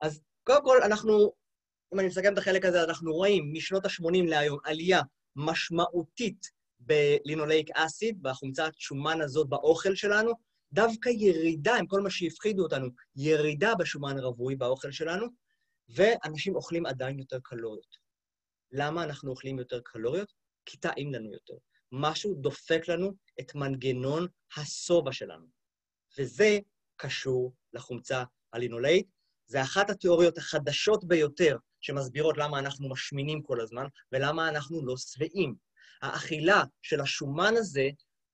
אז 0.00 0.20
קודם 0.44 0.64
כל, 0.64 0.82
אנחנו, 0.82 1.32
אם 1.94 2.00
אני 2.00 2.08
מסכם 2.08 2.32
את 2.32 2.38
החלק 2.38 2.64
הזה, 2.64 2.84
אנחנו 2.84 3.12
רואים 3.12 3.52
משנות 3.52 3.84
ה-80 3.84 4.28
להיום 4.28 4.58
עלייה 4.64 5.00
משמעותית 5.36 6.50
בלינולאיק 6.80 7.70
אסיד, 7.74 8.22
בחומצת 8.22 8.70
שומן 8.76 9.20
הזאת 9.20 9.48
באוכל 9.48 9.94
שלנו, 9.94 10.32
דווקא 10.72 11.08
ירידה, 11.08 11.76
עם 11.76 11.86
כל 11.86 12.00
מה 12.00 12.10
שהפחידו 12.10 12.62
אותנו, 12.62 12.88
ירידה 13.16 13.74
בשומן 13.74 14.18
רווי 14.18 14.56
באוכל 14.56 14.90
שלנו, 14.90 15.26
ואנשים 15.88 16.56
אוכלים 16.56 16.86
עדיין 16.86 17.18
יותר 17.18 17.38
קלוריות. 17.42 17.96
למה 18.72 19.04
אנחנו 19.04 19.30
אוכלים 19.30 19.58
יותר 19.58 19.80
קלוריות? 19.84 20.32
כי 20.66 20.76
טעים 20.76 21.14
לנו 21.14 21.32
יותר. 21.32 21.54
משהו 21.92 22.34
דופק 22.34 22.88
לנו 22.88 23.12
את 23.40 23.54
מנגנון 23.54 24.26
השובע 24.56 25.12
שלנו. 25.12 25.46
וזה 26.18 26.58
קשור 26.98 27.52
לחומצה 27.72 28.24
הלינולאית. 28.52 29.06
זה 29.46 29.62
אחת 29.62 29.90
התיאוריות 29.90 30.38
החדשות 30.38 31.04
ביותר 31.04 31.56
שמסבירות 31.80 32.38
למה 32.38 32.58
אנחנו 32.58 32.88
משמינים 32.88 33.42
כל 33.42 33.60
הזמן 33.60 33.86
ולמה 34.12 34.48
אנחנו 34.48 34.86
לא 34.86 34.96
שבעים. 34.96 35.54
האכילה 36.02 36.62
של 36.82 37.00
השומן 37.00 37.54
הזה 37.56 37.88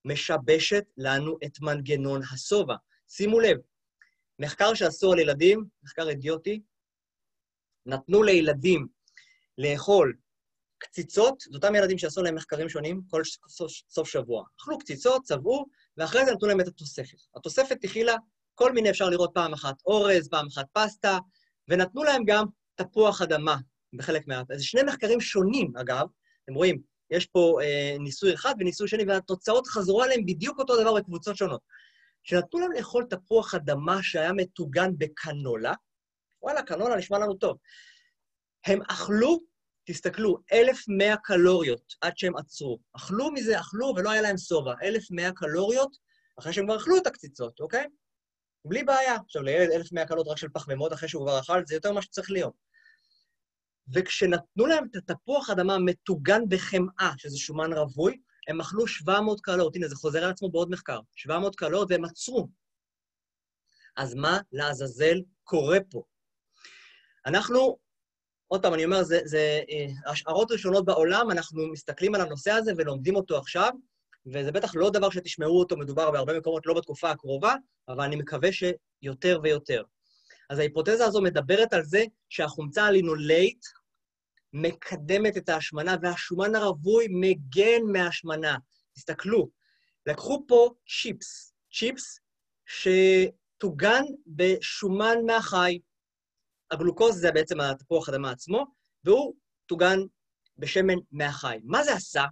משבשת 0.04 0.84
לנו 0.96 1.36
את 1.44 1.60
מנגנון 1.60 2.20
השובע. 2.32 2.76
שימו 3.08 3.40
לב, 3.40 3.58
מחקר 4.38 4.74
שעשו 4.74 5.12
על 5.12 5.18
ילדים, 5.18 5.64
מחקר 5.82 6.08
אידיוטי, 6.08 6.60
נתנו 7.86 8.22
לילדים 8.22 8.86
לאכול 9.58 10.16
קציצות, 10.78 11.40
זה 11.40 11.56
אותם 11.56 11.74
ילדים 11.74 11.98
שעשו 11.98 12.22
להם 12.22 12.34
מחקרים 12.34 12.68
שונים 12.68 13.02
כל 13.10 13.22
סוף, 13.48 13.72
סוף 13.88 14.08
שבוע. 14.08 14.44
אכלו 14.60 14.78
קציצות, 14.78 15.22
צבעו, 15.22 15.66
ואחרי 15.96 16.24
זה 16.24 16.32
נתנו 16.32 16.48
להם 16.48 16.60
את 16.60 16.68
התוספת. 16.68 17.18
התוספת 17.34 17.84
הכילה 17.84 18.14
כל 18.54 18.72
מיני, 18.72 18.90
אפשר 18.90 19.08
לראות 19.08 19.30
פעם 19.34 19.52
אחת 19.52 19.74
אורז, 19.86 20.28
פעם 20.28 20.46
אחת 20.46 20.66
פסטה, 20.72 21.18
ונתנו 21.68 22.04
להם 22.04 22.22
גם 22.26 22.44
תפוח 22.74 23.22
אדמה 23.22 23.56
בחלק 23.92 24.26
מה... 24.26 24.42
זה 24.52 24.64
שני 24.64 24.82
מחקרים 24.82 25.20
שונים, 25.20 25.76
אגב. 25.76 26.06
אתם 26.44 26.54
רואים, 26.54 26.82
יש 27.10 27.26
פה 27.26 27.58
אה, 27.62 27.96
ניסוי 28.00 28.34
אחד 28.34 28.54
וניסוי 28.58 28.88
שני, 28.88 29.04
והתוצאות 29.04 29.66
חזרו 29.66 30.02
עליהם 30.02 30.26
בדיוק 30.26 30.58
אותו 30.58 30.80
דבר 30.80 30.94
בקבוצות 30.94 31.36
שונות. 31.36 31.60
שנתנו 32.22 32.60
להם 32.60 32.72
לאכול 32.72 33.04
תפוח 33.10 33.54
אדמה 33.54 34.02
שהיה 34.02 34.32
מטוגן 34.32 34.90
בקנולה, 34.98 35.74
וואלה, 36.42 36.62
קנולה 36.62 36.96
נשמע 36.96 37.18
לנו 37.18 37.34
טוב. 37.34 37.56
הם 38.66 38.82
אכלו, 38.82 39.40
תסתכלו, 39.86 40.38
1,100 40.52 41.16
קלוריות 41.16 41.94
עד 42.00 42.18
שהם 42.18 42.36
עצרו. 42.36 42.78
אכלו 42.96 43.30
מזה, 43.30 43.60
אכלו, 43.60 43.94
ולא 43.96 44.10
היה 44.10 44.22
להם 44.22 44.38
שובע. 44.38 44.74
1,100 44.82 45.32
קלוריות 45.32 45.96
אחרי 46.38 46.52
שהם 46.52 46.66
כבר 46.66 46.76
אכלו 46.76 46.96
את 46.96 47.06
הקציצות, 47.06 47.60
אוקיי? 47.60 47.86
בלי 48.64 48.84
בעיה. 48.84 49.16
עכשיו, 49.16 49.42
לילד 49.42 49.70
1,100 49.70 50.06
קלות 50.06 50.28
רק 50.28 50.36
של 50.36 50.48
פחמימות 50.48 50.92
אחרי 50.92 51.08
שהוא 51.08 51.26
כבר 51.26 51.40
אכל, 51.40 51.66
זה 51.66 51.74
יותר 51.74 51.92
ממה 51.92 52.02
שצריך 52.02 52.30
להיות. 52.30 52.54
וכשנתנו 53.94 54.66
להם 54.66 54.84
את 54.84 55.10
התפוח 55.10 55.50
אדמה 55.50 55.78
מטוגן 55.78 56.40
בחמאה, 56.48 57.12
שזה 57.16 57.38
שומן 57.38 57.72
רווי, 57.72 58.20
הם 58.48 58.60
אכלו 58.60 58.86
700 58.86 59.40
קלוריות. 59.40 59.76
הנה, 59.76 59.88
זה 59.88 59.96
חוזר 59.96 60.24
על 60.24 60.30
עצמו 60.30 60.50
בעוד 60.50 60.70
מחקר. 60.70 61.00
700 61.16 61.56
קלוריות, 61.56 61.90
והם 61.90 62.04
עצרו. 62.04 62.48
אז 63.96 64.14
מה 64.14 64.38
לעזאזל 64.52 65.20
קורה 65.44 65.78
פה? 65.90 66.02
אנחנו, 67.26 67.78
עוד 68.46 68.62
פעם, 68.62 68.74
אני 68.74 68.84
אומר, 68.84 69.02
זה, 69.02 69.20
זה 69.24 69.60
אה, 69.70 70.10
השערות 70.10 70.52
ראשונות 70.52 70.84
בעולם, 70.84 71.30
אנחנו 71.30 71.72
מסתכלים 71.72 72.14
על 72.14 72.20
הנושא 72.20 72.50
הזה 72.50 72.72
ולומדים 72.76 73.16
אותו 73.16 73.38
עכשיו, 73.38 73.70
וזה 74.26 74.52
בטח 74.52 74.74
לא 74.74 74.90
דבר 74.90 75.10
שתשמעו 75.10 75.58
אותו, 75.58 75.76
מדובר 75.76 76.10
בהרבה 76.10 76.38
מקומות, 76.38 76.66
לא 76.66 76.74
בתקופה 76.74 77.10
הקרובה, 77.10 77.54
אבל 77.88 78.04
אני 78.04 78.16
מקווה 78.16 78.48
שיותר 78.52 79.40
ויותר. 79.42 79.82
אז 80.50 80.58
ההיפותזה 80.58 81.04
הזו 81.04 81.22
מדברת 81.22 81.72
על 81.72 81.84
זה 81.84 82.04
שהחומצה 82.28 82.84
הלינולית 82.84 83.60
מקדמת 84.52 85.36
את 85.36 85.48
ההשמנה, 85.48 85.96
והשומן 86.02 86.54
הרווי 86.54 87.06
מגן 87.10 87.82
מהשמנה. 87.92 88.56
תסתכלו, 88.94 89.50
לקחו 90.06 90.44
פה 90.48 90.70
צ'יפס, 90.88 91.54
צ'יפס 91.72 92.20
שטוגן 92.66 94.02
בשומן 94.26 95.16
מהחי. 95.26 95.78
הגלוקוז 96.70 97.20
זה 97.20 97.32
בעצם 97.32 97.60
התפוח 97.60 98.08
אדמה 98.08 98.30
עצמו, 98.30 98.64
והוא 99.04 99.34
טוגן 99.66 99.98
בשמן 100.58 100.98
מהחי. 101.12 101.58
מה 101.64 101.84
זה 101.84 101.94
עשה? 101.94 102.24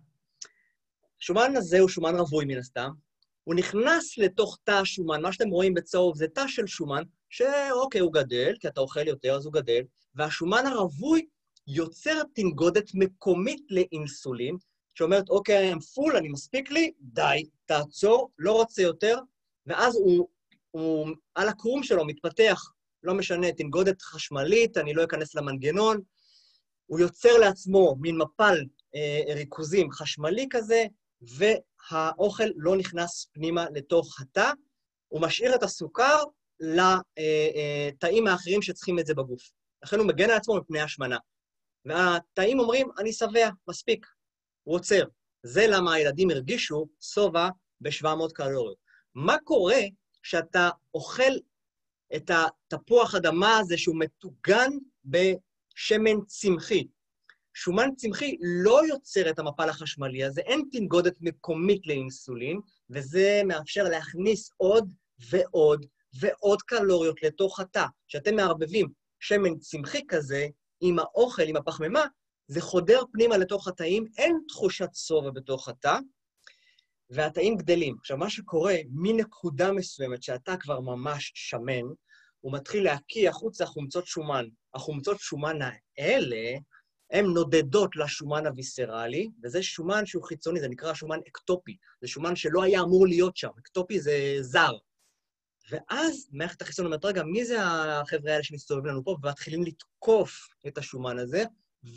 השומן 1.22 1.56
הזה 1.56 1.80
הוא 1.80 1.88
שומן 1.88 2.14
רווי 2.16 2.44
מן 2.44 2.58
הסתם, 2.58 2.90
הוא 3.44 3.54
נכנס 3.54 4.18
לתוך 4.18 4.58
תא 4.64 4.70
השומן, 4.70 5.22
מה 5.22 5.32
שאתם 5.32 5.48
רואים 5.48 5.74
בצהוב 5.74 6.16
זה 6.16 6.28
תא 6.28 6.46
של 6.46 6.66
שומן, 6.66 7.02
שאוקיי, 7.30 8.00
הוא 8.00 8.12
גדל, 8.12 8.54
כי 8.60 8.68
אתה 8.68 8.80
אוכל 8.80 9.08
יותר 9.08 9.34
אז 9.34 9.46
הוא 9.46 9.52
גדל, 9.52 9.80
והשומן 10.14 10.66
הרווי 10.66 11.26
יוצר 11.66 12.22
תנגודת 12.34 12.90
מקומית 12.94 13.62
לאינסולין, 13.70 14.56
שאומרת, 14.94 15.28
אוקיי, 15.28 15.72
I'm 15.72 15.76
full, 15.76 16.16
אני 16.16 16.28
מספיק 16.28 16.70
לי, 16.70 16.92
די, 17.00 17.44
תעצור, 17.66 18.30
לא 18.38 18.52
רוצה 18.52 18.82
יותר, 18.82 19.18
ואז 19.66 19.96
הוא, 19.96 20.28
הוא 20.70 21.08
על 21.34 21.48
הקרום 21.48 21.82
שלו 21.82 22.04
מתפתח, 22.04 22.72
לא 23.02 23.14
משנה, 23.14 23.52
תנגודת 23.52 24.02
חשמלית, 24.02 24.76
אני 24.76 24.94
לא 24.94 25.04
אכנס 25.04 25.34
למנגנון, 25.34 26.00
הוא 26.86 27.00
יוצר 27.00 27.38
לעצמו 27.38 27.96
מין 28.00 28.18
מפל 28.18 28.58
אה, 28.94 29.34
ריכוזים 29.34 29.90
חשמלי 29.92 30.46
כזה, 30.50 30.84
והאוכל 31.22 32.48
לא 32.56 32.76
נכנס 32.76 33.26
פנימה 33.32 33.66
לתוך 33.74 34.20
התא, 34.20 34.52
הוא 35.08 35.22
משאיר 35.22 35.54
את 35.54 35.62
הסוכר 35.62 36.22
לתאים 36.60 38.26
האחרים 38.26 38.62
שצריכים 38.62 38.98
את 38.98 39.06
זה 39.06 39.14
בגוף. 39.14 39.52
לכן 39.84 39.98
הוא 39.98 40.06
מגן 40.06 40.30
על 40.30 40.36
עצמו 40.36 40.56
מפני 40.56 40.80
השמנה. 40.80 41.18
והתאים 41.84 42.58
אומרים, 42.58 42.88
אני 42.98 43.12
שבע, 43.12 43.50
מספיק, 43.68 44.06
הוא 44.62 44.74
עוצר. 44.74 45.04
זה 45.42 45.66
למה 45.68 45.94
הילדים 45.94 46.30
הרגישו 46.30 46.88
שובע 47.00 47.48
ב-700 47.80 48.32
קלוריות. 48.34 48.76
מה 49.14 49.36
קורה 49.44 49.80
כשאתה 50.22 50.70
אוכל 50.94 51.32
את 52.16 52.30
התפוח 52.72 53.14
אדמה 53.14 53.58
הזה 53.58 53.78
שהוא 53.78 53.98
מטוגן 53.98 54.70
בשמן 55.04 56.24
צמחי? 56.26 56.86
שומן 57.54 57.88
צמחי 57.96 58.36
לא 58.40 58.86
יוצר 58.86 59.30
את 59.30 59.38
המפל 59.38 59.68
החשמלי 59.68 60.24
הזה, 60.24 60.40
אין 60.40 60.62
תנגודת 60.72 61.14
מקומית 61.20 61.86
לאינסולין, 61.86 62.60
וזה 62.90 63.42
מאפשר 63.44 63.82
להכניס 63.82 64.50
עוד 64.56 64.92
ועוד 65.30 65.86
ועוד 66.20 66.62
קלוריות 66.62 67.22
לתוך 67.22 67.60
התא. 67.60 67.86
כשאתם 68.08 68.36
מערבבים 68.36 68.88
שמן 69.20 69.58
צמחי 69.58 70.06
כזה 70.08 70.46
עם 70.80 70.98
האוכל, 70.98 71.42
עם 71.42 71.56
הפחמימה, 71.56 72.04
זה 72.46 72.60
חודר 72.60 73.02
פנימה 73.12 73.36
לתוך 73.36 73.68
התאים, 73.68 74.06
אין 74.18 74.38
תחושת 74.48 74.88
שובע 74.94 75.30
בתוך 75.30 75.68
התא, 75.68 75.98
והתאים 77.10 77.56
גדלים. 77.56 77.96
עכשיו, 77.98 78.16
מה 78.16 78.30
שקורה, 78.30 78.74
מנקודה 78.90 79.72
מסוימת 79.72 80.22
שאתה 80.22 80.56
כבר 80.56 80.80
ממש 80.80 81.32
שמן, 81.34 81.82
הוא 82.40 82.52
מתחיל 82.52 82.84
להקיא 82.84 83.28
החוצה 83.28 83.66
חומצות 83.66 84.06
שומן. 84.06 84.44
החומצות 84.74 85.20
שומן 85.20 85.58
האלה, 85.98 86.58
הן 87.12 87.26
נודדות 87.26 87.96
לשומן 87.96 88.46
הוויסרלי, 88.46 89.28
וזה 89.42 89.62
שומן 89.62 90.06
שהוא 90.06 90.24
חיצוני, 90.24 90.60
זה 90.60 90.68
נקרא 90.68 90.94
שומן 90.94 91.18
אקטופי. 91.28 91.76
זה 92.00 92.08
שומן 92.08 92.36
שלא 92.36 92.62
היה 92.62 92.80
אמור 92.80 93.06
להיות 93.06 93.36
שם. 93.36 93.48
אקטופי 93.58 94.00
זה 94.00 94.36
זר. 94.40 94.72
ואז 95.70 96.28
מערכת 96.32 96.62
החיסון 96.62 96.86
אומרת, 96.86 97.04
רגע, 97.04 97.22
מי 97.22 97.44
זה 97.44 97.56
החבר'ה 97.62 98.32
האלה 98.32 98.42
שמסתובבים 98.42 98.86
לנו 98.86 99.04
פה? 99.04 99.16
ומתחילים 99.22 99.64
לתקוף 99.64 100.48
את 100.66 100.78
השומן 100.78 101.18
הזה, 101.18 101.44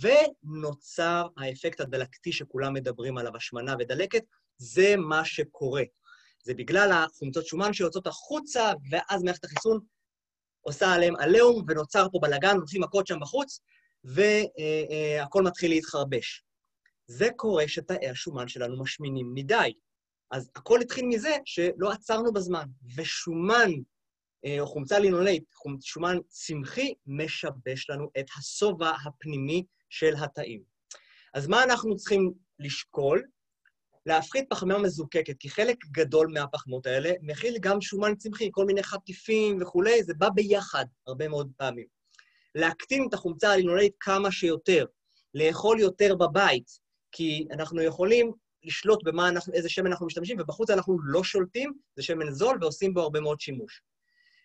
ונוצר 0.02 1.28
האפקט 1.38 1.80
הדלקתי 1.80 2.32
שכולם 2.32 2.74
מדברים 2.74 3.18
עליו, 3.18 3.36
השמנה 3.36 3.76
ודלקת, 3.80 4.24
זה 4.58 4.96
מה 4.98 5.26
שקורה. 5.26 5.84
זה 6.44 6.54
בגלל 6.54 6.92
החומצות 6.92 7.46
שומן 7.46 7.74
שיוצאות 7.74 8.08
החוצה, 8.08 8.72
ואז 8.92 9.24
מערכת 9.24 9.44
החיסון 9.44 9.80
עושה 10.62 10.94
עליהם 10.94 11.16
עליהום, 11.16 11.66
ונוצר 11.68 12.08
פה 12.12 12.20
בלאגן, 12.22 12.58
נותנים 12.58 12.82
מכות 12.82 13.08
שם 13.08 13.20
בחוץ, 13.20 13.60
והכול 14.06 15.44
מתחיל 15.44 15.72
להתחרבש. 15.72 16.44
זה 17.08 17.28
קורה 17.36 17.68
שתאי 17.68 18.10
השומן 18.10 18.48
שלנו 18.48 18.84
משמינים 18.84 19.34
מדי. 19.34 19.74
אז 20.32 20.52
הכל 20.56 20.82
התחיל 20.82 21.06
מזה 21.06 21.36
שלא 21.46 21.92
עצרנו 21.92 22.34
בזמן, 22.34 22.66
ושומן, 22.96 23.72
או 24.60 24.68
חומצה 24.68 25.00
לינולית, 25.00 25.44
שומן 25.82 26.18
צמחי, 26.28 26.94
משבש 27.08 27.90
לנו 27.90 28.10
את 28.20 28.26
השובע 28.38 28.92
הפנימי 29.06 29.64
של 29.90 30.14
התאים. 30.18 30.62
אז 31.34 31.48
מה 31.48 31.64
אנחנו 31.64 31.96
צריכים 31.96 32.34
לשקול? 32.60 33.24
להפחית 34.06 34.46
פחמימה 34.50 34.80
מזוקקת, 34.80 35.36
כי 35.40 35.50
חלק 35.50 35.86
גדול 35.86 36.32
מהפחמות 36.34 36.86
האלה 36.86 37.12
מכיל 37.22 37.58
גם 37.62 37.82
שומן 37.82 38.16
צמחי, 38.16 38.50
כל 38.52 38.66
מיני 38.66 38.84
חטיפים 38.84 39.62
וכולי, 39.62 40.04
זה 40.04 40.14
בא 40.14 40.30
ביחד 40.30 40.86
הרבה 41.08 41.28
מאוד 41.28 41.52
פעמים. 41.58 41.86
להקטין 42.56 43.06
את 43.10 43.14
החומצה 43.14 43.52
הלינולית 43.52 43.94
כמה 44.00 44.32
שיותר, 44.32 44.86
לאכול 45.34 45.80
יותר 45.80 46.16
בבית, 46.16 46.68
כי 47.12 47.48
אנחנו 47.52 47.82
יכולים 47.82 48.32
לשלוט 48.64 49.04
במה 49.04 49.30
אנחנו, 49.30 49.54
איזה 49.54 49.70
שמן 49.70 49.88
אנחנו 49.88 50.06
משתמשים, 50.06 50.38
ובחוץ 50.40 50.70
אנחנו 50.70 50.98
לא 51.04 51.24
שולטים, 51.24 51.74
זה 51.96 52.04
שמן 52.04 52.32
זול 52.32 52.58
ועושים 52.62 52.94
בו 52.94 53.02
הרבה 53.02 53.20
מאוד 53.20 53.40
שימוש. 53.40 53.82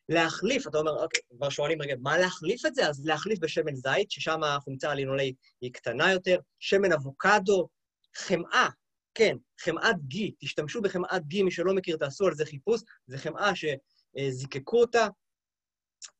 להחליף, 0.08 0.66
אתה 0.66 0.78
אומר, 0.78 1.02
אוקיי, 1.02 1.20
כבר 1.36 1.48
שואלים, 1.48 1.82
רגע, 1.82 1.94
מה 2.00 2.18
להחליף 2.18 2.66
את 2.66 2.74
זה? 2.74 2.88
אז 2.88 3.06
להחליף 3.06 3.38
בשמן 3.38 3.74
זית, 3.74 4.10
ששם 4.10 4.42
החומצה 4.44 4.90
הלינולית 4.90 5.36
היא 5.60 5.72
קטנה 5.72 6.12
יותר, 6.12 6.38
שמן 6.58 6.92
אבוקדו, 6.92 7.68
חמאה, 8.16 8.68
כן, 9.14 9.36
חמאת 9.60 9.96
גי, 10.08 10.34
תשתמשו 10.38 10.82
בחמאת 10.82 11.26
גי, 11.26 11.42
מי 11.42 11.50
שלא 11.50 11.74
מכיר, 11.74 11.96
תעשו 11.96 12.26
על 12.26 12.34
זה 12.34 12.44
חיפוש, 12.44 12.80
זה 13.06 13.18
חמאה 13.18 13.50
שזיקקו 13.54 14.80
אותה, 14.80 15.06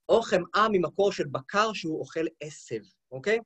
או 0.09 0.23
חמאה 0.23 0.67
ממקור 0.73 1.13
של 1.13 1.25
בקר 1.27 1.73
שהוא 1.73 2.01
אוכל 2.01 2.25
עשב, 2.41 2.81
אוקיי? 3.13 3.39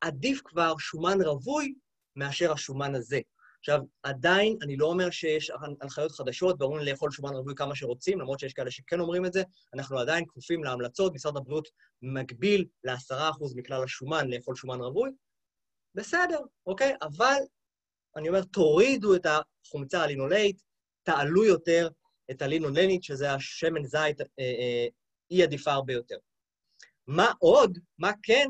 עדיף 0.00 0.40
כבר 0.44 0.74
שומן 0.78 1.22
רווי 1.22 1.74
מאשר 2.16 2.52
השומן 2.52 2.94
הזה. 2.94 3.20
עכשיו, 3.58 3.80
עדיין, 4.02 4.58
אני 4.62 4.76
לא 4.76 4.86
אומר 4.86 5.10
שיש 5.10 5.52
הנחיות 5.80 6.12
חדשות 6.12 6.56
ואומרים 6.60 6.86
לאכול 6.86 7.10
שומן 7.10 7.34
רווי 7.34 7.54
כמה 7.54 7.74
שרוצים, 7.74 8.20
למרות 8.20 8.38
שיש 8.38 8.52
כאלה 8.52 8.70
שכן 8.70 9.00
אומרים 9.00 9.26
את 9.26 9.32
זה, 9.32 9.42
אנחנו 9.74 9.98
עדיין 9.98 10.24
כפופים 10.28 10.64
להמלצות, 10.64 11.14
משרד 11.14 11.36
הבריאות 11.36 11.68
מגביל 12.02 12.66
ל-10% 12.84 13.56
מכלל 13.56 13.84
השומן 13.84 14.28
לאכול 14.28 14.54
שומן 14.54 14.80
רווי, 14.80 15.10
בסדר, 15.94 16.40
אוקיי? 16.66 16.94
אבל 17.02 17.38
אני 18.16 18.28
אומר, 18.28 18.42
תורידו 18.42 19.14
את 19.14 19.26
החומצה 19.66 20.02
הלינולית, 20.02 20.62
תעלו 21.02 21.44
יותר 21.44 21.88
את 22.30 22.42
הלינולנית, 22.42 23.02
שזה 23.02 23.32
השמן 23.32 23.84
זית, 23.84 24.20
אה, 24.20 24.26
אה, 24.38 24.86
היא 25.30 25.44
עדיפה 25.44 25.72
הרבה 25.72 25.92
יותר. 25.92 26.16
מה 27.06 27.32
עוד? 27.38 27.78
מה 27.98 28.10
כן? 28.22 28.48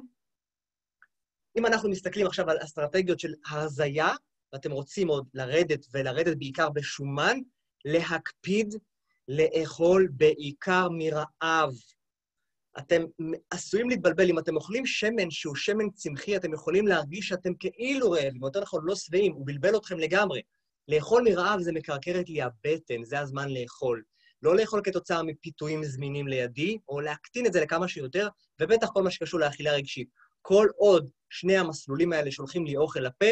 אם 1.58 1.66
אנחנו 1.66 1.90
מסתכלים 1.90 2.26
עכשיו 2.26 2.50
על 2.50 2.58
אסטרטגיות 2.64 3.20
של 3.20 3.34
הרזייה, 3.46 4.12
ואתם 4.52 4.70
רוצים 4.70 5.08
עוד 5.08 5.28
לרדת, 5.34 5.86
ולרדת 5.92 6.36
בעיקר 6.36 6.70
בשומן, 6.70 7.38
להקפיד 7.84 8.74
לאכול 9.28 10.08
בעיקר 10.10 10.88
מרעב. 10.90 11.70
אתם 12.78 13.04
עשויים 13.50 13.88
להתבלבל, 13.90 14.30
אם 14.30 14.38
אתם 14.38 14.56
אוכלים 14.56 14.86
שמן 14.86 15.30
שהוא 15.30 15.56
שמן 15.56 15.90
צמחי, 15.90 16.36
אתם 16.36 16.52
יכולים 16.52 16.86
להרגיש 16.86 17.28
שאתם 17.28 17.54
כאילו 17.54 18.10
רעבים, 18.10 18.44
יותר 18.44 18.60
נכון, 18.60 18.84
לא 18.84 18.94
שבעים, 18.94 19.32
הוא 19.32 19.46
בלבל 19.46 19.76
אתכם 19.76 19.98
לגמרי. 19.98 20.42
לאכול 20.88 21.22
מרעב 21.24 21.60
זה 21.60 21.72
מקרקרת 21.72 22.28
לי 22.28 22.42
הבטן, 22.42 23.04
זה 23.04 23.20
הזמן 23.20 23.48
לאכול. 23.48 24.02
לא 24.42 24.56
לאכול 24.56 24.80
כתוצאה 24.84 25.22
מפיתויים 25.22 25.84
זמינים 25.84 26.28
לידי, 26.28 26.78
או 26.88 27.00
להקטין 27.00 27.46
את 27.46 27.52
זה 27.52 27.60
לכמה 27.60 27.88
שיותר, 27.88 28.28
ובטח 28.60 28.88
כל 28.92 29.02
מה 29.02 29.10
שקשור 29.10 29.40
לאכילה 29.40 29.72
רגשית. 29.72 30.08
כל 30.42 30.66
עוד 30.76 31.10
שני 31.30 31.56
המסלולים 31.56 32.12
האלה 32.12 32.30
שולחים 32.30 32.64
לי 32.64 32.76
אוכל 32.76 33.00
לפה, 33.00 33.26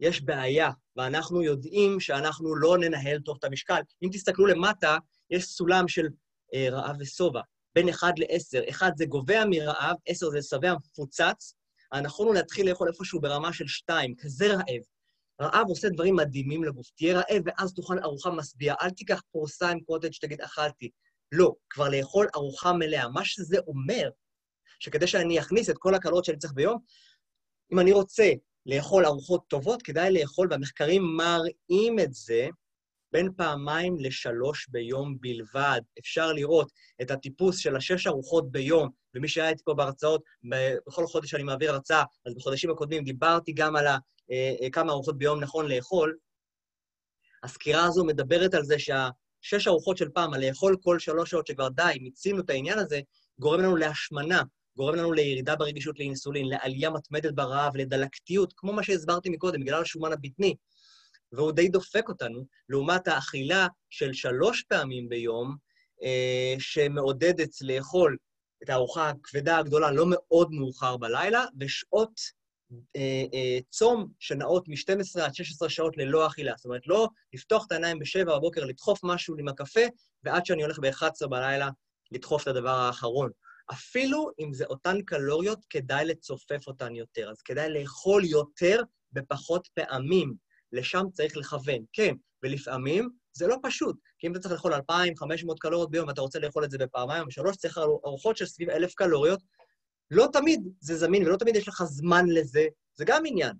יש 0.00 0.22
בעיה, 0.22 0.70
ואנחנו 0.96 1.42
יודעים 1.42 2.00
שאנחנו 2.00 2.56
לא 2.56 2.78
ננהל 2.78 3.20
טוב 3.20 3.36
את 3.38 3.44
המשקל. 3.44 3.80
אם 4.02 4.08
תסתכלו 4.12 4.46
למטה, 4.46 4.98
יש 5.30 5.44
סולם 5.44 5.88
של 5.88 6.08
אה, 6.54 6.68
רעב 6.70 6.96
ושובע, 6.98 7.40
בין 7.74 7.88
1 7.88 8.18
ל-10. 8.18 8.70
1 8.70 8.96
זה 8.96 9.06
גובע 9.06 9.44
מרעב, 9.50 9.96
10 10.06 10.30
זה 10.30 10.42
שבע 10.42 10.74
מפוצץ. 10.74 11.54
הנכון 11.92 12.26
הוא 12.26 12.34
להתחיל 12.34 12.70
לאכול 12.70 12.88
איפשהו 12.88 13.20
ברמה 13.20 13.52
של 13.52 13.66
2, 13.66 14.14
כזה 14.16 14.46
רעב. 14.46 14.82
רעב 15.40 15.68
עושה 15.68 15.88
דברים 15.88 16.16
מדהימים 16.16 16.64
לגוף. 16.64 16.90
תהיה 16.96 17.16
רעב 17.16 17.42
ואז 17.46 17.74
תאכל 17.74 17.98
ארוחה 17.98 18.30
משביעה. 18.30 18.76
אל 18.82 18.90
תיקח 18.90 19.22
פרוסה 19.32 19.70
עם 19.70 19.80
קוטג' 19.80 20.12
שתגיד, 20.12 20.40
אכלתי. 20.40 20.90
לא, 21.32 21.54
כבר 21.70 21.88
לאכול 21.88 22.26
ארוחה 22.34 22.72
מלאה. 22.72 23.08
מה 23.08 23.24
שזה 23.24 23.58
אומר, 23.66 24.10
שכדי 24.78 25.06
שאני 25.06 25.40
אכניס 25.40 25.70
את 25.70 25.78
כל 25.78 25.94
הקלוריות 25.94 26.24
שאני 26.24 26.38
צריך 26.38 26.52
ביום, 26.52 26.78
אם 27.72 27.78
אני 27.78 27.92
רוצה 27.92 28.30
לאכול 28.66 29.06
ארוחות 29.06 29.48
טובות, 29.48 29.82
כדאי 29.82 30.12
לאכול, 30.12 30.48
והמחקרים 30.50 31.02
מראים 31.16 31.98
את 31.98 32.14
זה, 32.14 32.48
בין 33.12 33.28
פעמיים 33.36 33.96
לשלוש 33.98 34.68
ביום 34.68 35.16
בלבד. 35.20 35.80
אפשר 35.98 36.32
לראות 36.32 36.72
את 37.02 37.10
הטיפוס 37.10 37.58
של 37.58 37.76
השש 37.76 38.06
ארוחות 38.06 38.52
ביום, 38.52 38.88
ומי 39.14 39.28
שהיה 39.28 39.48
איתי 39.48 39.64
פה 39.64 39.74
בהרצאות, 39.74 40.22
בכל 40.86 41.06
חודש 41.06 41.30
שאני 41.30 41.42
מעביר 41.42 41.72
הרצאה, 41.72 42.04
אז 42.26 42.34
בחודשים 42.34 42.70
הקודמים 42.70 43.04
דיברתי 43.04 43.52
גם 43.52 43.76
על 43.76 43.86
אה, 43.86 43.98
אה, 44.30 44.70
כמה 44.72 44.92
ארוחות 44.92 45.18
ביום 45.18 45.40
נכון 45.40 45.68
לאכול. 45.68 46.16
הסקירה 47.42 47.84
הזו 47.84 48.04
מדברת 48.04 48.54
על 48.54 48.64
זה 48.64 48.78
שהשש 48.78 49.68
ארוחות 49.68 49.96
של 49.96 50.08
פעם, 50.08 50.34
על 50.34 50.48
לאכול 50.48 50.76
כל 50.82 50.98
שלוש 50.98 51.30
שעות 51.30 51.46
שכבר 51.46 51.68
די, 51.68 51.98
מיצינו 52.00 52.40
את 52.40 52.50
העניין 52.50 52.78
הזה, 52.78 53.00
גורם 53.38 53.60
לנו 53.60 53.76
להשמנה, 53.76 54.42
גורם 54.76 54.94
לנו 54.94 55.12
לירידה 55.12 55.56
ברגישות 55.56 55.98
לאינסולין, 55.98 56.48
לעלייה 56.48 56.90
מתמדת 56.90 57.34
ברעב, 57.34 57.76
לדלקתיות, 57.76 58.52
כמו 58.56 58.72
מה 58.72 58.82
שהסברתי 58.82 59.30
מקודם, 59.30 59.60
בגלל 59.60 59.82
השומן 59.82 60.12
הבטני. 60.12 60.54
והוא 61.32 61.52
די 61.52 61.68
דופק 61.68 62.08
אותנו, 62.08 62.46
לעומת 62.68 63.08
האכילה 63.08 63.66
של 63.90 64.12
שלוש 64.12 64.62
פעמים 64.62 65.08
ביום, 65.08 65.56
אה, 66.02 66.54
שמעודדת 66.58 67.50
לאכול 67.62 68.16
את 68.62 68.70
הארוחה 68.70 69.08
הכבדה 69.08 69.58
הגדולה 69.58 69.90
לא 69.90 70.04
מאוד 70.08 70.52
מאוחר 70.52 70.96
בלילה, 70.96 71.44
ושעות 71.60 72.20
אה, 72.96 73.24
אה, 73.34 73.58
צום 73.70 74.08
שנעות 74.18 74.68
מ-12 74.68 75.20
עד 75.22 75.34
16 75.34 75.68
שעות 75.68 75.96
ללא 75.96 76.26
אכילה. 76.26 76.52
זאת 76.56 76.64
אומרת, 76.64 76.86
לא 76.86 77.08
לפתוח 77.32 77.66
את 77.66 77.72
העיניים 77.72 77.98
ב-7 77.98 78.24
בבוקר, 78.24 78.64
לדחוף 78.64 79.00
משהו 79.02 79.36
עם 79.38 79.48
הקפה, 79.48 79.80
ועד 80.24 80.46
שאני 80.46 80.62
הולך 80.62 80.78
ב-11 80.78 81.26
בלילה 81.28 81.68
לדחוף 82.12 82.42
את 82.42 82.48
הדבר 82.48 82.70
האחרון. 82.70 83.30
אפילו 83.72 84.30
אם 84.40 84.54
זה 84.54 84.64
אותן 84.64 85.02
קלוריות, 85.02 85.58
כדאי 85.70 86.04
לצופף 86.04 86.66
אותן 86.66 86.94
יותר. 86.94 87.30
אז 87.30 87.42
כדאי 87.42 87.70
לאכול 87.70 88.24
יותר 88.24 88.82
בפחות 89.12 89.68
פעמים. 89.74 90.34
לשם 90.72 91.04
צריך 91.12 91.36
לכוון. 91.36 91.84
כן, 91.92 92.14
ולפעמים 92.42 93.10
זה 93.32 93.46
לא 93.46 93.56
פשוט, 93.62 93.96
כי 94.18 94.26
אם 94.26 94.32
אתה 94.32 94.40
צריך 94.40 94.52
לאכול 94.52 94.74
2,500 94.74 95.60
קלוריות 95.60 95.90
ביום 95.90 96.08
ואתה 96.08 96.20
רוצה 96.20 96.38
לאכול 96.38 96.64
את 96.64 96.70
זה 96.70 96.78
בפעמיים 96.78 97.22
או 97.22 97.26
בשלוש, 97.26 97.56
צריך 97.56 97.78
ארוחות 97.78 98.36
של 98.36 98.46
סביב 98.46 98.70
1,000 98.70 98.94
קלוריות, 98.94 99.42
לא 100.10 100.28
תמיד 100.32 100.68
זה 100.80 100.96
זמין 100.96 101.26
ולא 101.26 101.36
תמיד 101.36 101.56
יש 101.56 101.68
לך 101.68 101.82
זמן 101.84 102.26
לזה, 102.28 102.66
זה 102.94 103.04
גם 103.04 103.22
עניין. 103.26 103.52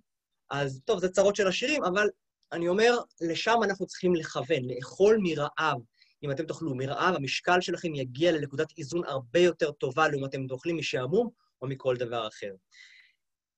אז 0.51 0.81
טוב, 0.85 1.01
זה 1.01 1.09
צרות 1.09 1.37
של 1.37 1.49
עשירים, 1.49 1.85
אבל 1.85 2.09
אני 2.53 2.69
אומר, 2.69 2.99
לשם 3.21 3.57
אנחנו 3.65 3.87
צריכים 3.87 4.15
לכוון, 4.15 4.65
לאכול 4.65 5.19
מרעב. 5.23 5.79
אם 6.23 6.31
אתם 6.31 6.47
תאכלו 6.47 6.75
מרעב, 6.75 7.15
המשקל 7.15 7.61
שלכם 7.61 7.95
יגיע 7.95 8.33
לנקודת 8.33 8.67
איזון 8.79 9.03
הרבה 9.07 9.41
יותר 9.41 9.73
טובה 9.73 10.09
לעומת 10.09 10.35
אם 10.35 10.45
אתם 10.47 10.55
אוכלים 10.55 10.77
משעמום 10.77 11.31
או 11.63 11.67
מכל 11.69 11.97
דבר 11.97 12.29
אחר. 12.29 12.53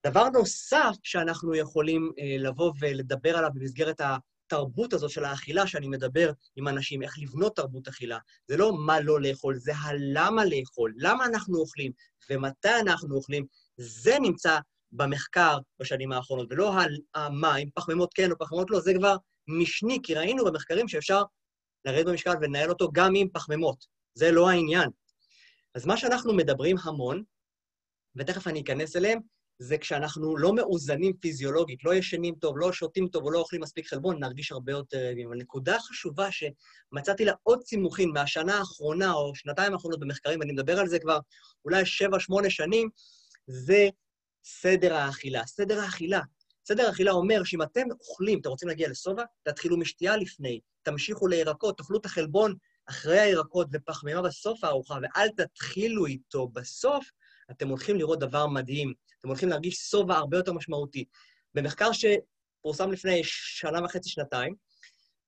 דבר 0.06 0.28
נוסף 0.28 0.94
שאנחנו 1.02 1.54
יכולים 1.54 2.12
אה, 2.18 2.36
לבוא 2.38 2.72
ולדבר 2.80 3.36
עליו 3.36 3.50
במסגרת 3.54 4.00
התרבות 4.00 4.92
הזאת 4.92 5.10
של 5.10 5.24
האכילה, 5.24 5.66
שאני 5.66 5.88
מדבר 5.88 6.32
עם 6.56 6.68
אנשים, 6.68 7.02
איך 7.02 7.18
לבנות 7.18 7.56
תרבות 7.56 7.88
אכילה, 7.88 8.18
זה 8.48 8.56
לא 8.56 8.72
מה 8.86 9.00
לא 9.00 9.20
לאכול, 9.20 9.56
זה 9.56 9.72
הלמה 9.76 10.44
לאכול, 10.44 10.94
למה 10.96 11.26
אנחנו 11.26 11.58
אוכלים 11.58 11.92
ומתי 12.30 12.80
אנחנו 12.80 13.16
אוכלים, 13.16 13.46
זה 13.76 14.16
נמצא 14.20 14.58
במחקר 14.92 15.58
בשנים 15.78 16.12
האחרונות, 16.12 16.46
ולא 16.50 16.72
המה, 17.14 17.56
אם 17.56 17.68
פחמימות 17.74 18.14
כן 18.14 18.30
או 18.30 18.38
פחמימות 18.38 18.70
לא, 18.70 18.80
זה 18.80 18.92
כבר 18.98 19.16
משני, 19.48 19.98
כי 20.02 20.14
ראינו 20.14 20.44
במחקרים 20.44 20.88
שאפשר 20.88 21.22
לרדת 21.84 22.06
במשקל 22.06 22.34
ולנהל 22.40 22.70
אותו 22.70 22.92
גם 22.92 23.12
עם 23.16 23.28
פחמימות. 23.28 23.86
זה 24.14 24.32
לא 24.32 24.48
העניין. 24.48 24.88
אז 25.74 25.86
מה 25.86 25.96
שאנחנו 25.96 26.34
מדברים 26.34 26.76
המון, 26.82 27.22
ותכף 28.16 28.46
אני 28.46 28.60
אכנס 28.60 28.96
אליהם, 28.96 29.20
זה 29.58 29.78
כשאנחנו 29.78 30.36
לא 30.36 30.54
מאוזנים 30.54 31.12
פיזיולוגית, 31.20 31.84
לא 31.84 31.94
ישנים 31.94 32.34
טוב, 32.34 32.58
לא 32.58 32.72
שותים 32.72 33.08
טוב 33.08 33.24
או 33.24 33.30
לא 33.30 33.38
אוכלים 33.38 33.62
מספיק 33.62 33.88
חלבון, 33.88 34.18
נרגיש 34.18 34.52
הרבה 34.52 34.72
יותר 34.72 34.98
רעבים. 34.98 35.32
הנקודה 35.32 35.76
החשובה 35.76 36.28
שמצאתי 36.30 37.24
לה 37.24 37.32
עוד 37.42 37.62
צימוכים 37.62 38.12
מהשנה 38.12 38.58
האחרונה 38.58 39.12
או 39.12 39.34
שנתיים 39.34 39.72
האחרונות 39.72 40.00
במחקרים, 40.00 40.40
ואני 40.40 40.52
מדבר 40.52 40.78
על 40.78 40.88
זה 40.88 40.98
כבר 40.98 41.18
אולי 41.64 41.86
שבע, 41.86 42.20
שמונה 42.20 42.50
שנים, 42.50 42.88
זה 43.46 43.88
סדר 44.44 44.94
האכילה. 44.94 45.46
סדר 45.46 45.80
האכילה. 45.80 46.20
סדר 46.66 46.86
האכילה 46.86 47.12
אומר 47.12 47.44
שאם 47.44 47.62
אתם 47.62 47.86
אוכלים, 47.90 48.40
אתם 48.40 48.48
רוצים 48.48 48.68
להגיע 48.68 48.88
לשובע, 48.88 49.24
תתחילו 49.42 49.76
משתייה 49.76 50.16
לפני, 50.16 50.60
תמשיכו 50.82 51.26
לירקות, 51.26 51.78
תאכלו 51.78 51.98
את 51.98 52.06
החלבון 52.06 52.54
אחרי 52.86 53.20
הירקות 53.20 53.68
ופחמימה 53.72 54.22
בסוף 54.22 54.64
הארוחה, 54.64 54.98
ואל 55.02 55.28
תתחילו 55.28 56.06
איתו 56.06 56.48
בסוף, 56.48 57.10
אתם 57.50 57.68
הולכים 57.68 57.96
לראות 57.96 58.18
דבר 58.18 58.46
מדהים. 58.46 58.92
אתם 59.24 59.30
הולכים 59.30 59.48
להרגיש 59.48 59.74
שובע 59.74 60.16
הרבה 60.16 60.36
יותר 60.36 60.52
משמעותי. 60.52 61.04
במחקר 61.54 61.90
שפורסם 61.92 62.90
לפני 62.90 63.20
שנה 63.24 63.84
וחצי, 63.84 64.10
שנתיים, 64.10 64.54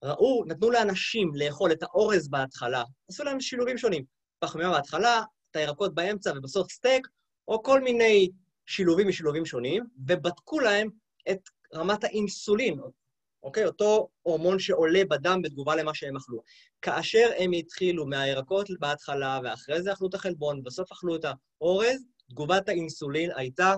ראו, 0.05 0.45
נתנו 0.47 0.71
לאנשים 0.71 1.33
לאכול 1.35 1.73
את 1.73 1.83
האורז 1.83 2.29
בהתחלה, 2.29 2.85
עשו 3.11 3.25
להם 3.25 3.41
שילובים 3.41 3.79
שונים. 3.79 4.05
פחמימה 4.39 4.71
בהתחלה, 4.71 5.23
את 5.51 5.57
הירקות 5.57 5.95
באמצע 5.95 6.33
ובסוף 6.37 6.73
סטייק, 6.73 7.09
או 7.49 7.63
כל 7.63 7.81
מיני 7.81 8.31
שילובים 8.67 9.09
משילובים 9.09 9.47
שונים, 9.47 9.85
ובדקו 10.07 10.61
להם 10.61 10.89
את 11.31 11.41
רמת 11.75 12.05
האינסולין, 12.05 12.81
אוקיי? 13.43 13.65
אותו 13.65 14.09
הורמון 14.23 14.59
שעולה 14.59 15.03
בדם 15.11 15.43
בתגובה 15.43 15.77
למה 15.77 15.95
שהם 15.95 16.17
אכלו. 16.17 16.43
כאשר 16.83 17.31
הם 17.39 17.53
התחילו 17.53 18.07
מהירקות 18.07 18.71
בהתחלה, 18.81 19.41
ואחרי 19.45 19.83
זה 19.83 19.93
אכלו 19.93 20.09
את 20.09 20.15
החלבון, 20.15 20.59
ובסוף 20.59 20.93
אכלו 20.93 21.17
את 21.17 21.25
האורז, 21.61 22.16
תגובת 22.31 22.69
האינסולין 22.69 23.31
הייתה 23.37 23.75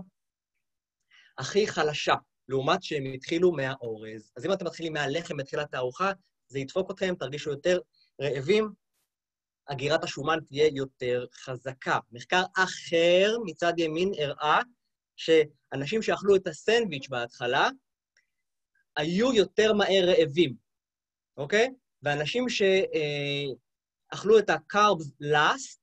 הכי 1.39 1.67
חלשה, 1.67 2.15
לעומת 2.49 2.83
שהם 2.83 3.05
התחילו 3.15 3.53
מהאורז. 3.53 4.33
אז 4.37 4.47
אם 4.47 4.53
אתם 4.53 4.67
מתחילים 4.67 4.93
מהלחם 4.93 5.37
בתחילת 5.37 5.75
הארוחה, 5.75 6.13
זה 6.49 6.59
ידפוק 6.59 6.91
אתכם, 6.91 7.15
תרגישו 7.19 7.51
יותר 7.51 7.79
רעבים, 8.21 8.73
אגירת 9.67 10.05
השומן 10.05 10.39
תהיה 10.49 10.69
יותר 10.75 11.27
חזקה. 11.35 11.99
מחקר 12.13 12.43
אחר 12.57 13.37
מצד 13.45 13.73
ימין 13.77 14.11
הראה 14.19 14.61
שאנשים 15.17 16.03
שאכלו 16.03 16.37
את 16.37 16.47
הסנדוויץ' 16.47 17.09
בהתחלה, 17.09 17.69
היו 18.97 19.33
יותר 19.33 19.73
מהר 19.73 20.05
רעבים, 20.09 20.55
אוקיי? 21.37 21.69
ואנשים 22.03 22.47
שאכלו 22.49 24.39
את 24.39 24.51
ה-carbs 24.51 25.25
last, 25.33 25.79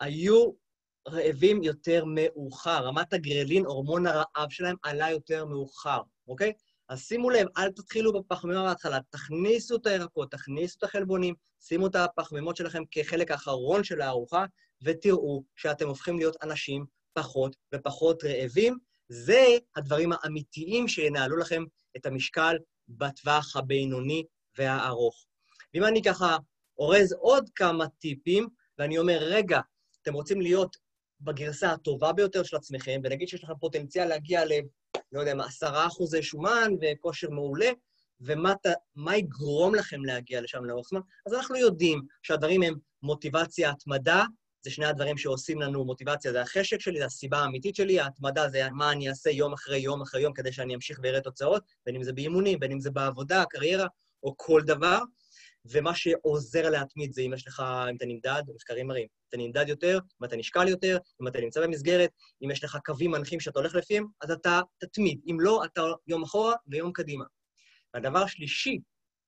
היו 0.00 0.52
רעבים 1.08 1.62
יותר 1.62 2.04
מאוחר. 2.06 2.84
רמת 2.84 3.12
הגרלין, 3.12 3.66
הורמון 3.66 4.06
הרעב 4.06 4.50
שלהם, 4.50 4.76
עלה 4.82 5.10
יותר 5.10 5.44
מאוחר, 5.44 6.00
אוקיי? 6.28 6.52
אז 6.88 7.00
שימו 7.00 7.30
לב, 7.30 7.46
אל 7.56 7.70
תתחילו 7.70 8.12
בפחמימה 8.12 8.64
בהתחלה, 8.64 8.98
תכניסו 9.10 9.76
את 9.76 9.86
הירקות, 9.86 10.30
תכניסו 10.30 10.78
את 10.78 10.82
החלבונים, 10.82 11.34
שימו 11.60 11.86
את 11.86 11.94
הפחמימות 11.94 12.56
שלכם 12.56 12.82
כחלק 12.90 13.30
האחרון 13.30 13.84
של 13.84 14.00
הארוחה, 14.00 14.44
ותראו 14.82 15.44
שאתם 15.56 15.88
הופכים 15.88 16.18
להיות 16.18 16.36
אנשים 16.42 16.84
פחות 17.12 17.56
ופחות 17.74 18.24
רעבים. 18.24 18.78
זה 19.08 19.44
הדברים 19.76 20.12
האמיתיים 20.12 20.88
שינהלו 20.88 21.36
לכם 21.36 21.64
את 21.96 22.06
המשקל 22.06 22.56
בטווח 22.88 23.56
הבינוני 23.56 24.24
והארוך. 24.58 25.26
ואם 25.74 25.84
אני 25.84 26.02
ככה 26.02 26.36
אורז 26.78 27.12
עוד 27.12 27.50
כמה 27.54 27.88
טיפים, 27.88 28.48
ואני 28.78 28.98
אומר, 28.98 29.18
רגע, 29.20 29.60
אתם 30.02 30.14
רוצים 30.14 30.40
להיות 30.40 30.76
בגרסה 31.20 31.72
הטובה 31.72 32.12
ביותר 32.12 32.42
של 32.42 32.56
עצמכם, 32.56 33.00
ונגיד 33.04 33.28
שיש 33.28 33.44
לכם 33.44 33.54
פוטנציאל 33.60 34.08
להגיע 34.08 34.44
ל... 34.44 34.50
לא 35.12 35.20
יודע 35.20 35.34
מה, 35.34 35.46
עשרה 35.46 35.86
אחוזי 35.86 36.22
שומן 36.22 36.72
וכושר 36.82 37.30
מעולה, 37.30 37.70
ומה 38.20 39.16
יגרום 39.16 39.74
לכם 39.74 40.04
להגיע 40.04 40.40
לשם 40.40 40.64
לאורך 40.64 40.88
זמן, 40.88 41.00
אז 41.26 41.34
אנחנו 41.34 41.56
יודעים 41.56 42.02
שהדברים 42.22 42.62
הם 42.62 42.74
מוטיבציה, 43.02 43.70
התמדה, 43.70 44.24
זה 44.62 44.70
שני 44.70 44.86
הדברים 44.86 45.18
שעושים 45.18 45.60
לנו 45.60 45.84
מוטיבציה, 45.84 46.32
זה 46.32 46.42
החשק 46.42 46.80
שלי, 46.80 46.98
זה 46.98 47.04
הסיבה 47.04 47.38
האמיתית 47.38 47.76
שלי, 47.76 48.00
ההתמדה 48.00 48.48
זה 48.48 48.68
מה 48.72 48.92
אני 48.92 49.08
אעשה 49.08 49.30
יום 49.30 49.52
אחרי 49.52 49.78
יום 49.78 50.02
אחרי 50.02 50.22
יום 50.22 50.32
כדי 50.32 50.52
שאני 50.52 50.74
אמשיך 50.74 51.00
ואראה 51.02 51.20
תוצאות, 51.20 51.62
בין 51.86 51.96
אם 51.96 52.02
זה 52.02 52.12
באימונים, 52.12 52.58
בין 52.60 52.72
אם 52.72 52.80
זה 52.80 52.90
בעבודה, 52.90 53.44
קריירה, 53.50 53.86
או 54.22 54.34
כל 54.36 54.62
דבר. 54.66 54.98
ומה 55.70 55.94
שעוזר 55.94 56.70
להתמיד 56.70 57.12
זה 57.12 57.22
אם 57.22 57.34
יש 57.34 57.46
לך, 57.46 57.62
אם 57.90 57.96
אתה 57.96 58.06
נמדד, 58.06 58.42
מחקרים 58.54 58.86
מראים, 58.86 59.06
אתה 59.28 59.36
נמדד 59.36 59.68
יותר, 59.68 59.98
אם 60.20 60.24
אתה 60.24 60.36
נשקל 60.36 60.68
יותר, 60.68 60.98
אם 61.22 61.28
אתה 61.28 61.40
נמצא 61.40 61.60
במסגרת, 61.62 62.10
אם 62.44 62.50
יש 62.50 62.64
לך 62.64 62.78
קווים 62.84 63.10
מנחים 63.10 63.40
שאתה 63.40 63.58
הולך 63.58 63.74
לפיהם, 63.74 64.06
אז 64.20 64.30
אתה 64.30 64.60
תתמיד. 64.78 65.20
אם 65.30 65.40
לא, 65.40 65.64
אתה 65.64 65.82
יום 66.06 66.22
אחורה 66.22 66.54
ויום 66.66 66.92
קדימה. 66.92 67.24
והדבר 67.94 68.18
השלישי 68.18 68.78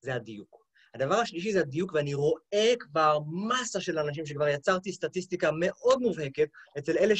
זה 0.04 0.14
הדיוק. 0.14 0.58
הדבר 0.94 1.14
השלישי 1.14 1.52
זה 1.52 1.60
הדיוק, 1.60 1.92
ואני 1.94 2.14
רואה 2.14 2.74
כבר 2.80 3.18
מסה 3.48 3.80
של 3.80 3.98
אנשים 3.98 4.26
שכבר 4.26 4.48
יצרתי 4.48 4.92
סטטיסטיקה 4.92 5.50
מאוד 5.60 6.00
מובהקת 6.00 6.48
אצל 6.78 6.98
אלה 6.98 7.14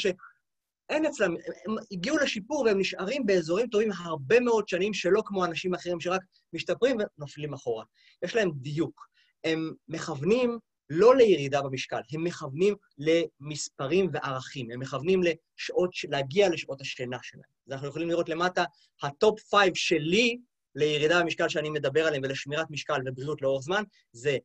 אין 0.89 1.05
אצלם, 1.05 1.35
הם 1.65 1.75
הגיעו 1.91 2.17
לשיפור 2.17 2.61
והם 2.61 2.79
נשארים 2.79 3.25
באזורים 3.25 3.67
טובים 3.67 3.89
הרבה 3.91 4.39
מאוד 4.39 4.67
שנים, 4.67 4.93
שלא 4.93 5.21
כמו 5.25 5.45
אנשים 5.45 5.73
אחרים 5.73 5.99
שרק 5.99 6.21
משתפרים 6.53 6.97
ונופלים 7.17 7.53
אחורה. 7.53 7.85
יש 8.23 8.35
להם 8.35 8.51
דיוק. 8.55 9.08
הם 9.43 9.73
מכוונים 9.87 10.59
לא 10.89 11.15
לירידה 11.15 11.61
במשקל, 11.61 11.99
הם 12.11 12.23
מכוונים 12.23 12.75
למספרים 12.97 14.09
וערכים, 14.13 14.71
הם 14.71 14.79
מכוונים 14.79 15.21
לשעות, 15.23 15.91
להגיע 16.09 16.49
לשעות 16.49 16.81
השינה 16.81 17.17
שלהם. 17.21 17.43
אז 17.67 17.73
אנחנו 17.73 17.87
יכולים 17.87 18.09
לראות 18.09 18.29
למטה, 18.29 18.63
ה-top 19.03 19.39
five 19.39 19.75
שלי 19.75 20.37
לירידה 20.75 21.21
במשקל 21.21 21.49
שאני 21.49 21.69
מדבר 21.69 22.07
עליהם 22.07 22.23
ולשמירת 22.23 22.67
משקל 22.69 23.01
ובריאות 23.05 23.41
לאורך 23.41 23.63
זמן, 23.63 23.83
זה 24.11 24.37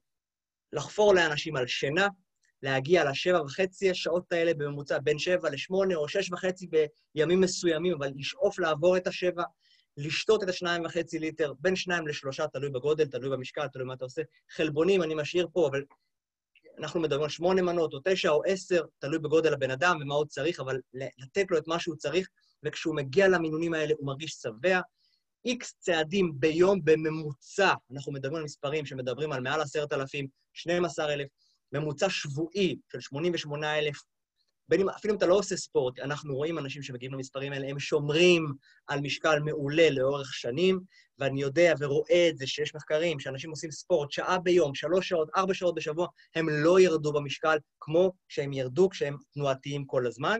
לחפור 0.73 1.15
לאנשים 1.15 1.57
על 1.57 1.67
שינה, 1.67 2.09
להגיע 2.63 3.11
לשבע 3.11 3.43
וחצי 3.43 3.91
השעות 3.91 4.33
האלה 4.33 4.55
בממוצע, 4.55 4.99
בין 4.99 5.19
שבע 5.19 5.51
לשמונה 5.51 5.95
או 5.95 6.09
שש 6.09 6.33
וחצי 6.33 6.67
בימים 7.15 7.41
מסוימים, 7.41 7.95
אבל 7.95 8.11
לשאוף 8.17 8.59
לעבור 8.59 8.97
את 8.97 9.07
השבע, 9.07 9.43
לשתות 9.97 10.43
את 10.43 10.49
השניים 10.49 10.85
וחצי 10.85 11.19
ליטר, 11.19 11.53
בין 11.59 11.77
שניים 11.77 12.09
לשלושה, 12.09 12.47
תלוי 12.47 12.71
בגודל, 12.71 13.07
תלוי 13.07 13.31
במשקל, 13.31 13.69
תלוי 13.69 13.87
מה 13.87 13.95
אתה 13.95 14.05
עושה. 14.05 14.23
חלבונים 14.51 15.03
אני 15.03 15.15
משאיר 15.15 15.49
פה, 15.53 15.69
אבל 15.69 15.85
אנחנו 16.79 17.01
מדברים 17.01 17.23
על 17.23 17.29
שמונה 17.29 17.63
מנות 17.63 17.95
או 17.95 18.01
תשע 18.05 18.31
או 18.31 18.43
עשר, 18.47 18.83
תלוי 18.99 19.19
בגודל 19.19 19.53
הבן 19.53 19.71
אדם 19.71 19.99
ומה 20.01 20.15
הוא 20.15 20.25
צריך, 20.25 20.61
אבל 20.61 20.81
לתת 20.95 21.51
לו 21.51 21.59
את 21.59 21.69
מה 21.69 21.79
שהוא 21.79 21.97
צריך, 21.97 22.29
וכשהוא 22.65 22.97
מגיע 22.97 23.29
למינונים 23.29 23.75
האלה 23.75 23.95
הוא 23.99 24.07
מרגיש 24.07 24.33
שבע. 24.33 24.81
איקס 25.45 25.75
צעדים 25.79 26.33
ביום 26.35 26.81
בממוצע, 26.85 27.75
אנחנו 27.93 28.13
מדברים 28.13 28.37
על 28.37 28.45
מספרים 28.45 28.87
שמדברים 28.87 29.33
על 29.33 29.41
מעל 29.41 29.61
עשרת 29.61 29.93
אלפים, 29.93 30.27
12,000, 30.53 31.29
ממוצע 31.73 32.11
שבועי 32.11 32.77
של 32.93 33.01
88,000, 33.01 34.14
בין 34.69 34.81
אם, 34.81 34.89
אפילו 34.89 35.12
אם 35.15 35.19
אתה 35.19 35.27
לא 35.27 35.35
עושה 35.35 35.57
ספורט, 35.57 35.99
אנחנו 35.99 36.37
רואים 36.37 36.59
אנשים 36.59 36.83
שמגיעים 36.83 37.15
למספרים 37.15 37.53
האלה, 37.53 37.69
הם 37.69 37.79
שומרים 37.79 38.53
על 38.87 39.01
משקל 39.01 39.39
מעולה 39.41 39.91
לאורך 39.91 40.35
שנים, 40.35 40.81
ואני 41.19 41.43
יודע 41.43 41.75
ורואה 41.81 42.29
את 42.29 42.39
זה 42.39 42.47
שיש 42.47 42.75
מחקרים 42.75 43.21
שאנשים 43.21 43.51
עושים 43.51 43.71
ספורט 43.71 44.11
שעה 44.11 44.39
ביום, 44.39 44.75
שלוש 44.75 45.09
שעות, 45.09 45.29
ארבע 45.37 45.55
שעות 45.55 45.75
בשבוע, 45.75 46.07
הם 46.35 46.49
לא 46.49 46.81
ירדו 46.81 47.12
במשקל 47.12 47.57
כמו 47.81 48.12
שהם 48.29 48.53
ירדו 48.53 48.89
כשהם 48.89 49.17
תנועתיים 49.35 49.85
כל 49.87 50.07
הזמן. 50.07 50.39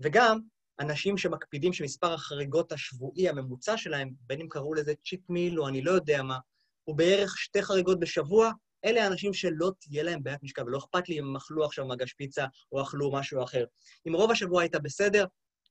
וגם 0.00 0.38
אנשים 0.80 1.18
שמקפידים 1.18 1.72
שמספר 1.72 2.12
החריגות 2.14 2.72
השבועי 2.72 3.28
הממוצע 3.28 3.76
שלהם, 3.76 4.10
בין 4.20 4.40
אם 4.40 4.48
קראו 4.48 4.74
לזה 4.74 4.94
cheat 5.04 5.20
meal 5.28 5.60
או 5.60 5.68
אני 5.68 5.82
לא 5.82 5.90
יודע 5.90 6.22
מה, 6.22 6.38
הוא 6.84 6.96
בערך 6.96 7.38
שתי 7.38 7.62
חריגות 7.62 8.00
בשבוע, 8.00 8.50
אלה 8.86 9.04
האנשים 9.04 9.34
שלא 9.34 9.72
תהיה 9.80 10.02
להם 10.02 10.22
בעיית 10.22 10.42
משקל, 10.42 10.62
ולא 10.62 10.78
אכפת 10.78 11.08
לי 11.08 11.18
אם 11.18 11.24
הם 11.24 11.36
אכלו 11.36 11.64
עכשיו 11.64 11.86
מגש 11.86 12.12
פיצה 12.12 12.46
או 12.72 12.82
אכלו 12.82 13.12
משהו 13.12 13.42
אחר. 13.42 13.64
אם 14.08 14.12
רוב 14.12 14.30
השבוע 14.30 14.62
היית 14.62 14.76
בסדר, 14.76 15.24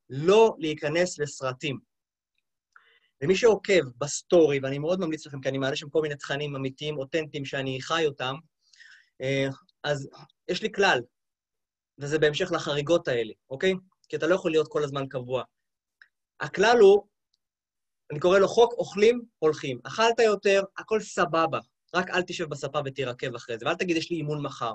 לא 0.10 0.56
להיכנס 0.60 1.20
לסרטים. 1.20 1.80
ומי 3.24 3.36
שעוקב 3.36 3.82
בסטורי, 3.98 4.60
ואני 4.64 4.80
מאוד 4.80 5.00
ממליץ 5.00 5.28
לכם, 5.28 5.42
כי 5.42 5.50
אני 5.50 5.58
מעלה 5.58 5.76
שם 5.76 5.90
כל 5.90 6.02
מיני 6.02 6.16
תכנים 6.16 6.56
אמיתיים, 6.56 6.98
אותנטיים, 6.98 7.46
שאני 7.46 7.82
חי 7.82 8.06
אותם, 8.06 8.36
אה, 9.22 9.48
אז 9.84 10.10
יש 10.48 10.62
לי 10.62 10.72
כלל, 10.72 11.00
וזה 11.98 12.20
בהמשך 12.20 12.52
לחריגות 12.52 13.08
האלה, 13.08 13.34
אוקיי? 13.50 13.74
כי 14.10 14.16
אתה 14.16 14.28
לא 14.28 14.36
יכול 14.36 14.52
להיות 14.52 14.68
כל 14.68 14.84
הזמן 14.84 15.08
קבוע. 15.08 15.44
הכלל 16.40 16.78
הוא, 16.82 17.08
אני 18.12 18.20
קורא 18.20 18.40
לו 18.40 18.48
חוק 18.48 18.74
אוכלים, 18.74 19.26
הולכים. 19.40 19.80
אכלת 19.84 20.20
יותר, 20.20 20.62
הכל 20.78 21.00
סבבה. 21.02 21.60
רק 21.96 22.10
אל 22.10 22.22
תשב 22.22 22.46
בספה 22.50 22.80
ותירקב 22.86 23.36
אחרי 23.36 23.58
זה, 23.58 23.66
ואל 23.66 23.76
תגיד, 23.76 23.98
יש 23.98 24.12
לי 24.12 24.18
אימון 24.18 24.42
מחר. 24.42 24.74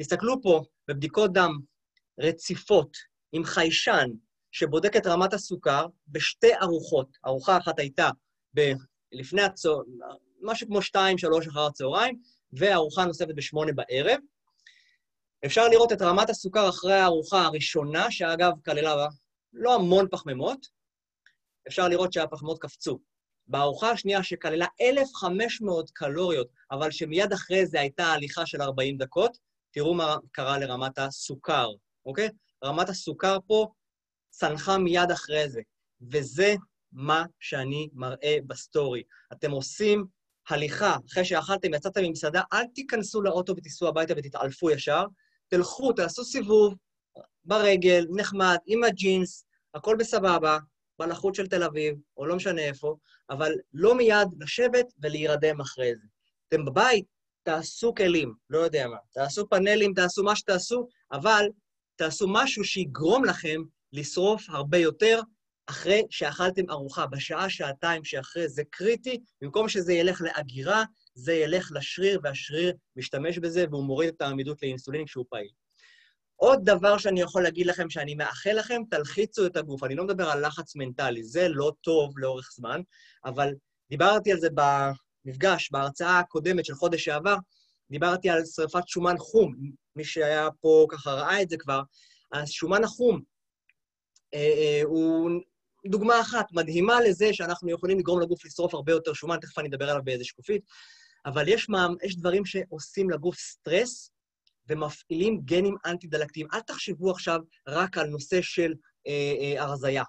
תסתכלו 0.00 0.42
פה 0.42 0.64
בבדיקות 0.88 1.32
דם 1.32 1.58
רציפות 2.20 2.96
עם 3.32 3.44
חיישן 3.44 4.10
שבודק 4.52 4.96
את 4.96 5.06
רמת 5.06 5.32
הסוכר 5.32 5.86
בשתי 6.08 6.54
ארוחות. 6.62 7.16
ארוחה 7.26 7.58
אחת 7.58 7.78
הייתה 7.78 8.10
ב- 8.56 8.72
לפני 9.12 9.42
הצהר... 9.42 9.76
משהו 10.42 10.66
כמו 10.66 10.82
שתיים, 10.82 11.18
שלוש 11.18 11.46
אחר 11.46 11.66
הצהריים, 11.66 12.20
וארוחה 12.52 13.04
נוספת 13.04 13.34
בשמונה 13.34 13.72
בערב. 13.72 14.18
אפשר 15.44 15.68
לראות 15.68 15.92
את 15.92 16.02
רמת 16.02 16.30
הסוכר 16.30 16.68
אחרי 16.68 16.94
הארוחה 16.94 17.42
הראשונה, 17.42 18.10
שאגב 18.10 18.52
כללה 18.64 19.06
לא 19.52 19.74
המון 19.74 20.08
פחמימות, 20.10 20.66
אפשר 21.68 21.88
לראות 21.88 22.12
שהפחמימות 22.12 22.58
קפצו. 22.58 22.98
בארוחה 23.46 23.90
השנייה 23.90 24.22
שכללה 24.22 24.66
1,500 24.80 25.90
קלוריות, 25.90 26.48
אבל 26.70 26.90
שמיד 26.90 27.32
אחרי 27.32 27.66
זה 27.66 27.80
הייתה 27.80 28.06
הליכה 28.06 28.46
של 28.46 28.62
40 28.62 28.98
דקות, 28.98 29.38
תראו 29.72 29.94
מה 29.94 30.16
קרה 30.32 30.58
לרמת 30.58 30.98
הסוכר, 30.98 31.68
אוקיי? 32.06 32.28
רמת 32.64 32.88
הסוכר 32.88 33.38
פה 33.46 33.72
צנחה 34.30 34.78
מיד 34.78 35.10
אחרי 35.10 35.48
זה, 35.48 35.60
וזה 36.12 36.54
מה 36.92 37.24
שאני 37.40 37.88
מראה 37.92 38.36
בסטורי. 38.46 39.02
אתם 39.32 39.50
עושים 39.50 40.06
הליכה, 40.48 40.96
אחרי 41.10 41.24
שאכלתם, 41.24 41.74
יצאתם 41.74 42.02
ממסעדה, 42.02 42.42
אל 42.52 42.64
תיכנסו 42.74 43.22
לאוטו 43.22 43.56
ותיסעו 43.56 43.88
הביתה 43.88 44.14
ותתעלפו 44.16 44.70
ישר, 44.70 45.04
תלכו, 45.48 45.92
תעשו 45.92 46.24
סיבוב 46.24 46.74
ברגל, 47.44 48.06
נחמד, 48.16 48.56
עם 48.66 48.84
הג'ינס, 48.84 49.44
הכל 49.74 49.96
בסבבה, 49.98 50.58
בלחות 51.02 51.34
של 51.34 51.46
תל 51.46 51.62
אביב, 51.62 51.94
או 52.16 52.26
לא 52.26 52.36
משנה 52.36 52.62
איפה, 52.62 52.96
אבל 53.30 53.52
לא 53.72 53.94
מיד 53.94 54.28
לשבת 54.40 54.86
ולהירדם 54.98 55.60
אחרי 55.60 55.96
זה. 55.96 56.06
אתם 56.48 56.64
בבית, 56.64 57.04
תעשו 57.42 57.94
כלים, 57.94 58.34
לא 58.50 58.58
יודע 58.58 58.88
מה, 58.88 58.96
תעשו 59.12 59.48
פאנלים, 59.48 59.94
תעשו 59.94 60.22
מה 60.22 60.36
שתעשו, 60.36 60.88
אבל 61.12 61.46
תעשו 61.96 62.26
משהו 62.28 62.64
שיגרום 62.64 63.24
לכם 63.24 63.62
לשרוף 63.92 64.50
הרבה 64.50 64.78
יותר 64.78 65.20
אחרי 65.66 66.02
שאכלתם 66.10 66.70
ארוחה. 66.70 67.06
בשעה, 67.06 67.50
שעתיים 67.50 68.04
שאחרי 68.04 68.48
זה 68.48 68.62
קריטי, 68.70 69.20
במקום 69.40 69.68
שזה 69.68 69.92
ילך 69.92 70.22
לאגירה, 70.22 70.84
זה 71.14 71.32
ילך 71.32 71.72
לשריר, 71.74 72.20
והשריר 72.22 72.74
משתמש 72.96 73.38
בזה, 73.38 73.64
והוא 73.70 73.84
מוריד 73.84 74.14
את 74.16 74.22
העמידות 74.22 74.62
לאינסולין 74.62 75.06
כשהוא 75.06 75.24
פעיל. 75.28 75.50
עוד 76.42 76.60
דבר 76.64 76.98
שאני 76.98 77.20
יכול 77.20 77.42
להגיד 77.42 77.66
לכם, 77.66 77.90
שאני 77.90 78.14
מאחל 78.14 78.52
לכם, 78.52 78.82
תלחיצו 78.90 79.46
את 79.46 79.56
הגוף. 79.56 79.84
אני 79.84 79.94
לא 79.94 80.04
מדבר 80.04 80.30
על 80.30 80.46
לחץ 80.46 80.76
מנטלי, 80.76 81.24
זה 81.24 81.48
לא 81.48 81.72
טוב 81.80 82.18
לאורך 82.18 82.50
זמן, 82.54 82.80
אבל 83.24 83.54
דיברתי 83.90 84.32
על 84.32 84.38
זה 84.38 84.48
במפגש, 84.54 85.70
בהרצאה 85.72 86.18
הקודמת 86.18 86.64
של 86.64 86.74
חודש 86.74 87.04
שעבר, 87.04 87.36
דיברתי 87.90 88.30
על 88.30 88.44
שרפת 88.44 88.88
שומן 88.88 89.18
חום. 89.18 89.54
מי 89.96 90.04
שהיה 90.04 90.48
פה 90.60 90.86
ככה 90.90 91.10
ראה 91.10 91.42
את 91.42 91.50
זה 91.50 91.56
כבר. 91.56 91.82
אז 92.32 92.50
שומן 92.50 92.84
החום 92.84 93.20
אה, 94.34 94.38
אה, 94.38 94.80
הוא 94.84 95.30
דוגמה 95.86 96.20
אחת 96.20 96.46
מדהימה 96.52 97.00
לזה 97.00 97.32
שאנחנו 97.32 97.70
יכולים 97.70 97.98
לגרום 97.98 98.20
לגוף 98.20 98.44
לשרוף 98.44 98.74
הרבה 98.74 98.92
יותר 98.92 99.12
שומן, 99.12 99.36
תכף 99.40 99.58
אני 99.58 99.68
אדבר 99.68 99.90
עליו 99.90 100.04
באיזה 100.04 100.24
שקופית, 100.24 100.62
אבל 101.26 101.48
יש, 101.48 101.68
מה, 101.68 101.86
יש 102.02 102.16
דברים 102.16 102.44
שעושים 102.46 103.10
לגוף 103.10 103.38
סטרס, 103.38 104.11
ומפעילים 104.68 105.40
גנים 105.44 105.76
אנטי-דלקתיים. 105.86 106.46
אל 106.52 106.60
תחשבו 106.60 107.10
עכשיו 107.10 107.40
רק 107.68 107.98
על 107.98 108.06
נושא 108.06 108.42
של 108.42 108.74
אה, 109.06 109.34
אה, 109.40 109.62
הרזייה. 109.62 110.04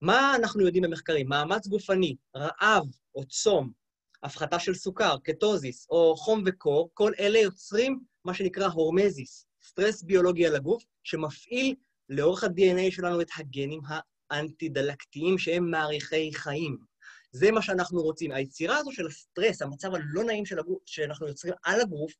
מה 0.00 0.36
אנחנו 0.36 0.66
יודעים 0.66 0.84
במחקרים? 0.84 1.28
מאמץ 1.28 1.66
גופני, 1.66 2.16
רעב 2.36 2.84
או 3.14 3.24
צום, 3.24 3.72
הפחתה 4.22 4.58
של 4.58 4.74
סוכר, 4.74 5.16
קטוזיס 5.24 5.86
או 5.90 6.16
חום 6.16 6.42
וקור, 6.46 6.90
כל 6.94 7.12
אלה 7.20 7.38
יוצרים 7.38 8.00
מה 8.24 8.34
שנקרא 8.34 8.66
הורמזיס, 8.66 9.46
סטרס 9.62 10.02
ביולוגי 10.02 10.46
על 10.46 10.56
הגוף, 10.56 10.84
שמפעיל 11.04 11.74
לאורך 12.08 12.44
ה-DNA 12.44 12.90
שלנו 12.90 13.20
את 13.20 13.28
הגנים 13.36 13.80
האנטי-דלקתיים 14.30 15.38
שהם 15.38 15.70
מעריכי 15.70 16.30
חיים. 16.34 16.78
זה 17.32 17.50
מה 17.50 17.62
שאנחנו 17.62 18.02
רוצים. 18.02 18.32
היצירה 18.32 18.78
הזו 18.78 18.92
של 18.92 19.06
הסטרס, 19.06 19.62
המצב 19.62 19.94
הלא 19.94 20.24
נעים 20.24 20.46
של 20.46 20.58
הגוף, 20.58 20.82
שאנחנו 20.86 21.28
יוצרים 21.28 21.54
על 21.62 21.80
הגוף, 21.80 22.12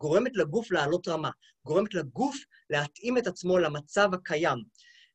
גורמת 0.00 0.36
לגוף 0.36 0.70
לעלות 0.70 1.08
רמה, 1.08 1.30
גורמת 1.66 1.94
לגוף 1.94 2.36
להתאים 2.70 3.18
את 3.18 3.26
עצמו 3.26 3.58
למצב 3.58 4.08
הקיים. 4.14 4.58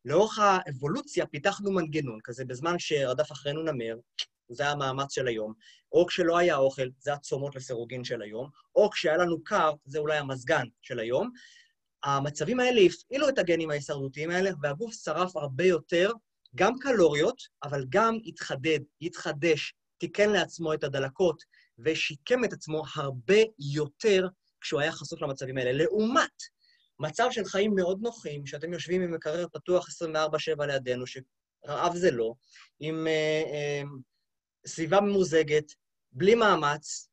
לאורך 0.05 0.39
האבולוציה 0.39 1.25
פיתחנו 1.25 1.71
מנגנון 1.71 2.19
כזה, 2.23 2.45
בזמן 2.45 2.75
שרדף 2.79 3.31
אחרינו 3.31 3.63
נמר, 3.63 3.95
זה 4.49 4.69
המאמץ 4.69 5.13
של 5.13 5.27
היום, 5.27 5.53
או 5.91 6.05
כשלא 6.05 6.37
היה 6.37 6.57
אוכל, 6.57 6.87
זה 6.99 7.13
הצומות 7.13 7.55
לסירוגין 7.55 8.03
של 8.03 8.21
היום, 8.21 8.49
או 8.75 8.89
כשהיה 8.89 9.17
לנו 9.17 9.43
קר, 9.43 9.71
זה 9.85 9.99
אולי 9.99 10.17
המזגן 10.17 10.65
של 10.81 10.99
היום. 10.99 11.31
המצבים 12.03 12.59
האלה 12.59 12.81
הפעילו 12.81 13.29
את 13.29 13.39
הגנים 13.39 13.69
ההישרדותיים 13.69 14.29
האלה, 14.29 14.49
והגוף 14.61 14.93
שרף 14.93 15.35
הרבה 15.35 15.63
יותר, 15.63 16.11
גם 16.55 16.79
קלוריות, 16.79 17.41
אבל 17.63 17.85
גם 17.89 18.17
התחדד, 18.25 18.79
התחדש, 19.01 19.73
תיקן 19.97 20.29
לעצמו 20.29 20.73
את 20.73 20.83
הדלקות, 20.83 21.43
ושיקם 21.79 22.43
את 22.43 22.53
עצמו 22.53 22.83
הרבה 22.95 23.37
יותר 23.75 24.27
כשהוא 24.65 24.81
היה 24.81 24.91
חשוף 24.91 25.21
למצבים 25.21 25.57
האלה. 25.57 25.71
לעומת 25.71 26.43
מצב 26.99 27.27
של 27.31 27.45
חיים 27.45 27.75
מאוד 27.75 28.01
נוחים, 28.01 28.45
שאתם 28.45 28.73
יושבים 28.73 29.01
עם 29.01 29.13
מקרר 29.13 29.47
פתוח 29.53 29.87
24-7 30.59 30.65
לידינו, 30.65 31.03
שרעב 31.07 31.95
זה 31.95 32.11
לא, 32.11 32.33
עם 32.79 33.07
אה, 33.07 33.43
אה, 33.53 33.81
סביבה 34.67 35.01
ממוזגת, 35.01 35.65
בלי 36.11 36.35
מאמץ, 36.35 37.09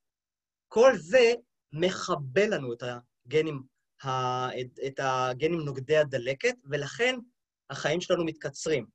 כל 0.69 0.93
זה 0.97 1.35
מכבה 1.73 2.47
לנו 2.47 2.73
את 2.73 2.83
הגנים, 2.83 3.63
ה, 4.05 4.09
את, 4.61 4.79
את 4.87 5.01
הגנים 5.03 5.61
נוגדי 5.61 5.97
הדלקת, 5.97 6.55
ולכן 6.71 7.19
החיים 7.71 8.01
שלנו 8.01 8.25
מתקצרים. 8.25 8.87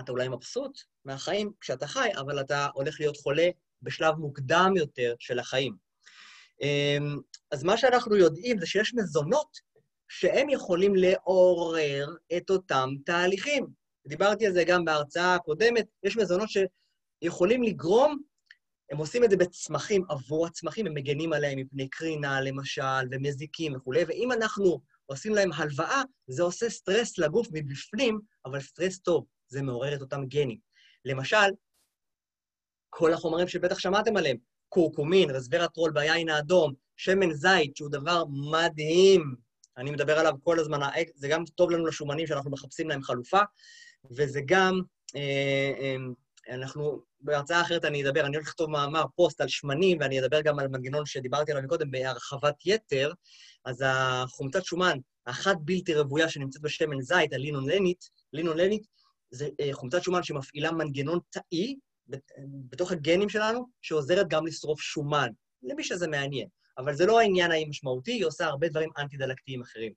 אתה 0.00 0.12
אולי 0.12 0.28
מבסוט 0.28 0.78
מהחיים 1.04 1.52
כשאתה 1.60 1.86
חי, 1.86 2.08
אבל 2.20 2.40
אתה 2.40 2.68
הולך 2.74 3.00
להיות 3.00 3.16
חולה 3.16 3.48
בשלב 3.82 4.14
מוקדם 4.14 4.72
יותר 4.76 5.14
של 5.18 5.38
החיים. 5.38 5.83
אמ, 6.62 7.18
אז 7.50 7.64
מה 7.64 7.76
שאנחנו 7.76 8.16
יודעים 8.16 8.58
זה 8.58 8.66
שיש 8.66 8.94
מזונות 8.94 9.58
שהם 10.08 10.48
יכולים 10.50 10.94
לעורר 10.96 12.14
את 12.36 12.50
אותם 12.50 12.88
תהליכים. 13.06 13.66
דיברתי 14.06 14.46
על 14.46 14.52
זה 14.52 14.64
גם 14.64 14.84
בהרצאה 14.84 15.34
הקודמת, 15.34 15.86
יש 16.02 16.16
מזונות 16.16 16.48
שיכולים 16.48 17.62
לגרום, 17.62 18.18
הם 18.90 18.98
עושים 18.98 19.24
את 19.24 19.30
זה 19.30 19.36
בצמחים, 19.36 20.04
עבור 20.08 20.46
הצמחים, 20.46 20.86
הם 20.86 20.94
מגנים 20.94 21.32
עליהם 21.32 21.58
מפני 21.58 21.88
קרינה, 21.88 22.40
למשל, 22.40 23.06
ומזיקים 23.10 23.76
וכולי, 23.76 24.04
ואם 24.04 24.32
אנחנו 24.32 24.80
עושים 25.06 25.34
להם 25.34 25.52
הלוואה, 25.52 26.02
זה 26.26 26.42
עושה 26.42 26.70
סטרס 26.70 27.18
לגוף 27.18 27.48
מבפנים, 27.52 28.20
אבל 28.44 28.60
סטרס 28.60 28.98
טוב, 28.98 29.26
זה 29.48 29.62
מעורר 29.62 29.94
את 29.94 30.00
אותם 30.00 30.26
גנים. 30.26 30.58
למשל, 31.04 31.46
כל 32.90 33.12
החומרים 33.12 33.48
שבטח 33.48 33.78
שמעתם 33.78 34.16
עליהם, 34.16 34.36
קורקומין, 34.74 35.30
רסברטרול 35.30 35.90
ביין 35.90 36.28
האדום, 36.28 36.72
שמן 36.96 37.32
זית, 37.32 37.76
שהוא 37.76 37.90
דבר 37.90 38.24
מדהים, 38.50 39.34
אני 39.76 39.90
מדבר 39.90 40.18
עליו 40.18 40.32
כל 40.42 40.58
הזמן, 40.58 40.80
זה 41.14 41.28
גם 41.28 41.44
טוב 41.54 41.70
לנו 41.70 41.86
לשומנים 41.86 42.26
שאנחנו 42.26 42.50
מחפשים 42.50 42.88
להם 42.88 43.02
חלופה, 43.02 43.40
וזה 44.10 44.40
גם, 44.46 44.80
אה, 45.16 45.72
אה, 45.78 45.96
אנחנו, 46.54 47.02
בהרצאה 47.20 47.60
אחרת 47.60 47.84
אני 47.84 48.04
אדבר, 48.04 48.26
אני 48.26 48.36
הולך 48.36 48.48
לכתוב 48.48 48.70
מאמר, 48.70 49.04
פוסט 49.16 49.40
על 49.40 49.48
שמנים, 49.48 49.98
ואני 50.00 50.20
אדבר 50.20 50.40
גם 50.40 50.58
על 50.58 50.68
מנגנון 50.68 51.06
שדיברתי 51.06 51.52
עליו 51.52 51.68
קודם, 51.68 51.90
בהרחבת 51.90 52.54
יתר, 52.66 53.12
אז 53.64 53.84
החומצת 53.86 54.64
שומן, 54.64 54.98
האחת 55.26 55.56
בלתי 55.60 55.94
רוויה 55.94 56.28
שנמצאת 56.28 56.62
בשמן 56.62 57.00
זית, 57.00 57.32
הלינולנית, 57.32 58.10
לינולנית, 58.32 58.86
זה 59.30 59.48
אה, 59.60 59.68
חומצת 59.72 60.02
שומן 60.02 60.22
שמפעילה 60.22 60.72
מנגנון 60.72 61.18
תאי 61.30 61.76
בתוך 62.70 62.92
הגנים 62.92 63.28
שלנו, 63.28 63.66
שעוזרת 63.82 64.28
גם 64.28 64.46
לשרוף 64.46 64.80
שומן, 64.80 65.28
למי 65.62 65.84
שזה 65.84 66.08
מעניין. 66.08 66.48
אבל 66.78 66.94
זה 66.94 67.06
לא 67.06 67.20
העניין 67.20 67.50
האי 67.50 67.64
משמעותי, 67.64 68.12
היא 68.12 68.24
עושה 68.24 68.46
הרבה 68.46 68.68
דברים 68.68 68.90
אנטי-דלקתיים 68.98 69.62
אחרים. 69.62 69.92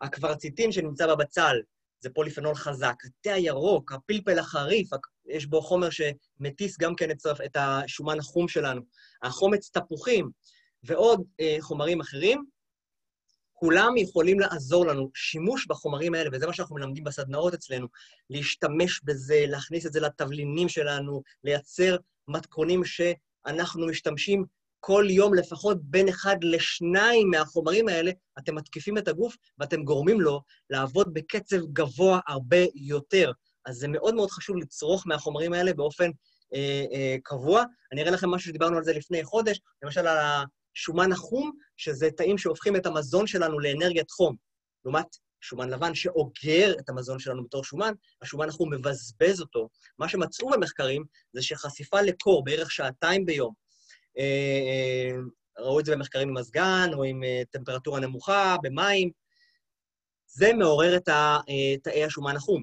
הקוורציטין 0.00 0.72
שנמצא 0.72 1.06
בבצל 1.06 1.56
זה 2.00 2.10
פוליפנול 2.10 2.54
חזק. 2.54 2.94
התה 3.04 3.32
הירוק, 3.32 3.92
הפלפל 3.92 4.38
החריף, 4.38 4.88
יש 5.28 5.46
בו 5.46 5.62
חומר 5.62 5.88
שמטיס 5.90 6.78
גם 6.78 6.94
כן 6.96 7.10
את 7.44 7.56
השומן 7.56 8.18
החום 8.18 8.48
שלנו. 8.48 8.80
החומץ 9.22 9.70
תפוחים 9.70 10.30
ועוד 10.82 11.22
אה, 11.40 11.56
חומרים 11.60 12.00
אחרים, 12.00 12.44
כולם 13.58 13.96
יכולים 13.96 14.40
לעזור 14.40 14.86
לנו. 14.86 15.10
שימוש 15.14 15.66
בחומרים 15.66 16.14
האלה, 16.14 16.30
וזה 16.32 16.46
מה 16.46 16.52
שאנחנו 16.52 16.76
מלמדים 16.76 17.04
בסדנאות 17.04 17.54
אצלנו, 17.54 17.86
להשתמש 18.30 19.00
בזה, 19.04 19.44
להכניס 19.48 19.86
את 19.86 19.92
זה 19.92 20.00
לתבלינים 20.00 20.68
שלנו, 20.68 21.22
לייצר 21.44 21.96
מתכונים 22.28 22.84
שאנחנו 22.84 23.86
משתמשים 23.86 24.44
כל 24.80 25.06
יום 25.10 25.34
לפחות 25.34 25.78
בין 25.82 26.08
אחד 26.08 26.36
לשניים 26.42 27.30
מהחומרים 27.30 27.88
האלה, 27.88 28.10
אתם 28.38 28.54
מתקיפים 28.54 28.98
את 28.98 29.08
הגוף 29.08 29.36
ואתם 29.58 29.84
גורמים 29.84 30.20
לו 30.20 30.40
לעבוד 30.70 31.14
בקצב 31.14 31.56
גבוה 31.72 32.20
הרבה 32.28 32.64
יותר. 32.74 33.32
אז 33.66 33.76
זה 33.76 33.88
מאוד 33.88 34.14
מאוד 34.14 34.30
חשוב 34.30 34.56
לצרוך 34.56 35.06
מהחומרים 35.06 35.52
האלה 35.52 35.74
באופן 35.74 36.10
אה, 36.54 36.84
אה, 36.92 37.16
קבוע. 37.22 37.64
אני 37.92 38.02
אראה 38.02 38.10
לכם 38.10 38.30
משהו 38.30 38.48
שדיברנו 38.48 38.76
על 38.76 38.84
זה 38.84 38.92
לפני 38.92 39.24
חודש, 39.24 39.60
למשל 39.82 40.06
על 40.06 40.44
השומן 40.76 41.12
החום, 41.12 41.52
שזה 41.76 42.10
תאים 42.16 42.38
שהופכים 42.38 42.76
את 42.76 42.86
המזון 42.86 43.26
שלנו 43.26 43.58
לאנרגיית 43.58 44.10
חום. 44.10 44.36
לעומת 44.84 45.06
שומן 45.40 45.70
לבן 45.70 45.94
שאוגר 45.94 46.74
את 46.80 46.88
המזון 46.88 47.18
שלנו 47.18 47.44
בתור 47.44 47.64
שומן, 47.64 47.92
השומן 48.22 48.48
החום 48.48 48.72
מבזבז 48.74 49.40
אותו. 49.40 49.68
מה 49.98 50.08
שמצאו 50.08 50.50
במחקרים 50.50 51.04
זה 51.32 51.42
שחשיפה 51.42 52.00
לקור 52.00 52.44
בערך 52.44 52.70
שעתיים 52.70 53.26
ביום, 53.26 53.54
אה, 54.18 54.22
אה, 54.22 55.18
ראו 55.58 55.80
את 55.80 55.84
זה 55.84 55.92
במחקרים 55.92 56.28
עם 56.28 56.36
מזגן 56.36 56.90
או 56.94 57.04
עם 57.04 57.24
אה, 57.24 57.42
טמפרטורה 57.50 58.00
נמוכה, 58.00 58.56
במים, 58.62 59.10
זה 60.26 60.52
מעורר 60.52 60.96
את 60.96 61.08
תאי 61.82 62.04
השומן 62.04 62.36
החום. 62.36 62.62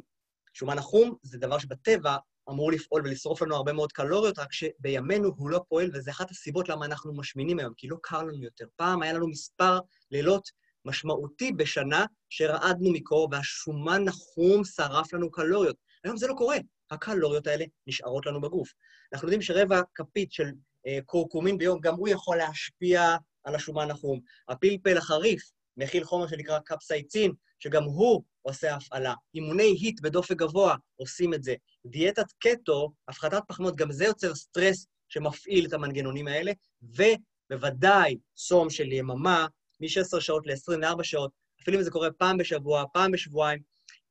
שומן 0.53 0.77
החום 0.77 1.15
זה 1.21 1.37
דבר 1.37 1.57
שבטבע 1.57 2.17
אמור 2.49 2.71
לפעול 2.71 3.01
ולשרוף 3.05 3.41
לנו 3.41 3.55
הרבה 3.55 3.73
מאוד 3.73 3.91
קלוריות, 3.91 4.39
רק 4.39 4.53
שבימינו 4.53 5.31
הוא 5.37 5.49
לא 5.49 5.61
פועל, 5.69 5.89
וזה 5.93 6.11
אחת 6.11 6.31
הסיבות 6.31 6.69
למה 6.69 6.85
אנחנו 6.85 7.13
משמינים 7.13 7.59
היום, 7.59 7.73
כי 7.77 7.87
לא 7.87 7.97
קר 8.01 8.23
לנו 8.23 8.43
יותר. 8.43 8.65
פעם 8.75 9.01
היה 9.01 9.13
לנו 9.13 9.27
מספר 9.27 9.79
לילות 10.11 10.49
משמעותי 10.85 11.51
בשנה 11.51 12.05
שרעדנו 12.29 12.91
מקור, 12.93 13.29
והשומן 13.31 14.07
החום 14.07 14.63
שרף 14.63 15.13
לנו 15.13 15.31
קלוריות. 15.31 15.75
היום 16.03 16.17
זה 16.17 16.27
לא 16.27 16.33
קורה, 16.33 16.57
הקלוריות 16.91 17.47
האלה 17.47 17.65
נשארות 17.87 18.25
לנו 18.25 18.41
בגוף. 18.41 18.73
אנחנו 19.13 19.27
יודעים 19.27 19.41
שרבע 19.41 19.81
כפית 19.95 20.31
של 20.31 20.51
אה, 20.87 20.99
קורקומין 21.05 21.57
ביום, 21.57 21.79
גם 21.79 21.95
הוא 21.95 22.07
יכול 22.07 22.37
להשפיע 22.37 23.15
על 23.43 23.55
השומן 23.55 23.91
החום. 23.91 24.19
הפלפל 24.49 24.97
החריף 24.97 25.51
מכיל 25.77 26.03
חומר 26.03 26.27
שנקרא 26.27 26.59
קפסייצין, 26.59 27.31
שגם 27.59 27.83
הוא 27.83 28.23
עושה 28.41 28.75
הפעלה. 28.75 29.13
אימוני 29.35 29.63
היט 29.63 30.01
בדופק 30.01 30.35
גבוה 30.35 30.75
עושים 30.95 31.33
את 31.33 31.43
זה. 31.43 31.55
דיאטת 31.85 32.31
קטו, 32.39 32.93
הפחתת 33.07 33.41
פחמות, 33.47 33.75
גם 33.75 33.91
זה 33.91 34.05
יוצר 34.05 34.35
סטרס 34.35 34.87
שמפעיל 35.09 35.65
את 35.65 35.73
המנגנונים 35.73 36.27
האלה, 36.27 36.51
ובוודאי 36.81 38.17
צום 38.35 38.69
של 38.69 38.91
יממה, 38.91 39.47
מ-16 39.79 40.19
שעות 40.19 40.47
ל-24 40.47 41.03
שעות, 41.03 41.31
אפילו 41.61 41.77
אם 41.77 41.83
זה 41.83 41.91
קורה 41.91 42.11
פעם 42.11 42.37
בשבוע, 42.37 42.83
פעם 42.93 43.11
בשבועיים, 43.11 43.59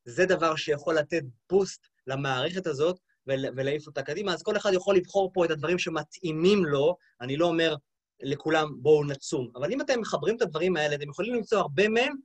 זה 0.04 0.26
דבר 0.26 0.56
שיכול 0.56 0.94
לתת 0.94 1.22
בוסט 1.50 1.86
למערכת 2.06 2.66
הזאת, 2.66 2.98
ולהעיף 3.26 3.86
אותה 3.86 4.02
קדימה. 4.02 4.34
אז 4.34 4.42
כל 4.42 4.56
אחד 4.56 4.70
יכול 4.72 4.96
לבחור 4.96 5.30
פה 5.34 5.44
את 5.44 5.50
הדברים 5.50 5.78
שמתאימים 5.78 6.64
לו. 6.64 6.96
אני 7.20 7.36
לא 7.36 7.46
אומר 7.46 7.74
לכולם, 8.22 8.68
בואו 8.82 9.04
נצום. 9.04 9.50
אבל 9.54 9.72
אם 9.72 9.80
אתם 9.80 10.00
מחברים 10.00 10.36
את 10.36 10.42
הדברים 10.42 10.76
האלה, 10.76 10.94
אתם 10.94 11.08
יכולים 11.08 11.34
למצוא 11.34 11.58
הרבה 11.58 11.88
מהם 11.88 12.16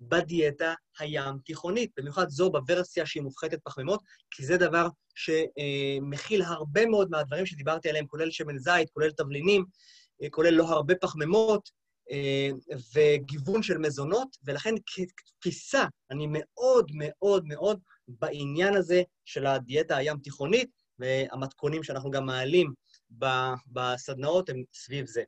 בדיאטה 0.00 0.74
הים-תיכונית, 0.98 1.90
במיוחד 1.96 2.28
זו 2.28 2.50
בוורסיה 2.50 3.06
שהיא 3.06 3.22
מופחתת 3.22 3.58
פחמימות, 3.64 4.00
כי 4.30 4.46
זה 4.46 4.56
דבר 4.56 4.88
שמכיל 5.14 6.42
הרבה 6.42 6.86
מאוד 6.86 7.10
מהדברים 7.10 7.46
שדיברתי 7.46 7.88
עליהם, 7.88 8.06
כולל 8.06 8.30
שמן 8.30 8.58
זית, 8.58 8.90
כולל 8.90 9.10
תבלינים, 9.10 9.64
כולל 10.30 10.54
לא 10.54 10.64
הרבה 10.68 10.94
פחמימות, 10.94 11.70
וגיוון 12.94 13.62
של 13.62 13.78
מזונות, 13.78 14.36
ולכן 14.44 14.74
כתפיסה, 14.86 15.84
אני 16.10 16.26
מאוד 16.30 16.90
מאוד 16.94 17.44
מאוד 17.46 17.80
בעניין 18.08 18.76
הזה 18.76 19.02
של 19.24 19.46
הדיאטה 19.46 19.96
הים-תיכונית, 19.96 20.70
והמתכונים 20.98 21.82
שאנחנו 21.82 22.10
גם 22.10 22.26
מעלים 22.26 22.72
בסדנאות 23.66 24.48
הם 24.48 24.62
סביב 24.74 25.06
זה. 25.06 25.22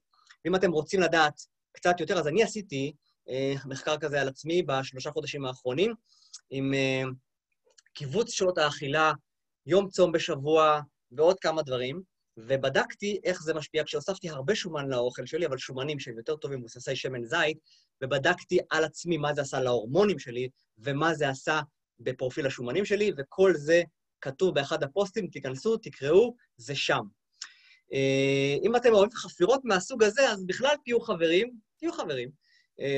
ואם 0.44 0.54
אתם 0.54 0.70
רוצים 0.70 1.00
לדעת 1.00 1.40
קצת 1.72 2.00
יותר, 2.00 2.18
אז 2.18 2.28
אני 2.28 2.42
עשיתי 2.42 2.86
אה, 2.86 3.07
מחקר 3.66 3.98
כזה 3.98 4.20
על 4.20 4.28
עצמי 4.28 4.62
בשלושה 4.62 5.10
חודשים 5.10 5.44
האחרונים, 5.44 5.94
עם 6.50 6.74
אה, 6.74 7.02
קיבוץ 7.92 8.30
שעות 8.30 8.58
האכילה, 8.58 9.12
יום 9.66 9.88
צום 9.88 10.12
בשבוע 10.12 10.80
ועוד 11.12 11.40
כמה 11.40 11.62
דברים, 11.62 12.02
ובדקתי 12.36 13.20
איך 13.24 13.42
זה 13.42 13.54
משפיע 13.54 13.84
כשהוספתי 13.84 14.30
הרבה 14.30 14.54
שומן 14.54 14.88
לאוכל 14.88 15.26
שלי, 15.26 15.46
אבל 15.46 15.58
שומנים 15.58 15.98
שהם 15.98 16.18
יותר 16.18 16.36
טובים 16.36 16.58
מבוססי 16.58 16.96
שמן 16.96 17.24
זית, 17.24 17.58
ובדקתי 18.02 18.58
על 18.70 18.84
עצמי 18.84 19.16
מה 19.16 19.34
זה 19.34 19.40
עשה 19.40 19.60
להורמונים 19.60 20.18
שלי 20.18 20.48
ומה 20.78 21.14
זה 21.14 21.28
עשה 21.28 21.60
בפרופיל 22.00 22.46
השומנים 22.46 22.84
שלי, 22.84 23.12
וכל 23.18 23.54
זה 23.54 23.82
כתוב 24.20 24.54
באחד 24.54 24.82
הפוסטים, 24.82 25.26
תיכנסו, 25.26 25.76
תקראו, 25.76 26.34
זה 26.56 26.74
שם. 26.74 27.02
אה, 27.92 28.56
אם 28.62 28.76
אתם 28.76 28.92
אוהבים 28.92 29.16
חפירות 29.16 29.60
מהסוג 29.64 30.02
הזה, 30.02 30.30
אז 30.30 30.44
בכלל 30.46 30.74
תהיו 30.84 31.00
חברים, 31.00 31.50
תהיו 31.78 31.92
חברים, 31.92 32.28
אה, 32.28 32.47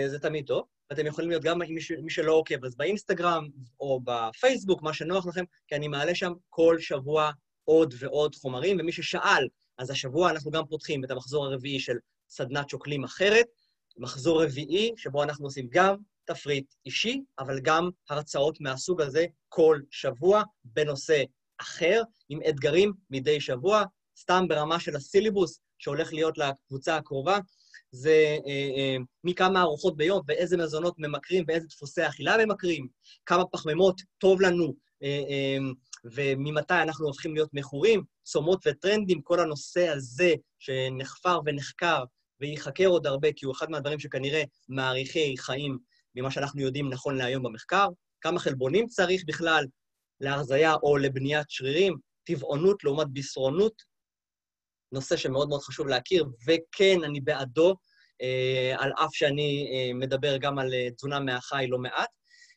זה 0.07 0.19
תמיד 0.19 0.47
טוב. 0.47 0.65
ואתם 0.91 1.07
יכולים 1.07 1.31
להיות 1.31 1.43
גם 1.43 1.59
מי 2.03 2.11
שלא 2.11 2.33
עוקב, 2.33 2.65
אז 2.65 2.77
באינסטגרם 2.77 3.49
או 3.81 4.01
בפייסבוק, 4.05 4.83
מה 4.83 4.93
שנוח 4.93 5.27
לכם, 5.27 5.45
כי 5.69 5.75
אני 5.75 5.89
מעלה 5.89 6.15
שם 6.15 6.33
כל 6.49 6.79
שבוע 6.79 7.31
עוד 7.65 7.95
ועוד 7.99 8.35
חומרים, 8.35 8.77
ומי 8.81 8.93
ששאל, 8.93 9.49
אז 9.79 9.91
השבוע 9.91 10.31
אנחנו 10.31 10.51
גם 10.51 10.67
פותחים 10.67 11.05
את 11.05 11.11
המחזור 11.11 11.47
הרביעי 11.47 11.81
של 11.81 11.97
סדנת 12.29 12.69
שוקלים 12.69 13.05
אחרת, 13.05 13.47
מחזור 13.97 14.45
רביעי, 14.45 14.93
שבו 14.97 15.23
אנחנו 15.23 15.47
עושים 15.47 15.69
גם 15.71 15.97
תפריט 16.25 16.75
אישי, 16.87 17.23
אבל 17.39 17.61
גם 17.61 17.91
הרצאות 18.11 18.61
מהסוג 18.61 19.01
הזה 19.01 19.27
כל 19.49 19.81
שבוע 19.91 20.43
בנושא 20.65 21.23
אחר, 21.61 22.03
עם 22.29 22.41
אתגרים 22.49 22.93
מדי 23.11 23.41
שבוע, 23.41 23.85
סתם 24.19 24.45
ברמה 24.49 24.81
של 24.81 24.97
הסילבוס 24.97 25.61
שהולך 25.79 26.13
להיות 26.13 26.39
לקבוצה 26.39 26.97
הקרובה, 26.97 27.39
זה 27.93 28.39
מכמה 29.25 29.61
ארוחות 29.63 29.97
ביום 29.97 30.21
ואיזה 30.29 30.57
מזונות 30.57 30.95
ממכרים 30.99 31.45
ואיזה 31.49 31.67
דפוסי 31.67 32.07
אכילה 32.07 32.45
ממכרים, 32.45 32.89
כמה 33.27 33.45
פחמימות 33.47 34.01
טוב 34.19 34.41
לנו 34.41 34.75
אה, 35.03 35.23
אה, 35.29 35.59
וממתי 36.05 36.75
אנחנו 36.75 37.07
הופכים 37.07 37.35
להיות 37.35 37.51
מכורים, 37.53 38.03
צומות 38.23 38.67
וטרנדים, 38.67 39.23
כל 39.23 39.41
הנושא 39.41 39.89
הזה 39.89 40.35
שנחפר 40.59 41.41
ונחקר 41.45 42.05
וייחקר 42.41 42.87
עוד 42.87 43.07
הרבה, 43.07 43.33
כי 43.33 43.47
הוא 43.47 43.55
אחד 43.55 43.71
מהדברים 43.71 43.99
שכנראה 43.99 44.43
מעריכי 44.69 45.35
חיים 45.39 45.79
ממה 46.15 46.31
שאנחנו 46.31 46.61
יודעים 46.61 46.89
נכון 46.89 47.17
להיום 47.17 47.43
במחקר. 47.43 47.87
כמה 48.21 48.39
חלבונים 48.39 48.87
צריך 48.87 49.23
בכלל 49.27 49.65
להרזייה 50.21 50.75
או 50.83 50.97
לבניית 50.97 51.51
שרירים, 51.51 51.97
טבעונות 52.25 52.85
לעומת 52.85 53.07
בשרונות, 53.13 53.83
נושא 54.93 55.17
שמאוד 55.17 55.49
מאוד 55.49 55.63
חשוב 55.63 55.89
להכיר, 55.89 56.25
וכן, 56.47 57.05
אני 57.05 57.21
בעדו, 57.21 57.75
אה, 58.23 58.75
על 58.79 58.93
אף 59.05 59.11
שאני 59.13 59.71
אה, 59.73 59.95
מדבר 59.95 60.37
גם 60.37 60.59
על 60.59 60.75
אה, 60.75 60.89
תזונה 60.97 61.21
מהחי 61.21 61.67
לא 61.69 61.79
מעט. 61.79 62.09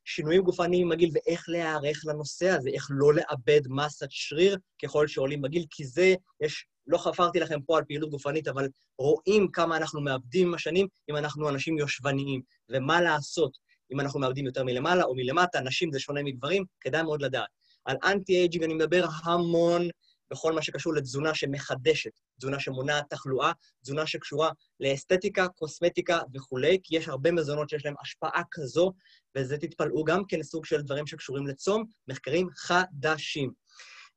שינויים 0.05 0.41
גופניים 0.41 0.89
בגיל 0.89 1.09
ואיך 1.13 1.45
להיערך 1.47 2.01
לנושא 2.05 2.49
הזה, 2.49 2.69
איך 2.73 2.87
לא 2.89 3.13
לאבד 3.13 3.61
מסת 3.69 4.07
שריר 4.09 4.57
ככל 4.83 5.07
שעולים 5.07 5.41
בגיל, 5.41 5.65
כי 5.69 5.85
זה, 5.85 6.15
יש, 6.41 6.65
לא 6.87 6.97
חפרתי 6.97 7.39
לכם 7.39 7.61
פה 7.61 7.77
על 7.77 7.83
פעילות 7.87 8.09
גופנית, 8.09 8.47
אבל 8.47 8.67
רואים 8.99 9.47
כמה 9.51 9.77
אנחנו 9.77 10.01
מאבדים 10.01 10.47
עם 10.47 10.53
השנים 10.53 10.87
אם 11.09 11.15
אנחנו 11.15 11.49
אנשים 11.49 11.77
יושבניים, 11.77 12.41
ומה 12.69 13.01
לעשות 13.01 13.57
אם 13.93 13.99
אנחנו 13.99 14.19
מאבדים 14.19 14.45
יותר 14.45 14.63
מלמעלה 14.63 15.03
או 15.03 15.15
מלמטה, 15.15 15.59
נשים 15.59 15.91
זה 15.91 15.99
שונה 15.99 16.23
מגברים, 16.23 16.65
כדאי 16.81 17.03
מאוד 17.03 17.21
לדעת. 17.21 17.49
על 17.85 17.97
אנטי-אייג'ינג 18.03 18.63
אני 18.63 18.73
מדבר 18.73 19.05
המון 19.23 19.87
בכל 20.31 20.53
מה 20.53 20.61
שקשור 20.61 20.93
לתזונה 20.93 21.33
שמחדשת, 21.33 22.11
תזונה 22.39 22.59
שמונעת 22.59 23.09
תחלואה, 23.09 23.51
תזונה 23.83 24.07
שקשורה 24.07 24.49
לאסתטיקה, 24.79 25.47
קוסמטיקה 25.47 26.19
וכולי, 26.33 26.77
כי 26.83 26.97
יש 26.97 27.07
הרבה 27.07 27.31
מזונות 27.31 27.69
שיש 27.69 27.85
להם 27.85 27.95
השפעה 28.01 28.41
כזו, 28.51 28.93
וזה 29.37 29.57
תתפלאו 29.57 30.03
גם 30.03 30.25
כן 30.25 30.43
סוג 30.43 30.65
של 30.65 30.81
דברים 30.81 31.07
שקשורים 31.07 31.47
לצום, 31.47 31.83
מחקרים 32.07 32.47
חדשים. 32.55 33.51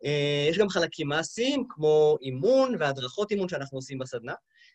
אה, 0.05 0.47
יש 0.51 0.59
גם 0.59 0.69
חלקים 0.69 1.09
מעשיים, 1.09 1.65
כמו 1.69 2.17
אימון 2.23 2.75
והדרכות 2.81 3.31
אימון 3.31 3.49
שאנחנו 3.49 3.79
עושים 3.79 3.99
בסדנה. 3.99 4.35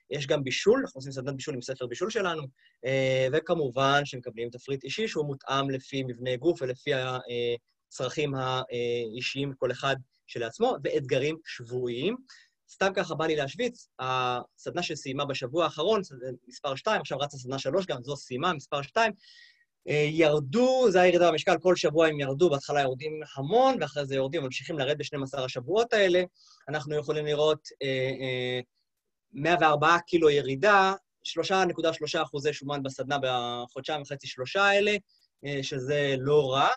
יש 0.09 0.27
גם 0.27 0.43
בישול, 0.43 0.79
אנחנו 0.79 0.97
עושים 0.97 1.11
סדנת 1.11 1.35
בישול 1.35 1.55
עם 1.55 1.61
ספר 1.61 1.87
בישול 1.87 2.09
שלנו, 2.09 2.43
אה, 2.85 3.27
וכמובן 3.33 4.05
שמקבלים 4.05 4.49
תפריט 4.49 4.83
אישי 4.83 5.07
שהוא 5.07 5.25
מותאם 5.25 5.69
לפי 5.69 6.03
מבנה 6.03 6.35
גוף 6.35 6.61
ולפי 6.61 6.91
הצרכים 6.93 8.33
האישיים 8.35 9.53
כל 9.57 9.71
אחד 9.71 9.95
שלעצמו, 10.31 10.75
ואתגרים 10.83 11.37
שבועיים. 11.45 12.15
סתם 12.69 12.93
ככה 12.95 13.15
בא 13.15 13.25
לי 13.25 13.35
להשוויץ, 13.35 13.87
הסדנה 13.99 14.83
שסיימה 14.83 15.25
בשבוע 15.25 15.63
האחרון, 15.63 16.01
מספר 16.47 16.75
2, 16.75 17.01
עכשיו 17.01 17.17
רצה 17.17 17.37
סדנה 17.37 17.59
3, 17.59 17.85
גם 17.85 18.03
זו 18.03 18.15
סיימה, 18.15 18.53
מספר 18.53 18.81
2, 18.81 19.13
אה, 19.87 20.07
ירדו, 20.09 20.85
זה 20.91 21.01
הירידה 21.01 21.31
במשקל, 21.31 21.57
כל 21.61 21.75
שבוע 21.75 22.07
הם 22.07 22.19
ירדו, 22.19 22.49
בהתחלה 22.49 22.81
יורדים 22.81 23.19
המון, 23.35 23.77
ואחרי 23.81 24.05
זה 24.05 24.15
יורדים, 24.15 24.43
ממשיכים 24.43 24.79
לרדת 24.79 24.97
ב-12 24.97 25.39
השבועות 25.39 25.93
האלה. 25.93 26.23
אנחנו 26.69 26.95
יכולים 26.95 27.25
לראות 27.25 27.67
אה, 27.83 28.11
אה, 28.21 28.59
104 29.33 29.99
קילו 29.99 30.29
ירידה, 30.29 30.93
3.3 31.23 32.23
אחוזי 32.23 32.53
שומן 32.53 32.83
בסדנה 32.83 33.17
בחודשיים 33.21 34.01
וחצי, 34.01 34.27
שלושה 34.27 34.63
האלה, 34.63 34.95
אה, 35.45 35.59
שזה 35.63 36.15
לא 36.19 36.51
רע. 36.53 36.69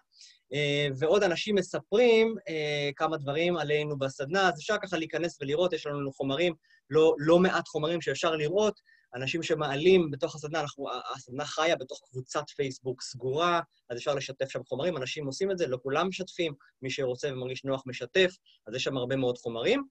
אה, 0.53 0.89
ועוד 0.99 1.23
אנשים 1.23 1.55
מספרים 1.55 2.35
אה, 2.49 2.91
כמה 2.97 3.17
דברים 3.17 3.57
עלינו 3.57 3.99
בסדנה, 3.99 4.49
אז 4.49 4.59
אפשר 4.59 4.77
ככה 4.83 4.97
להיכנס 4.97 5.39
ולראות, 5.41 5.73
יש 5.73 5.87
לנו 5.87 6.13
חומרים, 6.13 6.55
לא, 6.91 7.15
לא 7.19 7.39
מעט 7.39 7.69
חומרים 7.69 8.01
שאפשר 8.01 8.37
לראות, 8.37 8.81
אנשים 9.15 9.43
שמעלים 9.43 10.11
בתוך 10.11 10.35
הסדנה, 10.35 10.61
אנחנו, 10.61 10.87
הסדנה 11.15 11.45
חיה 11.45 11.77
בתוך 11.77 12.01
קבוצת 12.11 12.51
פייסבוק 12.57 13.03
סגורה, 13.03 13.61
אז 13.91 13.99
אפשר 13.99 14.15
לשתף 14.15 14.49
שם 14.49 14.65
חומרים, 14.65 14.97
אנשים 14.97 15.27
עושים 15.27 15.51
את 15.51 15.59
זה, 15.59 15.67
לא 15.67 15.79
כולם 15.83 16.09
משתפים, 16.09 16.55
מי 16.83 16.91
שרוצה 16.91 17.33
ומרגיש 17.33 17.65
נוח 17.65 17.83
משתף, 17.87 18.31
אז 18.67 18.75
יש 18.75 18.85
שם 18.85 18.97
הרבה 18.97 19.17
מאוד 19.17 19.39
חומרים. 19.39 19.85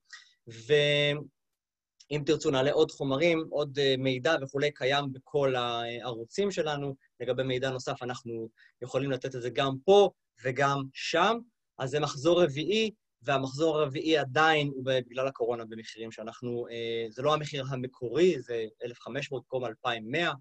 ואם 0.48 2.24
תרצו, 2.26 2.52
נעלה 2.52 2.72
עוד 2.72 2.92
חומרים, 2.92 3.48
עוד 3.50 3.80
אה, 3.80 3.96
מידע 3.98 4.36
וכולי, 4.42 4.72
קיים 4.72 5.14
בכל 5.14 5.56
הערוצים 5.56 6.52
שלנו. 6.52 6.96
לגבי 7.20 7.44
מידע 7.44 7.70
נוסף, 7.70 8.04
אנחנו 8.04 8.50
יכולים 8.82 9.12
לתת 9.12 9.36
את 9.36 9.42
זה 9.42 9.50
גם 9.50 9.76
פה 9.86 10.10
וגם 10.44 10.84
שם. 10.94 11.38
אז 11.80 11.90
זה 11.90 12.00
מחזור 12.00 12.44
רביעי, 12.44 12.92
והמחזור 13.22 13.78
הרביעי 13.78 14.18
עדיין 14.18 14.68
הוא 14.68 14.84
בגלל 14.86 15.28
הקורונה 15.28 15.66
במחירים 15.66 16.12
שאנחנו... 16.12 16.68
אה, 16.72 17.06
זה 17.10 17.22
לא 17.22 17.34
המחיר 17.34 17.66
המקורי, 17.70 18.42
זה 18.42 18.66
1,500 18.84 19.44
במקום 19.44 19.66
2,100, 19.66 20.32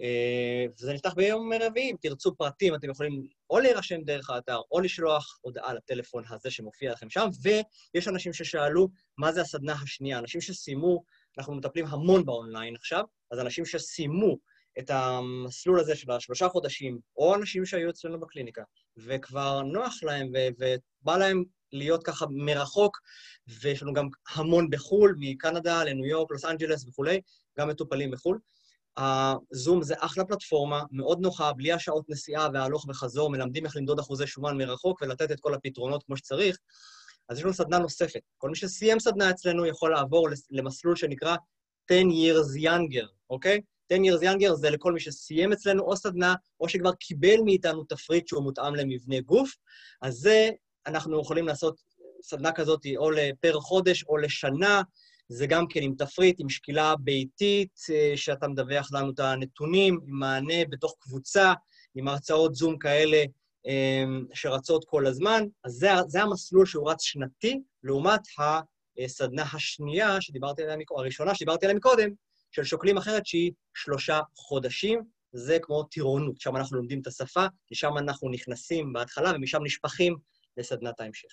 אה, 0.00 0.66
וזה 0.78 0.92
נפתח 0.92 1.14
ביום 1.14 1.50
רביעי. 1.60 1.90
אם 1.90 1.96
תרצו 2.00 2.34
פרטים, 2.34 2.74
אתם 2.74 2.90
יכולים 2.90 3.26
או 3.50 3.58
להירשם 3.58 4.00
דרך 4.02 4.30
האתר, 4.30 4.60
או 4.70 4.80
לשלוח 4.80 5.38
הודעה 5.40 5.74
לטלפון 5.74 6.24
הזה 6.30 6.50
שמופיע 6.50 6.92
לכם 6.92 7.10
שם, 7.10 7.28
ויש 7.42 8.08
אנשים 8.08 8.32
ששאלו 8.32 8.88
מה 9.18 9.32
זה 9.32 9.40
הסדנה 9.40 9.72
השנייה. 9.72 10.18
אנשים 10.18 10.40
שסיימו, 10.40 11.04
אנחנו 11.38 11.54
מטפלים 11.54 11.86
המון 11.86 12.24
באונליין 12.24 12.76
עכשיו, 12.76 13.04
אז 13.30 13.38
אנשים 13.38 13.64
שסיימו 13.64 14.36
את 14.78 14.90
המסלול 14.90 15.80
הזה 15.80 15.96
של 15.96 16.10
השלושה 16.10 16.48
חודשים, 16.48 16.98
או 17.16 17.34
אנשים 17.34 17.66
שהיו 17.66 17.90
אצלנו 17.90 18.20
בקליניקה, 18.20 18.62
וכבר 18.96 19.62
נוח 19.62 20.02
להם 20.02 20.32
ובא 20.58 21.16
להם 21.16 21.44
להיות 21.72 22.04
ככה 22.04 22.26
מרחוק, 22.30 22.98
ויש 23.60 23.82
לנו 23.82 23.92
גם 23.92 24.08
המון 24.34 24.70
בחו"ל, 24.70 25.14
מקנדה 25.18 25.84
לניו 25.84 26.06
יורק, 26.06 26.30
לוס 26.30 26.44
אנג'לס 26.44 26.84
וכולי, 26.88 27.20
גם 27.58 27.68
מטופלים 27.68 28.10
בחו"ל. 28.10 28.38
הזום 28.96 29.82
זה 29.82 29.94
אחלה 29.98 30.24
פלטפורמה, 30.24 30.82
מאוד 30.90 31.20
נוחה, 31.20 31.52
בלי 31.52 31.72
השעות 31.72 32.04
נסיעה 32.08 32.48
וההלוך 32.54 32.86
וחזור, 32.88 33.30
מלמדים 33.30 33.64
איך 33.64 33.76
למדוד 33.76 33.98
אחוזי 33.98 34.26
שומן 34.26 34.58
מרחוק 34.58 35.02
ולתת 35.02 35.30
את 35.30 35.40
כל 35.40 35.54
הפתרונות 35.54 36.02
כמו 36.02 36.16
שצריך. 36.16 36.56
אז 37.28 37.38
יש 37.38 37.44
לנו 37.44 37.54
סדנה 37.54 37.78
נוספת. 37.78 38.20
כל 38.38 38.48
מי 38.48 38.56
שסיים 38.56 39.00
סדנה 39.00 39.30
אצלנו 39.30 39.66
יכול 39.66 39.90
לעבור 39.90 40.28
למסלול 40.50 40.96
שנקרא 40.96 41.36
10 41.90 41.94
years 41.94 42.60
younger, 42.62 43.08
אוקיי? 43.30 43.60
10 43.92 43.96
years 43.96 44.22
younger 44.22 44.54
זה 44.54 44.70
לכל 44.70 44.92
מי 44.92 45.00
שסיים 45.00 45.52
אצלנו 45.52 45.82
או 45.82 45.96
סדנה, 45.96 46.34
או 46.60 46.68
שכבר 46.68 46.92
קיבל 46.92 47.36
מאיתנו 47.44 47.84
תפריט 47.84 48.28
שהוא 48.28 48.42
מותאם 48.42 48.74
למבנה 48.74 49.20
גוף. 49.20 49.54
אז 50.02 50.14
זה 50.14 50.50
אנחנו 50.86 51.20
יכולים 51.20 51.46
לעשות 51.46 51.80
סדנה 52.22 52.52
כזאת 52.52 52.80
או 52.96 53.10
פר 53.40 53.60
חודש 53.60 54.04
או 54.04 54.16
לשנה, 54.16 54.82
זה 55.28 55.46
גם 55.46 55.66
כן 55.68 55.82
עם 55.82 55.94
תפריט, 55.98 56.36
עם 56.40 56.48
שקילה 56.48 56.94
ביתית, 57.00 57.80
אה, 57.90 58.12
שאתה 58.16 58.48
מדווח 58.48 58.88
לנו 58.92 59.10
את 59.10 59.20
הנתונים, 59.20 59.98
עם 60.06 60.18
מענה 60.18 60.64
בתוך 60.70 60.96
קבוצה, 61.00 61.52
עם 61.94 62.08
הרצאות 62.08 62.54
זום 62.54 62.78
כאלה 62.78 63.22
אה, 63.66 64.04
שרצות 64.34 64.84
כל 64.84 65.06
הזמן. 65.06 65.44
אז 65.64 65.72
זה, 65.72 65.88
זה 66.06 66.22
המסלול 66.22 66.66
שהוא 66.66 66.90
רץ 66.90 67.02
שנתי, 67.02 67.60
לעומת 67.82 68.20
הסדנה 69.04 69.44
השנייה 69.52 70.20
שדיברתי 70.20 70.62
עליה, 70.62 70.76
הראשונה 70.96 71.34
שדיברתי 71.34 71.66
עליה 71.66 71.76
מקודם, 71.76 72.10
של 72.54 72.64
שוקלים 72.64 72.96
אחרת, 72.96 73.26
שהיא 73.26 73.52
שלושה 73.74 74.20
חודשים. 74.36 75.14
זה 75.36 75.58
כמו 75.62 75.82
טירונות, 75.82 76.40
שם 76.40 76.56
אנחנו 76.56 76.76
לומדים 76.76 77.00
את 77.00 77.06
השפה, 77.06 77.46
לשם 77.70 77.98
אנחנו 77.98 78.30
נכנסים 78.30 78.92
בהתחלה 78.92 79.32
ומשם 79.34 79.64
נשפכים 79.64 80.16
לסדנת 80.56 81.00
ההמשך. 81.00 81.28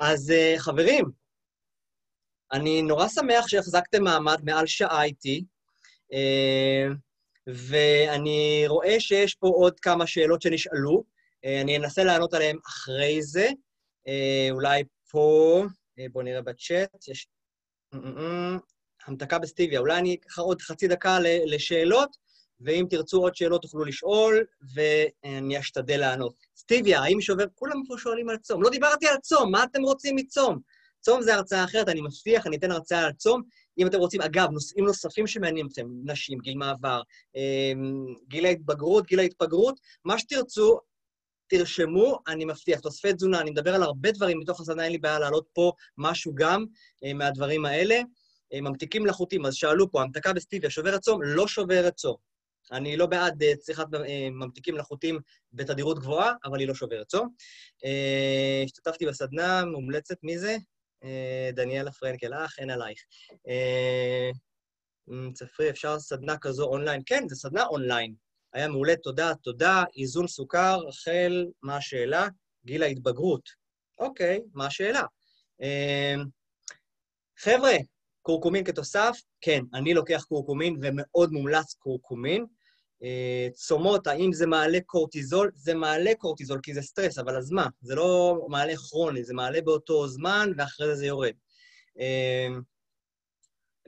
אז 0.00 0.30
uh, 0.30 0.58
חברים, 0.58 1.04
אני 2.52 2.82
נורא 2.82 3.08
שמח 3.08 3.48
שהחזקתם 3.48 4.04
מעמד 4.04 4.40
מעל 4.44 4.66
שעה 4.66 5.04
איתי, 5.04 5.44
uh, 6.12 6.94
ואני 7.46 8.64
רואה 8.68 9.00
שיש 9.00 9.34
פה 9.34 9.48
עוד 9.48 9.80
כמה 9.80 10.06
שאלות 10.06 10.42
שנשאלו. 10.42 11.02
Uh, 11.46 11.62
אני 11.62 11.76
אנסה 11.76 12.04
לענות 12.04 12.34
עליהן 12.34 12.58
אחרי 12.66 13.22
זה. 13.22 13.48
אולי 14.50 14.82
פה, 15.10 15.64
בואו 16.12 16.24
נראה 16.24 16.42
בצ'אט, 16.42 17.08
יש... 17.08 17.26
המתקה 19.06 19.38
בסטיביה. 19.38 19.80
אולי 19.80 19.98
אני 19.98 20.14
אקח 20.14 20.38
עוד 20.38 20.62
חצי 20.62 20.88
דקה 20.88 21.18
לשאלות, 21.46 22.16
ואם 22.60 22.86
תרצו 22.90 23.18
עוד 23.18 23.36
שאלות 23.36 23.62
תוכלו 23.62 23.84
לשאול, 23.84 24.44
ואני 24.74 25.58
אשתדל 25.58 26.00
לענות. 26.00 26.34
סטיביה, 26.56 27.00
האם 27.00 27.20
שובר... 27.20 27.44
כולם 27.54 27.82
פה 27.88 27.94
שואלים 27.98 28.28
על 28.28 28.36
צום. 28.36 28.62
לא 28.62 28.70
דיברתי 28.70 29.08
על 29.08 29.16
צום, 29.16 29.50
מה 29.50 29.64
אתם 29.64 29.82
רוצים 29.82 30.16
מצום? 30.16 30.58
צום 31.00 31.22
זה 31.22 31.34
הרצאה 31.34 31.64
אחרת, 31.64 31.88
אני 31.88 32.00
מבטיח, 32.00 32.46
אני 32.46 32.56
אתן 32.56 32.70
הרצאה 32.70 33.06
על 33.06 33.12
צום. 33.12 33.42
אם 33.78 33.86
אתם 33.86 33.98
רוצים, 33.98 34.20
אגב, 34.20 34.50
נושאים 34.50 34.84
נוספים 34.84 35.26
שמעניינים 35.26 35.66
אתכם, 35.66 35.86
נשים, 36.04 36.38
גיל 36.38 36.56
מעבר, 36.56 37.02
אמ, 37.36 38.14
גיל 38.28 38.46
ההתבגרות, 38.46 39.06
גיל 39.06 39.18
ההתפגרות, 39.18 39.80
מה 40.04 40.18
שתרצו, 40.18 40.78
תרשמו, 41.48 42.18
אני 42.28 42.44
מבטיח. 42.44 42.80
תוספי 42.80 43.12
תזונה, 43.12 43.40
אני 43.40 43.50
מדבר 43.50 43.74
על 43.74 43.82
הרבה 43.82 44.12
דברים 44.12 44.38
מתוך 44.38 44.60
הסדנה, 44.60 44.84
אין 44.84 44.92
לי 44.92 44.98
בעיה 44.98 45.18
להעלות 45.18 45.46
פה 45.52 45.72
משהו 45.98 46.32
גם 46.34 46.64
אה, 47.04 47.12
מהדברים 47.12 47.66
האלה. 47.66 48.00
ממתיקים 48.54 49.02
מלאכותיים, 49.02 49.46
אז 49.46 49.54
שאלו 49.54 49.90
פה, 49.90 50.02
המתקה 50.02 50.32
בסטיביה, 50.32 50.70
שובר 50.70 50.96
את 50.96 51.00
צום? 51.00 51.22
לא 51.22 51.48
שובר 51.48 51.88
את 51.88 51.94
צום. 51.94 52.16
אני 52.72 52.96
לא 52.96 53.06
בעד 53.06 53.42
אה, 53.42 53.56
צריכת 53.56 53.84
אה, 53.94 54.30
ממתיקים 54.30 54.74
מלאכותיים 54.74 55.18
בתדירות 55.52 55.98
גבוהה, 55.98 56.32
אבל 56.44 56.58
היא 56.58 56.68
לא 56.68 56.74
שוברת 56.74 57.06
צום. 57.06 57.28
אה, 57.84 58.62
השתתפתי 58.64 59.06
בסדנה 59.06 59.64
מומלצת, 59.64 60.16
מי 60.22 60.38
זה? 60.38 60.56
דניאלה 61.52 61.92
פרנקל, 61.92 62.34
אך, 62.34 62.58
אין 62.58 62.70
עלייך. 62.70 62.98
צפרי, 65.34 65.70
אפשר 65.70 65.98
סדנה 65.98 66.38
כזו 66.38 66.64
אונליין? 66.64 67.02
כן, 67.06 67.24
זו 67.28 67.36
סדנה 67.36 67.66
אונליין. 67.66 68.14
היה 68.52 68.68
מעולה, 68.68 68.96
תודה, 68.96 69.32
תודה. 69.34 69.84
איזון 69.96 70.26
סוכר, 70.26 70.78
רחל, 70.88 71.46
מה 71.62 71.76
השאלה? 71.76 72.28
גיל 72.64 72.82
ההתבגרות. 72.82 73.50
אוקיי, 73.98 74.40
מה 74.54 74.66
השאלה? 74.66 75.02
חבר'ה, 77.38 77.76
קורקומין 78.26 78.64
כתוסף, 78.64 79.18
כן, 79.40 79.60
אני 79.74 79.94
לוקח 79.94 80.24
קורקומין 80.28 80.76
ומאוד 80.82 81.32
מומלץ 81.32 81.74
קורקומין. 81.74 82.46
אה, 83.02 83.48
צומות, 83.54 84.06
האם 84.06 84.32
זה 84.32 84.46
מעלה 84.46 84.78
קורטיזול? 84.86 85.50
זה 85.54 85.74
מעלה 85.74 86.12
קורטיזול 86.18 86.60
כי 86.62 86.74
זה 86.74 86.82
סטרס, 86.82 87.18
אבל 87.18 87.36
אז 87.36 87.50
מה? 87.50 87.66
זה 87.80 87.94
לא 87.94 88.38
מעלה 88.48 88.76
כרוני, 88.76 89.24
זה 89.24 89.34
מעלה 89.34 89.60
באותו 89.60 90.08
זמן 90.08 90.50
ואחרי 90.56 90.86
זה 90.86 90.94
זה 90.94 91.06
יורד. 91.06 91.32
אה, 92.00 92.48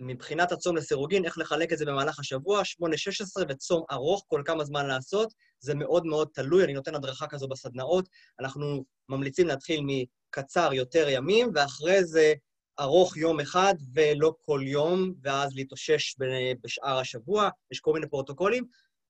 מבחינת 0.00 0.52
הצום 0.52 0.76
לסירוגין, 0.76 1.24
איך 1.24 1.38
לחלק 1.38 1.72
את 1.72 1.78
זה 1.78 1.84
במהלך 1.84 2.20
השבוע, 2.20 2.62
8-16 2.62 3.44
וצום 3.48 3.84
ארוך, 3.92 4.24
כל 4.26 4.42
כמה 4.44 4.64
זמן 4.64 4.86
לעשות, 4.86 5.34
זה 5.60 5.74
מאוד 5.74 6.06
מאוד 6.06 6.28
תלוי, 6.34 6.64
אני 6.64 6.72
נותן 6.72 6.94
הדרכה 6.94 7.26
כזו 7.26 7.48
בסדנאות. 7.48 8.08
אנחנו 8.40 8.84
ממליצים 9.08 9.46
להתחיל 9.46 9.80
מקצר 9.86 10.72
יותר 10.72 11.08
ימים, 11.08 11.50
ואחרי 11.54 12.04
זה 12.04 12.34
ארוך 12.80 13.16
יום 13.16 13.40
אחד 13.40 13.74
ולא 13.94 14.34
כל 14.46 14.60
יום, 14.64 15.12
ואז 15.22 15.54
להתאושש 15.54 16.16
בשאר 16.64 16.98
השבוע. 16.98 17.48
יש 17.72 17.80
כל 17.80 17.92
מיני 17.92 18.08
פרוטוקולים. 18.08 18.64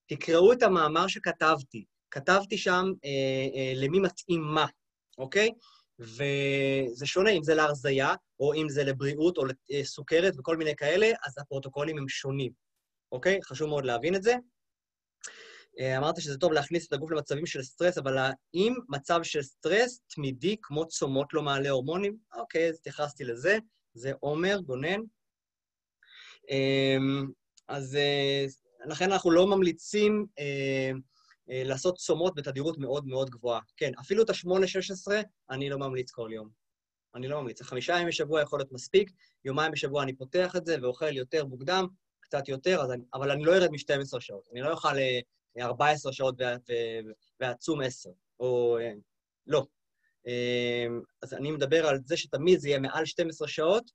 תקראו 0.06 0.52
את 0.52 0.62
המאמר 0.62 1.06
שכתבתי. 1.06 1.84
כתבתי 2.10 2.58
שם 2.58 2.84
אה, 3.04 3.10
אה, 3.54 3.72
למי 3.74 4.00
מתאים 4.00 4.42
מה, 4.42 4.66
אוקיי? 5.18 5.50
וזה 5.98 7.06
שונה 7.06 7.30
אם 7.30 7.42
זה 7.42 7.54
להרזייה, 7.54 8.14
או 8.40 8.54
אם 8.54 8.68
זה 8.68 8.84
לבריאות 8.84 9.36
או 9.38 9.44
לסוכרת 9.70 10.34
וכל 10.38 10.56
מיני 10.56 10.76
כאלה, 10.76 11.06
אז 11.26 11.34
הפרוטוקולים 11.38 11.98
הם 11.98 12.08
שונים, 12.08 12.52
אוקיי? 13.12 13.38
חשוב 13.42 13.68
מאוד 13.68 13.84
להבין 13.84 14.14
את 14.14 14.22
זה. 14.22 14.34
אה, 15.78 15.98
אמרת 15.98 16.20
שזה 16.20 16.38
טוב 16.38 16.52
להכניס 16.52 16.86
את 16.88 16.92
הגוף 16.92 17.10
למצבים 17.10 17.46
של 17.46 17.62
סטרס, 17.62 17.98
אבל 17.98 18.18
האם 18.18 18.74
מצב 18.88 19.22
של 19.22 19.42
סטרס 19.42 20.00
תמידי 20.14 20.56
כמו 20.62 20.86
צומות 20.86 21.34
לא 21.34 21.42
מעלה 21.42 21.70
הורמונים? 21.70 22.16
אוקיי, 22.34 22.68
אז 22.68 22.74
התייחסתי 22.74 23.24
לזה. 23.24 23.58
זה 23.94 24.12
עומר 24.20 24.58
גונן. 24.60 25.00
אמ, 26.50 27.26
אז 27.68 27.96
אה, 27.96 28.46
לכן 28.86 29.12
אנחנו 29.12 29.30
לא 29.30 29.46
ממליצים 29.46 30.26
אה, 30.38 30.90
לעשות 31.64 31.96
צומות 31.96 32.34
בתדירות 32.34 32.78
מאוד 32.78 33.06
מאוד 33.06 33.30
גבוהה. 33.30 33.60
כן, 33.76 33.92
אפילו 34.00 34.22
את 34.22 34.30
ה-8-16 34.30 35.12
אני 35.50 35.70
לא 35.70 35.78
ממליץ 35.78 36.10
כל 36.10 36.30
יום. 36.32 36.48
אני 37.14 37.28
לא 37.28 37.40
ממליץ. 37.40 37.62
חמישה 37.62 37.94
ימים 37.94 38.08
בשבוע 38.08 38.42
יכול 38.42 38.58
להיות 38.58 38.72
מספיק, 38.72 39.10
יומיים 39.44 39.72
בשבוע 39.72 40.02
אני 40.02 40.16
פותח 40.16 40.56
את 40.56 40.66
זה 40.66 40.76
ואוכל 40.82 41.16
יותר 41.16 41.44
מוקדם, 41.44 41.86
קצת 42.20 42.48
יותר, 42.48 42.84
אני, 42.92 43.02
אבל 43.14 43.30
אני 43.30 43.44
לא 43.44 43.54
ארד 43.54 43.70
מ-12 43.70 44.20
שעות. 44.20 44.48
אני 44.52 44.60
לא 44.60 44.70
אוכל 44.70 44.94
14 45.60 46.12
שעות 46.12 46.34
ועצום 47.40 47.80
10, 47.80 48.10
או... 48.40 48.78
אה, 48.80 48.92
לא. 49.46 49.66
אמ, 50.26 51.00
אז 51.22 51.34
אני 51.34 51.50
מדבר 51.50 51.86
על 51.86 51.98
זה 52.04 52.16
שתמיד 52.16 52.58
זה 52.58 52.68
יהיה 52.68 52.78
מעל 52.78 53.06
12 53.06 53.48
שעות, 53.48 53.90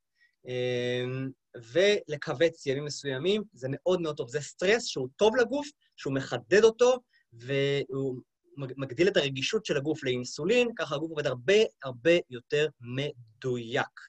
אמ, 0.47 1.29
ולכווץ 1.73 2.65
ימים 2.65 2.85
מסוימים, 2.85 3.43
זה 3.53 3.67
מאוד 3.71 4.01
מאוד 4.01 4.17
טוב. 4.17 4.29
זה 4.29 4.41
סטרס 4.41 4.85
שהוא 4.85 5.07
טוב 5.15 5.35
לגוף, 5.35 5.67
שהוא 5.97 6.13
מחדד 6.13 6.63
אותו, 6.63 6.99
והוא 7.33 8.21
מגדיל 8.57 9.07
את 9.07 9.17
הרגישות 9.17 9.65
של 9.65 9.77
הגוף 9.77 10.03
לאינסולין, 10.03 10.69
ככה 10.77 10.95
הגוף 10.95 11.09
עובד 11.09 11.27
הרבה 11.27 11.53
הרבה 11.83 12.11
יותר 12.29 12.67
מדויק. 12.81 13.99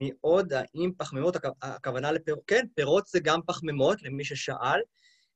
אמ, 0.00 0.06
מי 0.06 0.10
עוד? 0.20 0.52
האם 0.52 0.92
פחמימות, 0.98 1.36
הכוונה 1.62 2.12
לפירות? 2.12 2.42
כן, 2.46 2.66
פירות 2.74 3.06
זה 3.06 3.20
גם 3.20 3.40
פחמימות, 3.46 4.02
למי 4.02 4.24
ששאל. 4.24 4.80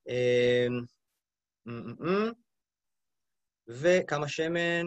אמ, 0.09 0.81
וכמה 3.69 4.29
שמן, 4.29 4.87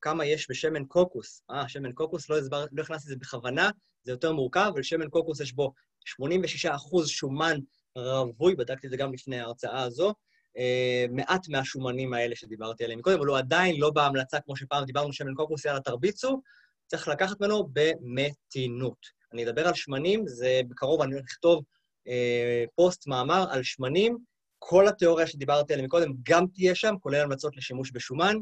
כמה 0.00 0.24
יש 0.24 0.50
בשמן 0.50 0.84
קוקוס. 0.84 1.42
אה, 1.50 1.68
שמן 1.68 1.92
קוקוס, 1.92 2.30
לא, 2.30 2.38
הסבר, 2.38 2.64
לא 2.72 2.82
הכנסתי 2.82 3.06
את 3.06 3.08
זה 3.08 3.16
בכוונה, 3.16 3.70
זה 4.02 4.12
יותר 4.12 4.32
מורכב, 4.32 4.70
אבל 4.74 4.82
שמן 4.82 5.08
קוקוס 5.08 5.40
יש 5.40 5.52
בו 5.52 5.72
86% 6.06 7.06
שומן 7.06 7.58
רווי, 7.96 8.54
בדקתי 8.54 8.86
את 8.86 8.90
זה 8.90 8.96
גם 8.96 9.12
לפני 9.12 9.40
ההרצאה 9.40 9.82
הזו, 9.82 10.14
Uh, 10.56 11.12
מעט 11.12 11.48
מהשומנים 11.48 12.14
האלה 12.14 12.36
שדיברתי 12.36 12.84
עליהם 12.84 13.02
קודם, 13.02 13.16
אבל 13.18 13.26
הוא 13.26 13.38
עדיין 13.38 13.80
לא 13.80 13.90
בהמלצה, 13.90 14.40
כמו 14.40 14.56
שפעם 14.56 14.84
דיברנו 14.84 15.12
שמן 15.12 15.34
קוקוס, 15.34 15.64
יאללה 15.64 15.80
תרביצו, 15.80 16.42
צריך 16.86 17.08
לקחת 17.08 17.40
ממנו 17.40 17.68
במתינות. 17.72 18.98
אני 19.32 19.44
אדבר 19.44 19.68
על 19.68 19.74
שמנים, 19.74 20.26
זה 20.26 20.60
בקרוב 20.68 21.02
אני 21.02 21.12
הולך 21.12 21.24
לכתוב 21.24 21.64
אה, 22.08 22.64
פוסט, 22.74 23.06
מאמר 23.06 23.46
על 23.50 23.62
שמנים. 23.62 24.18
כל 24.58 24.88
התיאוריה 24.88 25.26
שדיברתי 25.26 25.72
עליה 25.72 25.86
מקודם 25.86 26.12
גם 26.22 26.46
תהיה 26.54 26.74
שם, 26.74 26.94
כולל 27.00 27.20
המלצות 27.20 27.56
לשימוש 27.56 27.90
בשומן. 27.90 28.36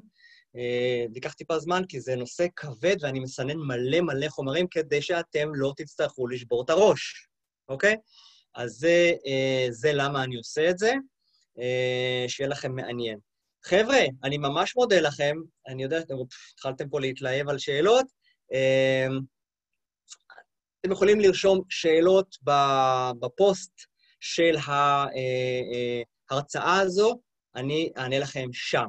אה, 0.57 1.05
זה 1.09 1.15
ייקח 1.15 1.33
טיפה 1.33 1.59
זמן, 1.59 1.83
כי 1.89 2.01
זה 2.01 2.17
נושא 2.17 2.47
כבד 2.57 2.97
ואני 3.01 3.21
מסנן 3.21 3.57
מלא 3.57 4.01
מלא 4.01 4.29
חומרים 4.29 4.67
כדי 4.69 5.03
שאתם 5.03 5.49
לא 5.55 5.73
תצטרכו 5.77 6.29
לשבור 6.29 6.63
את 6.65 6.71
הראש, 6.71 7.29
אוקיי? 7.69 7.97
אז 8.55 8.71
זה, 8.71 9.13
אה, 9.27 9.67
זה 9.71 9.93
למה 9.93 10.25
אני 10.25 10.37
עושה 10.37 10.71
את 10.71 10.79
זה, 10.79 10.93
אה, 11.59 12.25
שיהיה 12.29 12.49
לכם 12.49 12.75
מעניין. 12.75 13.19
חבר'ה, 13.65 14.01
אני 14.25 14.39
ממש 14.39 14.77
מודה 14.77 15.01
לכם. 15.01 15.37
אני 15.69 15.83
יודע 15.83 16.01
שאתם 16.01 16.15
התחלתם 16.55 16.89
פה 16.89 17.01
להתלהב 17.01 17.49
על 17.49 17.59
שאלות. 17.59 18.07
אמ, 18.55 19.19
אתם 20.81 20.93
יכולים 20.93 21.21
לרשום 21.21 21.61
שאלות 21.69 22.37
בפוסט 23.21 23.73
של 24.21 24.57
ההרצאה 24.57 26.65
אה, 26.65 26.77
אה, 26.77 26.81
הזו, 26.81 27.21
אני 27.57 27.93
אענה 27.99 28.19
לכם 28.19 28.49
שם, 28.53 28.87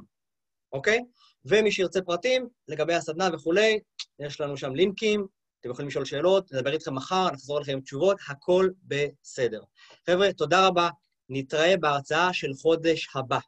אוקיי? 0.72 1.00
ומי 1.46 1.72
שירצה 1.72 2.02
פרטים 2.02 2.48
לגבי 2.68 2.94
הסדנה 2.94 3.30
וכולי, 3.34 3.80
יש 4.20 4.42
לנו 4.42 4.58
שם 4.58 4.76
לינקים, 4.76 5.28
אתם 5.60 5.70
יכולים 5.70 5.90
לשאול 5.90 6.06
שאלות, 6.06 6.54
נדבר 6.54 6.74
איתכם 6.74 6.96
מחר, 6.96 7.32
נחזור 7.32 7.60
לכם 7.60 7.72
עם 7.72 7.82
תשובות, 7.82 8.18
הכל 8.30 8.70
בסדר. 8.84 9.62
חבר'ה, 10.10 10.34
תודה 10.34 10.68
רבה, 10.68 10.90
נתראה 11.30 11.78
בהרצאה 11.78 12.34
של 12.34 12.54
חודש 12.62 13.08
הבא. 13.16 13.40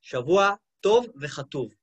שבוע 0.00 0.54
טוב 0.80 1.06
וחטוב. 1.20 1.81